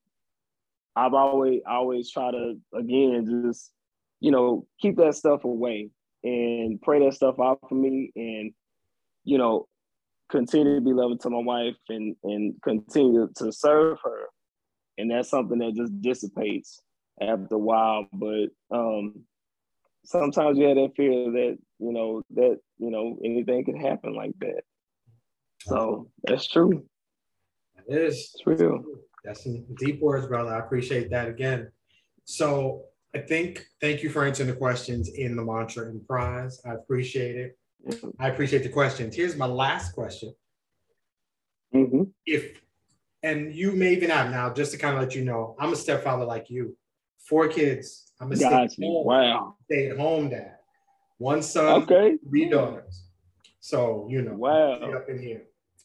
I've 0.96 1.14
always 1.14 1.62
always 1.68 2.12
try 2.12 2.32
to 2.32 2.56
again 2.74 3.44
just 3.46 3.72
you 4.20 4.32
know 4.32 4.68
keep 4.80 4.98
that 4.98 5.16
stuff 5.16 5.44
away 5.44 5.90
and 6.24 6.82
pray 6.82 7.04
that 7.04 7.14
stuff 7.14 7.40
out 7.40 7.60
for 7.68 7.76
me, 7.76 8.12
and 8.16 8.54
you 9.24 9.38
know 9.38 9.68
continue 10.30 10.76
to 10.76 10.82
be 10.82 10.94
loving 10.94 11.20
to 11.20 11.30
my 11.30 11.40
wife 11.40 11.76
and 11.90 12.16
and 12.24 12.56
continue 12.64 13.30
to 13.38 13.52
serve 13.52 13.98
her, 14.04 14.28
and 14.98 15.12
that's 15.12 15.30
something 15.30 15.60
that 15.60 15.76
just 15.76 16.02
dissipates 16.02 16.82
after 17.22 17.56
a 17.56 17.58
while. 17.58 18.08
But 18.14 18.48
um, 18.72 19.24
sometimes 20.06 20.58
you 20.58 20.66
have 20.66 20.76
that 20.76 20.94
fear 20.96 21.32
that 21.32 21.58
you 21.80 21.94
know 21.94 22.22
that 22.36 22.60
you 22.78 22.92
know 22.92 23.18
anything 23.24 23.66
could 23.66 23.78
happen 23.78 24.16
like 24.16 24.38
that. 24.40 24.62
So 25.62 26.10
that's 26.24 26.48
true. 26.48 26.86
That 27.76 27.96
is. 27.96 28.32
It's 28.36 28.46
real. 28.46 28.84
That's 29.24 29.44
some 29.44 29.66
deep 29.78 30.02
words, 30.02 30.28
brother. 30.28 30.54
I 30.54 30.60
appreciate 30.60 31.10
that 31.12 31.28
again. 31.30 31.72
So 32.26 32.84
I 33.16 33.20
think, 33.20 33.66
thank 33.80 34.04
you 34.04 34.10
for 34.10 34.26
answering 34.26 34.50
the 34.50 34.56
questions 34.56 35.10
in 35.10 35.36
the 35.36 35.44
mantra 35.44 35.86
and 35.86 36.06
prize. 36.06 36.62
I 36.66 36.74
appreciate 36.74 37.36
it. 37.36 37.58
I 38.20 38.30
appreciate 38.30 38.64
the 38.64 38.70
questions. 38.70 39.16
Here's 39.16 39.36
my 39.36 39.46
last 39.46 39.94
question. 39.94 40.34
Mm-hmm. 41.74 42.04
If, 42.26 42.62
and 43.22 43.54
you 43.54 43.72
may 43.72 43.94
even 43.94 44.10
have 44.10 44.32
now, 44.32 44.52
just 44.54 44.72
to 44.72 44.78
kind 44.78 44.96
of 44.96 45.02
let 45.02 45.16
you 45.16 45.24
know, 45.24 45.56
I'm 45.60 45.74
a 45.74 45.76
stepfather 45.76 46.26
like 46.26 46.50
you, 46.50 46.76
four 47.20 47.48
kids. 47.48 48.12
I'm 48.20 48.32
a 48.32 48.36
stay, 48.36 48.70
wow. 48.80 49.56
stay 49.66 49.90
at 49.90 49.98
home 49.98 50.30
dad. 50.30 50.58
One 51.18 51.42
son, 51.42 51.84
okay. 51.84 52.18
three 52.28 52.50
daughters. 52.50 53.04
So, 53.60 54.08
you 54.10 54.22
know, 54.22 54.34
wow. 54.34 54.74
up 54.74 55.10
in 55.10 55.22
here. 55.22 55.44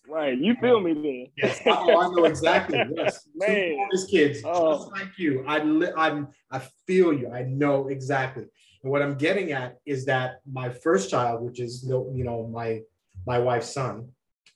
Right, 0.09 0.39
you 0.39 0.55
feel 0.57 0.81
me 0.81 0.95
then? 0.95 1.27
Yes, 1.37 1.61
oh, 1.67 2.01
I 2.01 2.09
know 2.09 2.25
exactly. 2.25 2.81
Yes, 2.97 3.29
man, 3.35 3.77
two 3.93 4.07
kids, 4.11 4.41
oh. 4.43 4.79
just 4.79 4.93
like 4.93 5.19
you. 5.19 5.45
I 5.47 5.59
li- 5.63 5.93
I'm 5.97 6.29
I 6.51 6.61
feel 6.87 7.13
you. 7.13 7.31
I 7.31 7.43
know 7.43 7.89
exactly. 7.89 8.45
And 8.83 8.91
what 8.91 9.03
I'm 9.03 9.17
getting 9.17 9.53
at 9.53 9.79
is 9.85 10.07
that 10.07 10.41
my 10.51 10.71
first 10.71 11.11
child, 11.11 11.43
which 11.43 11.61
is 11.61 11.85
you 11.87 12.25
know 12.25 12.47
my 12.47 12.81
my 13.27 13.39
wife's 13.39 13.73
son, 13.73 14.09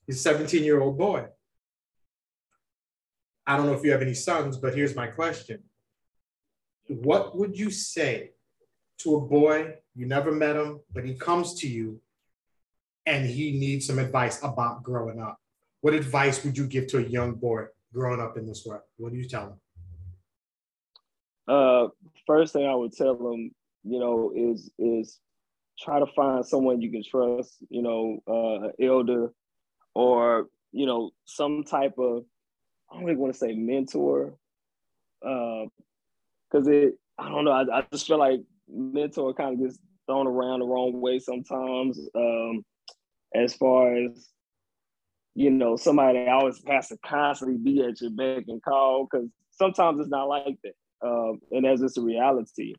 is 0.08 0.22
17 0.22 0.64
year 0.64 0.80
old 0.80 0.96
boy. 0.96 1.26
I 3.46 3.56
don't 3.56 3.66
know 3.66 3.74
if 3.74 3.84
you 3.84 3.92
have 3.92 4.02
any 4.02 4.14
sons, 4.14 4.56
but 4.56 4.74
here's 4.74 4.96
my 4.96 5.08
question: 5.08 5.62
What 6.88 7.36
would 7.36 7.58
you 7.58 7.70
say 7.70 8.30
to 8.98 9.16
a 9.16 9.20
boy 9.20 9.74
you 9.94 10.06
never 10.06 10.32
met 10.32 10.56
him, 10.56 10.80
but 10.94 11.04
he 11.04 11.14
comes 11.14 11.60
to 11.60 11.68
you 11.68 12.00
and 13.04 13.26
he 13.26 13.52
needs 13.58 13.86
some 13.86 13.98
advice 13.98 14.42
about 14.42 14.82
growing 14.82 15.20
up? 15.20 15.41
What 15.82 15.94
advice 15.94 16.44
would 16.44 16.56
you 16.56 16.66
give 16.66 16.86
to 16.86 16.98
a 16.98 17.02
young 17.02 17.34
boy 17.34 17.64
growing 17.92 18.20
up 18.20 18.38
in 18.38 18.46
this 18.46 18.64
world? 18.64 18.82
What 18.96 19.12
do 19.12 19.18
you 19.18 19.28
tell 19.28 19.48
him? 19.48 19.60
Uh, 21.46 21.88
first 22.26 22.52
thing 22.52 22.66
I 22.66 22.74
would 22.74 22.92
tell 22.92 23.16
them, 23.16 23.50
you 23.84 23.98
know, 23.98 24.32
is 24.34 24.70
is 24.78 25.18
try 25.78 25.98
to 25.98 26.06
find 26.06 26.46
someone 26.46 26.80
you 26.80 26.90
can 26.90 27.02
trust. 27.04 27.56
You 27.68 27.82
know, 27.82 28.22
uh, 28.26 28.68
elder, 28.82 29.32
or 29.94 30.46
you 30.70 30.86
know, 30.86 31.10
some 31.24 31.64
type 31.64 31.98
of 31.98 32.24
I 32.90 32.94
don't 32.94 33.10
even 33.10 33.18
want 33.18 33.32
to 33.32 33.38
say 33.38 33.54
mentor, 33.54 34.34
because 35.20 36.68
uh, 36.68 36.70
it 36.70 36.94
I 37.18 37.28
don't 37.28 37.44
know. 37.44 37.50
I, 37.50 37.78
I 37.78 37.86
just 37.90 38.06
feel 38.06 38.18
like 38.18 38.40
mentor 38.68 39.34
kind 39.34 39.54
of 39.54 39.60
gets 39.60 39.80
thrown 40.06 40.28
around 40.28 40.60
the 40.60 40.66
wrong 40.66 41.00
way 41.00 41.18
sometimes. 41.18 41.98
Um, 42.14 42.64
as 43.34 43.54
far 43.54 43.96
as 43.96 44.28
you 45.34 45.50
know, 45.50 45.76
somebody 45.76 46.26
always 46.26 46.62
has 46.66 46.88
to 46.88 46.98
constantly 47.04 47.56
be 47.56 47.82
at 47.82 48.00
your 48.00 48.10
beck 48.10 48.44
and 48.48 48.62
call 48.62 49.08
because 49.10 49.28
sometimes 49.52 50.00
it's 50.00 50.10
not 50.10 50.28
like 50.28 50.58
that. 50.62 50.74
Um, 51.06 51.40
and 51.50 51.64
that's 51.64 51.80
just 51.80 51.98
a 51.98 52.02
reality. 52.02 52.74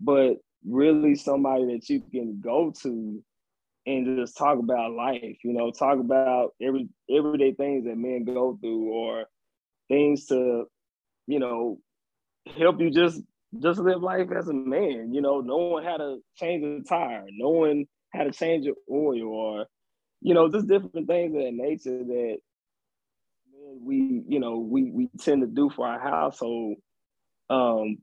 But 0.00 0.34
really 0.66 1.14
somebody 1.14 1.66
that 1.66 1.88
you 1.88 2.02
can 2.10 2.40
go 2.40 2.72
to 2.82 3.22
and 3.86 4.18
just 4.18 4.36
talk 4.36 4.58
about 4.58 4.92
life, 4.92 5.38
you 5.42 5.52
know, 5.52 5.70
talk 5.70 5.98
about 5.98 6.50
every 6.60 6.88
everyday 7.10 7.54
things 7.54 7.84
that 7.84 7.96
men 7.96 8.24
go 8.24 8.58
through 8.60 8.88
or 8.92 9.24
things 9.88 10.26
to, 10.26 10.64
you 11.26 11.38
know, 11.38 11.78
help 12.56 12.80
you 12.80 12.90
just 12.90 13.22
just 13.60 13.80
live 13.80 14.02
life 14.02 14.28
as 14.36 14.48
a 14.48 14.52
man, 14.52 15.12
you 15.12 15.20
know, 15.20 15.40
knowing 15.40 15.84
how 15.84 15.96
to 15.96 16.18
change 16.36 16.64
a 16.64 16.88
tire, 16.88 17.24
knowing 17.30 17.86
how 18.12 18.24
to 18.24 18.30
change 18.32 18.64
your 18.66 18.76
oil 18.90 19.22
or 19.22 19.66
you 20.20 20.34
know, 20.34 20.50
just 20.50 20.68
different 20.68 21.06
things 21.06 21.32
that 21.32 21.52
nature 21.52 22.04
that 22.04 22.38
we, 23.82 24.22
you 24.28 24.40
know, 24.40 24.58
we 24.58 24.90
we 24.90 25.08
tend 25.18 25.42
to 25.42 25.46
do 25.46 25.70
for 25.70 25.86
our 25.86 26.00
household. 26.00 26.76
Um, 27.48 27.98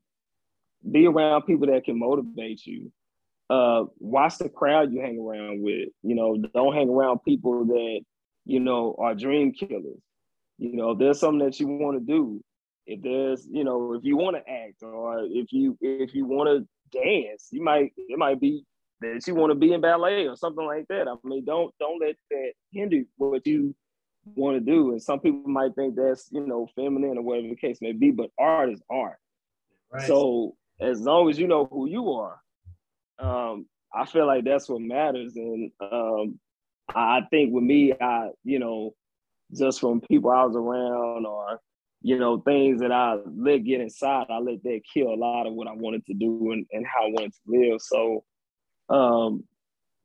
be 0.90 1.08
around 1.08 1.44
people 1.44 1.68
that 1.68 1.86
can 1.86 2.00
motivate 2.00 2.66
you. 2.66 2.92
Uh, 3.50 3.86
watch 4.00 4.38
the 4.38 4.50
crowd 4.50 4.92
you 4.92 5.02
hang 5.02 5.20
around 5.20 5.62
with. 5.62 5.90
You 6.04 6.16
know, 6.16 6.38
don't 6.38 6.74
hang 6.74 6.90
around 6.90 7.20
people 7.24 7.66
that 7.66 8.02
you 8.46 8.60
know 8.60 8.96
are 9.00 9.16
dream 9.16 9.54
killers. 9.54 10.02
You 10.58 10.76
know, 10.76 10.92
if 10.92 11.00
there's 11.00 11.20
something 11.20 11.46
that 11.46 11.60
you 11.60 11.68
want 11.68 12.00
to 12.00 12.06
do, 12.06 12.42
if 12.88 13.02
there's, 13.02 13.48
you 13.50 13.64
know, 13.64 13.94
if 13.94 14.04
you 14.04 14.18
want 14.18 14.38
to 14.38 14.52
act 14.52 14.82
or 14.82 15.20
if 15.26 15.52
you 15.52 15.78
if 15.82 16.16
you 16.16 16.26
want 16.26 16.50
to 16.50 17.00
dance, 17.00 17.50
you 17.52 17.64
might 17.64 17.92
it 17.98 18.18
might 18.18 18.40
be 18.40 18.64
that 19.02 19.28
you 19.28 19.36
want 19.36 19.52
to 19.52 19.56
be 19.56 19.74
in 19.74 19.82
ballet 19.82 20.28
or 20.28 20.36
something 20.36 20.66
like 20.66 20.88
that. 20.90 21.08
I 21.08 21.16
mean, 21.24 21.46
don't 21.46 21.74
don't 21.80 22.00
let 22.00 22.16
that 22.32 22.52
hinder 22.72 23.04
what 23.18 23.46
you 23.46 23.76
want 24.36 24.58
to 24.58 24.60
do. 24.60 24.92
And 24.92 25.02
some 25.02 25.20
people 25.20 25.50
might 25.50 25.76
think 25.76 25.96
that's 25.96 26.30
you 26.32 26.46
know 26.46 26.68
feminine 26.76 27.18
or 27.18 27.22
whatever 27.22 27.50
the 27.50 27.56
case 27.56 27.80
may 27.82 27.92
be, 27.92 28.12
but 28.12 28.32
art 28.40 28.72
is 28.72 28.82
art. 28.90 29.18
Right. 29.92 30.08
So 30.08 30.56
as 30.80 31.02
long 31.02 31.30
as 31.30 31.40
you 31.40 31.48
know 31.48 31.66
who 31.66 31.88
you 31.88 32.12
are, 32.12 32.40
um, 33.20 33.68
I 33.94 34.06
feel 34.06 34.28
like 34.28 34.44
that's 34.44 34.70
what 34.70 34.82
matters. 34.82 35.36
And 35.36 35.72
um, 35.80 36.40
I 36.94 37.22
think 37.30 37.54
with 37.54 37.64
me, 37.64 37.94
I 38.00 38.30
you 38.44 38.60
know 38.60 38.94
just 39.56 39.80
from 39.80 40.02
people 40.02 40.32
I 40.32 40.44
was 40.44 40.56
around 40.56 41.26
or 41.26 41.60
you 42.02 42.18
know 42.20 42.40
things 42.40 42.82
that 42.82 42.92
I 42.92 43.18
let 43.26 43.64
get 43.64 43.82
inside, 43.82 44.28
I 44.30 44.40
let 44.40 44.64
that 44.64 44.82
kill 44.94 45.08
a 45.08 45.16
lot 45.16 45.48
of 45.48 45.54
what 45.54 45.68
I 45.68 45.74
wanted 45.74 46.06
to 46.08 46.14
do 46.14 46.52
and, 46.52 46.66
and 46.72 46.86
how 46.86 47.06
I 47.06 47.10
wanted 47.10 47.34
to 47.34 47.40
live. 47.48 47.82
So 47.82 48.24
um, 48.90 49.44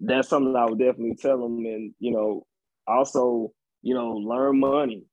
that's 0.01 0.29
something 0.29 0.57
I 0.57 0.65
would 0.65 0.79
definitely 0.79 1.17
tell 1.17 1.41
them. 1.41 1.59
And, 1.59 1.95
you 1.99 2.13
know, 2.13 2.47
also, 2.87 3.53
you 3.83 3.95
know, 3.95 4.13
learn 4.13 4.59
money, 4.61 5.05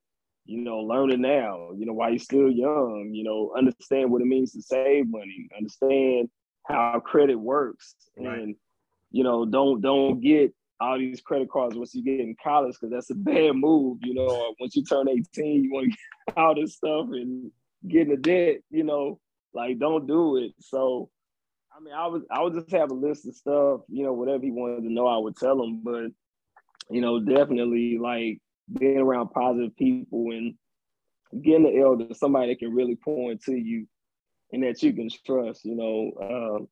you 0.45 0.61
know, 0.61 0.79
learn 0.79 1.11
it 1.11 1.19
now, 1.19 1.69
you 1.77 1.85
know, 1.85 1.93
while 1.93 2.09
you're 2.09 2.19
still 2.19 2.49
young, 2.49 3.11
you 3.13 3.23
know, 3.23 3.53
understand 3.55 4.11
what 4.11 4.21
it 4.21 4.25
means 4.25 4.51
to 4.53 4.61
save 4.61 5.09
money, 5.09 5.47
understand 5.55 6.29
how 6.67 6.99
credit 6.99 7.35
works. 7.35 7.95
Right. 8.17 8.39
And, 8.39 8.55
you 9.11 9.23
know, 9.23 9.45
don't, 9.45 9.81
don't 9.81 10.21
get 10.21 10.53
all 10.79 10.97
these 10.97 11.21
credit 11.21 11.49
cards 11.49 11.75
once 11.75 11.93
you 11.93 12.03
get 12.03 12.19
in 12.19 12.35
college, 12.41 12.75
because 12.79 12.91
that's 12.91 13.09
a 13.09 13.15
bad 13.15 13.55
move. 13.55 13.99
You 14.01 14.13
know, 14.13 14.55
once 14.59 14.75
you 14.75 14.83
turn 14.83 15.09
18, 15.09 15.63
you 15.63 15.71
want 15.71 15.85
to 15.85 15.89
get 15.89 16.37
all 16.37 16.55
this 16.55 16.75
stuff 16.75 17.07
and 17.11 17.51
get 17.87 18.03
in 18.03 18.09
the 18.09 18.17
debt, 18.17 18.57
you 18.69 18.83
know, 18.83 19.19
like 19.53 19.79
don't 19.79 20.07
do 20.07 20.37
it. 20.37 20.53
So 20.59 21.09
I 21.79 21.83
mean, 21.83 21.93
I 21.93 22.07
would 22.07 22.23
I 22.29 22.41
would 22.41 22.53
just 22.53 22.71
have 22.71 22.91
a 22.91 22.93
list 22.93 23.27
of 23.27 23.35
stuff, 23.35 23.81
you 23.87 24.03
know, 24.03 24.13
whatever 24.13 24.43
he 24.43 24.51
wanted 24.51 24.83
to 24.83 24.91
know, 24.91 25.07
I 25.07 25.17
would 25.17 25.37
tell 25.37 25.63
him. 25.63 25.81
But 25.83 26.11
you 26.89 27.01
know, 27.01 27.19
definitely 27.19 27.97
like 27.97 28.39
being 28.77 28.97
around 28.97 29.29
positive 29.29 29.75
people 29.77 30.31
and 30.31 30.55
getting 31.41 31.63
the 31.63 31.79
elder, 31.79 32.13
somebody 32.13 32.51
that 32.51 32.59
can 32.59 32.73
really 32.73 32.95
point 32.95 33.41
to 33.43 33.55
you 33.55 33.87
and 34.51 34.63
that 34.63 34.83
you 34.83 34.91
can 34.93 35.09
trust. 35.25 35.63
You 35.63 35.75
know, 35.75 36.57
um, 36.57 36.67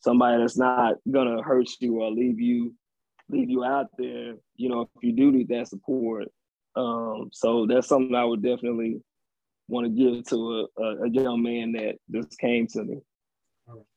somebody 0.00 0.40
that's 0.40 0.56
not 0.56 0.94
gonna 1.10 1.42
hurt 1.42 1.68
you 1.80 2.00
or 2.00 2.10
leave 2.10 2.40
you 2.40 2.74
leave 3.28 3.50
you 3.50 3.64
out 3.64 3.88
there. 3.98 4.34
You 4.54 4.68
know, 4.70 4.82
if 4.82 5.02
you 5.02 5.12
do 5.12 5.30
need 5.30 5.48
that 5.48 5.68
support. 5.68 6.28
Um, 6.74 7.30
so 7.32 7.66
that's 7.66 7.88
something 7.88 8.14
I 8.14 8.24
would 8.24 8.42
definitely 8.42 9.00
want 9.68 9.86
to 9.86 9.90
give 9.90 10.26
to 10.28 10.68
a, 10.78 10.82
a, 10.82 11.02
a, 11.04 11.08
young 11.08 11.42
man 11.42 11.72
that 11.72 11.96
just 12.12 12.38
came 12.38 12.66
to 12.68 12.84
me. 12.84 12.98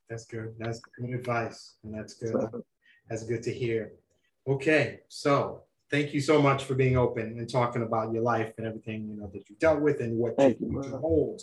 That's 0.10 0.26
good. 0.26 0.56
That's 0.58 0.82
good 0.98 1.12
advice, 1.12 1.76
and 1.84 1.94
that's 1.94 2.16
good. 2.16 2.36
That's 3.10 3.24
good 3.24 3.44
to 3.44 3.54
hear. 3.54 3.94
Okay, 4.48 5.02
so 5.08 5.64
thank 5.92 6.14
you 6.14 6.22
so 6.22 6.42
much 6.42 6.64
for 6.64 6.74
being 6.74 6.98
open 6.98 7.38
and 7.38 7.50
talking 7.50 7.84
about 7.84 8.12
your 8.14 8.24
life 8.24 8.54
and 8.58 8.66
everything 8.66 9.08
you 9.08 9.16
know 9.16 9.30
that 9.34 9.50
you 9.50 9.56
dealt 9.60 9.82
with 9.82 10.00
and 10.02 10.18
what 10.18 10.34
you, 10.40 10.56
you 10.60 10.98
hold. 10.98 11.42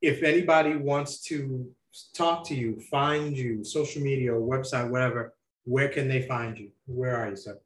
If 0.00 0.22
anybody 0.22 0.76
wants 0.76 1.22
to 1.24 1.70
talk 2.14 2.46
to 2.48 2.54
you, 2.54 2.80
find 2.90 3.36
you, 3.36 3.64
social 3.64 4.02
media, 4.02 4.32
website, 4.32 4.88
whatever, 4.88 5.34
where 5.64 5.88
can 5.88 6.08
they 6.08 6.22
find 6.22 6.58
you? 6.58 6.70
Where 6.86 7.16
are 7.16 7.30
you, 7.30 7.36
sir? 7.36 7.58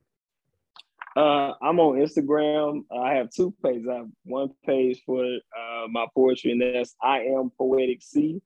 Uh, 1.17 1.55
I'm 1.63 1.81
on 1.81 1.99
Instagram. 1.99 2.85
I 2.93 3.15
have 3.15 3.31
two 3.31 3.53
pages. 3.65 3.87
I 3.91 3.97
have 3.97 4.09
one 4.25 4.51
page 4.65 5.03
for 5.05 5.25
uh, 5.25 5.87
my 5.89 6.07
poetry, 6.15 6.53
and 6.53 6.61
that's 6.61 6.95
I 7.03 7.21
am 7.21 7.51
poetic 7.57 8.03
C. 8.03 8.41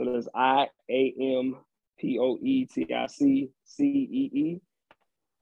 So 0.00 0.10
that's 0.10 0.28
I 0.34 0.66
A 0.90 1.14
M 1.20 1.56
P 1.98 2.18
O 2.18 2.38
E 2.42 2.64
T 2.64 2.86
I 2.94 3.06
C 3.06 3.50
C 3.64 3.84
E 3.84 4.30
E. 4.32 4.60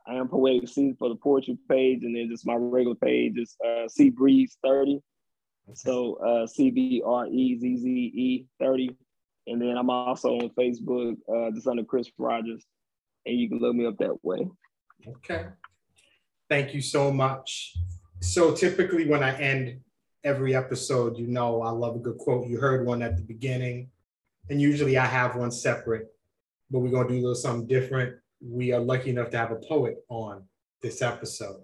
I 0.04 0.14
am 0.14 0.26
poetic 0.26 0.68
C 0.68 0.94
for 0.98 1.11
the 1.11 1.14
poetry 1.14 1.56
page, 1.70 2.02
and 2.02 2.16
then 2.16 2.28
just 2.28 2.44
my 2.44 2.56
regular 2.56 2.96
page 2.96 3.34
is 3.36 3.56
uh, 3.64 3.86
C 3.86 4.11
Breeze 4.11 4.56
30. 4.64 5.00
So 5.74 6.14
uh, 6.14 6.46
C 6.48 6.70
B 6.70 7.02
R 7.06 7.28
E 7.28 7.56
Z 7.56 7.76
Z 7.76 7.88
E 7.88 8.46
30. 8.59 8.96
And 9.46 9.62
then 9.62 9.76
I'm 9.78 9.90
also 9.90 10.30
on 10.30 10.50
Facebook, 10.59 11.16
uh, 11.32 11.52
just 11.54 11.68
under 11.68 11.84
Chris 11.84 12.11
Rogers, 12.18 12.66
and 13.26 13.38
you 13.38 13.48
can 13.48 13.61
look 13.61 13.76
me 13.76 13.86
up 13.86 13.98
that 13.98 14.24
way. 14.24 14.48
Okay. 15.06 15.46
Thank 16.50 16.74
you 16.74 16.80
so 16.80 17.12
much. 17.12 17.74
So 18.20 18.52
typically 18.54 19.09
when 19.09 19.22
I 19.22 19.38
end 19.38 19.80
every 20.24 20.56
episode, 20.56 21.16
you 21.16 21.28
know 21.28 21.62
I 21.62 21.70
love 21.70 21.94
a 21.94 22.00
good 22.00 22.18
quote. 22.18 22.48
You 22.48 22.59
heard 22.59 22.84
one 22.84 23.02
at 23.02 23.16
the 23.16 23.22
beginning, 23.22 23.90
and 24.51 24.61
usually 24.61 24.96
I 24.96 25.07
have 25.07 25.36
one 25.36 25.51
separate, 25.51 26.09
but 26.70 26.80
we're 26.80 26.90
gonna 26.90 27.09
do 27.09 27.14
a 27.14 27.20
little 27.20 27.34
something 27.34 27.66
different. 27.66 28.16
We 28.40 28.72
are 28.72 28.80
lucky 28.80 29.11
enough 29.11 29.30
to 29.30 29.38
have 29.38 29.51
a 29.51 29.57
poet 29.57 30.05
on 30.09 30.44
this 30.82 31.03
episode. 31.03 31.62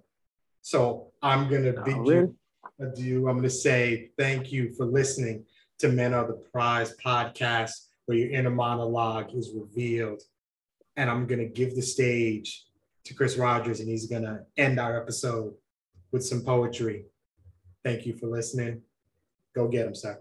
So 0.63 1.13
I'm 1.23 1.49
gonna 1.49 1.73
bid 1.85 1.95
oh, 1.97 2.11
you 2.11 2.37
adieu. 2.81 3.29
I'm 3.29 3.37
gonna 3.37 3.51
say 3.51 4.11
thank 4.19 4.53
you 4.53 4.73
for 4.75 4.87
listening 4.87 5.45
to 5.79 5.89
Men 5.89 6.15
Are 6.15 6.27
the 6.27 6.43
Prize 6.53 6.95
podcast, 7.05 7.87
where 8.07 8.19
your 8.19 8.31
inner 8.31 8.51
monologue 8.51 9.35
is 9.35 9.53
revealed. 9.55 10.23
And 10.97 11.11
I'm 11.11 11.27
gonna 11.27 11.47
give 11.47 11.75
the 11.75 11.83
stage 11.83 12.65
to 13.05 13.15
Chris 13.15 13.37
Rogers, 13.37 13.81
and 13.81 13.89
he's 13.89 14.07
going 14.07 14.23
to 14.23 14.45
end 14.57 14.81
our 14.81 15.01
episode 15.01 15.55
with 16.11 16.25
some 16.25 16.43
poetry. 16.43 17.07
Thank 17.85 18.07
you 18.07 18.15
for 18.15 18.27
listening. 18.27 18.83
Go 19.55 19.69
get 19.69 19.87
him, 19.87 19.95
sir. 19.95 20.19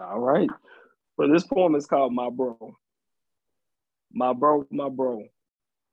All 0.00 0.20
right. 0.20 0.48
Well, 1.20 1.28
this 1.28 1.44
poem 1.44 1.74
is 1.74 1.84
called 1.84 2.14
My 2.14 2.30
Bro. 2.30 2.56
My 4.10 4.32
bro, 4.32 4.64
my 4.70 4.88
bro. 4.88 5.22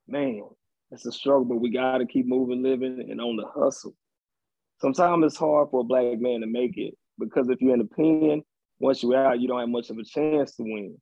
Man, 0.07 0.43
it's 0.89 1.05
a 1.05 1.11
struggle, 1.11 1.43
but 1.43 1.57
we 1.57 1.69
got 1.69 1.97
to 1.97 2.05
keep 2.05 2.25
moving, 2.25 2.63
living, 2.63 3.05
and 3.11 3.19
on 3.19 3.35
the 3.35 3.43
hustle. 3.53 3.93
Sometimes 4.79 5.25
it's 5.25 5.35
hard 5.35 5.67
for 5.69 5.81
a 5.81 5.83
black 5.83 6.17
man 6.21 6.39
to 6.39 6.47
make 6.47 6.77
it 6.77 6.93
because 7.19 7.49
if 7.49 7.59
you're 7.59 7.73
in 7.73 7.79
the 7.79 7.85
pen, 7.93 8.41
once 8.79 9.03
you're 9.03 9.17
out, 9.17 9.41
you 9.41 9.49
don't 9.49 9.59
have 9.59 9.67
much 9.67 9.89
of 9.89 9.97
a 9.97 10.03
chance 10.05 10.55
to 10.55 10.63
win. 10.63 10.95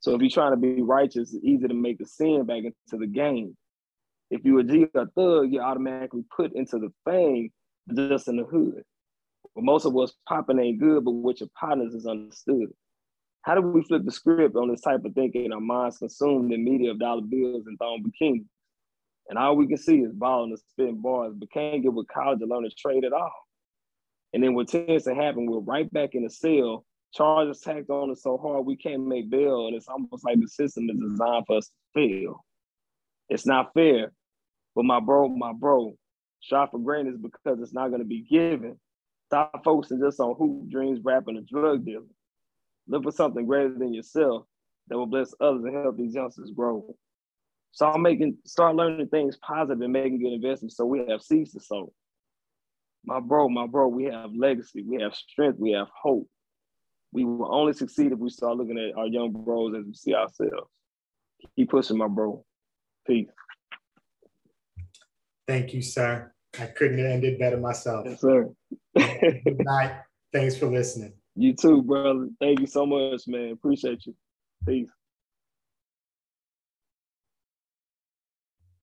So 0.00 0.16
if 0.16 0.20
you're 0.20 0.30
trying 0.30 0.54
to 0.54 0.56
be 0.56 0.82
righteous, 0.82 1.32
it's 1.32 1.44
easy 1.44 1.68
to 1.68 1.74
make 1.74 2.00
a 2.00 2.04
sin 2.04 2.44
back 2.44 2.64
into 2.64 2.98
the 2.98 3.06
game. 3.06 3.56
If 4.28 4.44
you 4.44 4.58
a 4.58 4.64
G 4.64 4.88
or 4.92 5.06
thug, 5.14 5.52
you're 5.52 5.62
automatically 5.62 6.24
put 6.36 6.52
into 6.56 6.80
the 6.80 6.92
fame 7.04 7.50
just 7.94 8.26
in 8.26 8.38
the 8.38 8.44
hood. 8.44 8.82
But 9.54 9.62
most 9.62 9.86
of 9.86 9.92
what's 9.92 10.14
popping 10.28 10.58
ain't 10.58 10.80
good, 10.80 11.04
but 11.04 11.12
what 11.12 11.38
your 11.38 11.48
partners 11.56 11.94
is 11.94 12.06
understood. 12.06 12.70
How 13.42 13.54
do 13.54 13.60
we 13.60 13.82
flip 13.82 14.04
the 14.04 14.12
script 14.12 14.56
on 14.56 14.68
this 14.68 14.80
type 14.80 15.04
of 15.04 15.14
thinking? 15.14 15.52
Our 15.52 15.60
minds 15.60 15.98
consumed 15.98 16.52
in 16.52 16.64
media 16.64 16.92
of 16.92 17.00
dollar 17.00 17.22
bills 17.22 17.66
and 17.66 17.78
thong 17.78 18.04
bikinis. 18.04 18.44
And 19.28 19.38
all 19.38 19.56
we 19.56 19.66
can 19.66 19.78
see 19.78 19.98
is 19.98 20.12
balling 20.12 20.50
and 20.50 20.58
spitting 20.58 21.00
bars, 21.00 21.34
but 21.36 21.50
can't 21.52 21.82
get 21.82 21.92
with 21.92 22.08
college 22.08 22.40
or 22.42 22.46
learn 22.46 22.64
a 22.64 22.70
trade 22.70 23.04
at 23.04 23.12
all. 23.12 23.32
And 24.32 24.42
then 24.42 24.54
what 24.54 24.68
tends 24.68 25.04
to 25.04 25.14
happen, 25.14 25.46
we're 25.46 25.58
right 25.58 25.92
back 25.92 26.14
in 26.14 26.24
the 26.24 26.30
cell 26.30 26.84
charges 27.12 27.60
tacked 27.60 27.90
on 27.90 28.10
us 28.10 28.22
so 28.22 28.38
hard 28.38 28.64
we 28.64 28.76
can't 28.76 29.06
make 29.06 29.30
bail, 29.30 29.66
and 29.66 29.76
it's 29.76 29.88
almost 29.88 30.24
like 30.24 30.40
the 30.40 30.48
system 30.48 30.88
is 30.90 30.98
designed 30.98 31.44
for 31.46 31.58
us 31.58 31.66
to 31.66 31.74
fail. 31.94 32.44
It's 33.28 33.46
not 33.46 33.72
fair, 33.74 34.12
but 34.74 34.84
my 34.84 35.00
bro, 35.00 35.28
my 35.28 35.52
bro, 35.52 35.94
shot 36.40 36.70
for 36.70 36.80
granted 36.80 37.22
because 37.22 37.60
it's 37.60 37.74
not 37.74 37.88
going 37.88 38.00
to 38.00 38.06
be 38.06 38.22
given. 38.22 38.78
Stop 39.26 39.62
focusing 39.64 40.00
just 40.00 40.20
on 40.20 40.34
hoop 40.36 40.70
dreams, 40.70 41.00
rapping, 41.02 41.36
and 41.36 41.46
drug 41.46 41.84
dealing. 41.84 42.08
Look 42.88 43.04
for 43.04 43.12
something 43.12 43.46
greater 43.46 43.72
than 43.76 43.94
yourself 43.94 44.46
that 44.88 44.98
will 44.98 45.06
bless 45.06 45.34
others 45.40 45.64
and 45.64 45.74
help 45.74 45.96
these 45.96 46.14
youngsters 46.14 46.50
grow. 46.54 46.94
So 47.70 47.86
I'm 47.86 48.02
making, 48.02 48.36
start 48.44 48.76
learning 48.76 49.08
things 49.08 49.38
positive 49.38 49.80
and 49.80 49.92
making 49.92 50.22
good 50.22 50.32
investments 50.32 50.76
so 50.76 50.84
we 50.84 51.04
have 51.08 51.22
seeds 51.22 51.52
to 51.52 51.60
sow. 51.60 51.92
My 53.04 53.20
bro, 53.20 53.48
my 53.48 53.66
bro, 53.66 53.88
we 53.88 54.04
have 54.04 54.34
legacy, 54.34 54.82
we 54.82 55.00
have 55.02 55.14
strength, 55.14 55.58
we 55.58 55.72
have 55.72 55.88
hope 56.00 56.28
we 57.12 57.24
will 57.24 57.54
only 57.54 57.74
succeed 57.74 58.10
if 58.12 58.18
we 58.18 58.30
start 58.30 58.56
looking 58.56 58.78
at 58.78 58.98
our 58.98 59.06
young 59.06 59.30
bros 59.30 59.74
as 59.78 59.84
we 59.84 59.94
see 59.94 60.14
ourselves. 60.14 60.70
Keep 61.56 61.70
pushing, 61.70 61.98
my 61.98 62.08
bro. 62.08 62.44
Peace. 63.06 63.28
Thank 65.46 65.74
you, 65.74 65.82
sir. 65.82 66.32
I 66.58 66.66
couldn't 66.66 66.98
have 66.98 67.06
ended 67.06 67.38
better 67.38 67.58
myself. 67.58 68.06
Yes, 68.06 68.20
sir. 68.20 68.48
Good 68.96 69.60
night. 69.60 70.00
Thanks 70.32 70.56
for 70.56 70.66
listening. 70.66 71.12
You 71.34 71.54
too, 71.54 71.82
brother. 71.82 72.28
Thank 72.40 72.60
you 72.60 72.66
so 72.66 72.86
much, 72.86 73.22
man. 73.26 73.52
Appreciate 73.52 74.06
you. 74.06 74.14
Peace. 74.66 74.90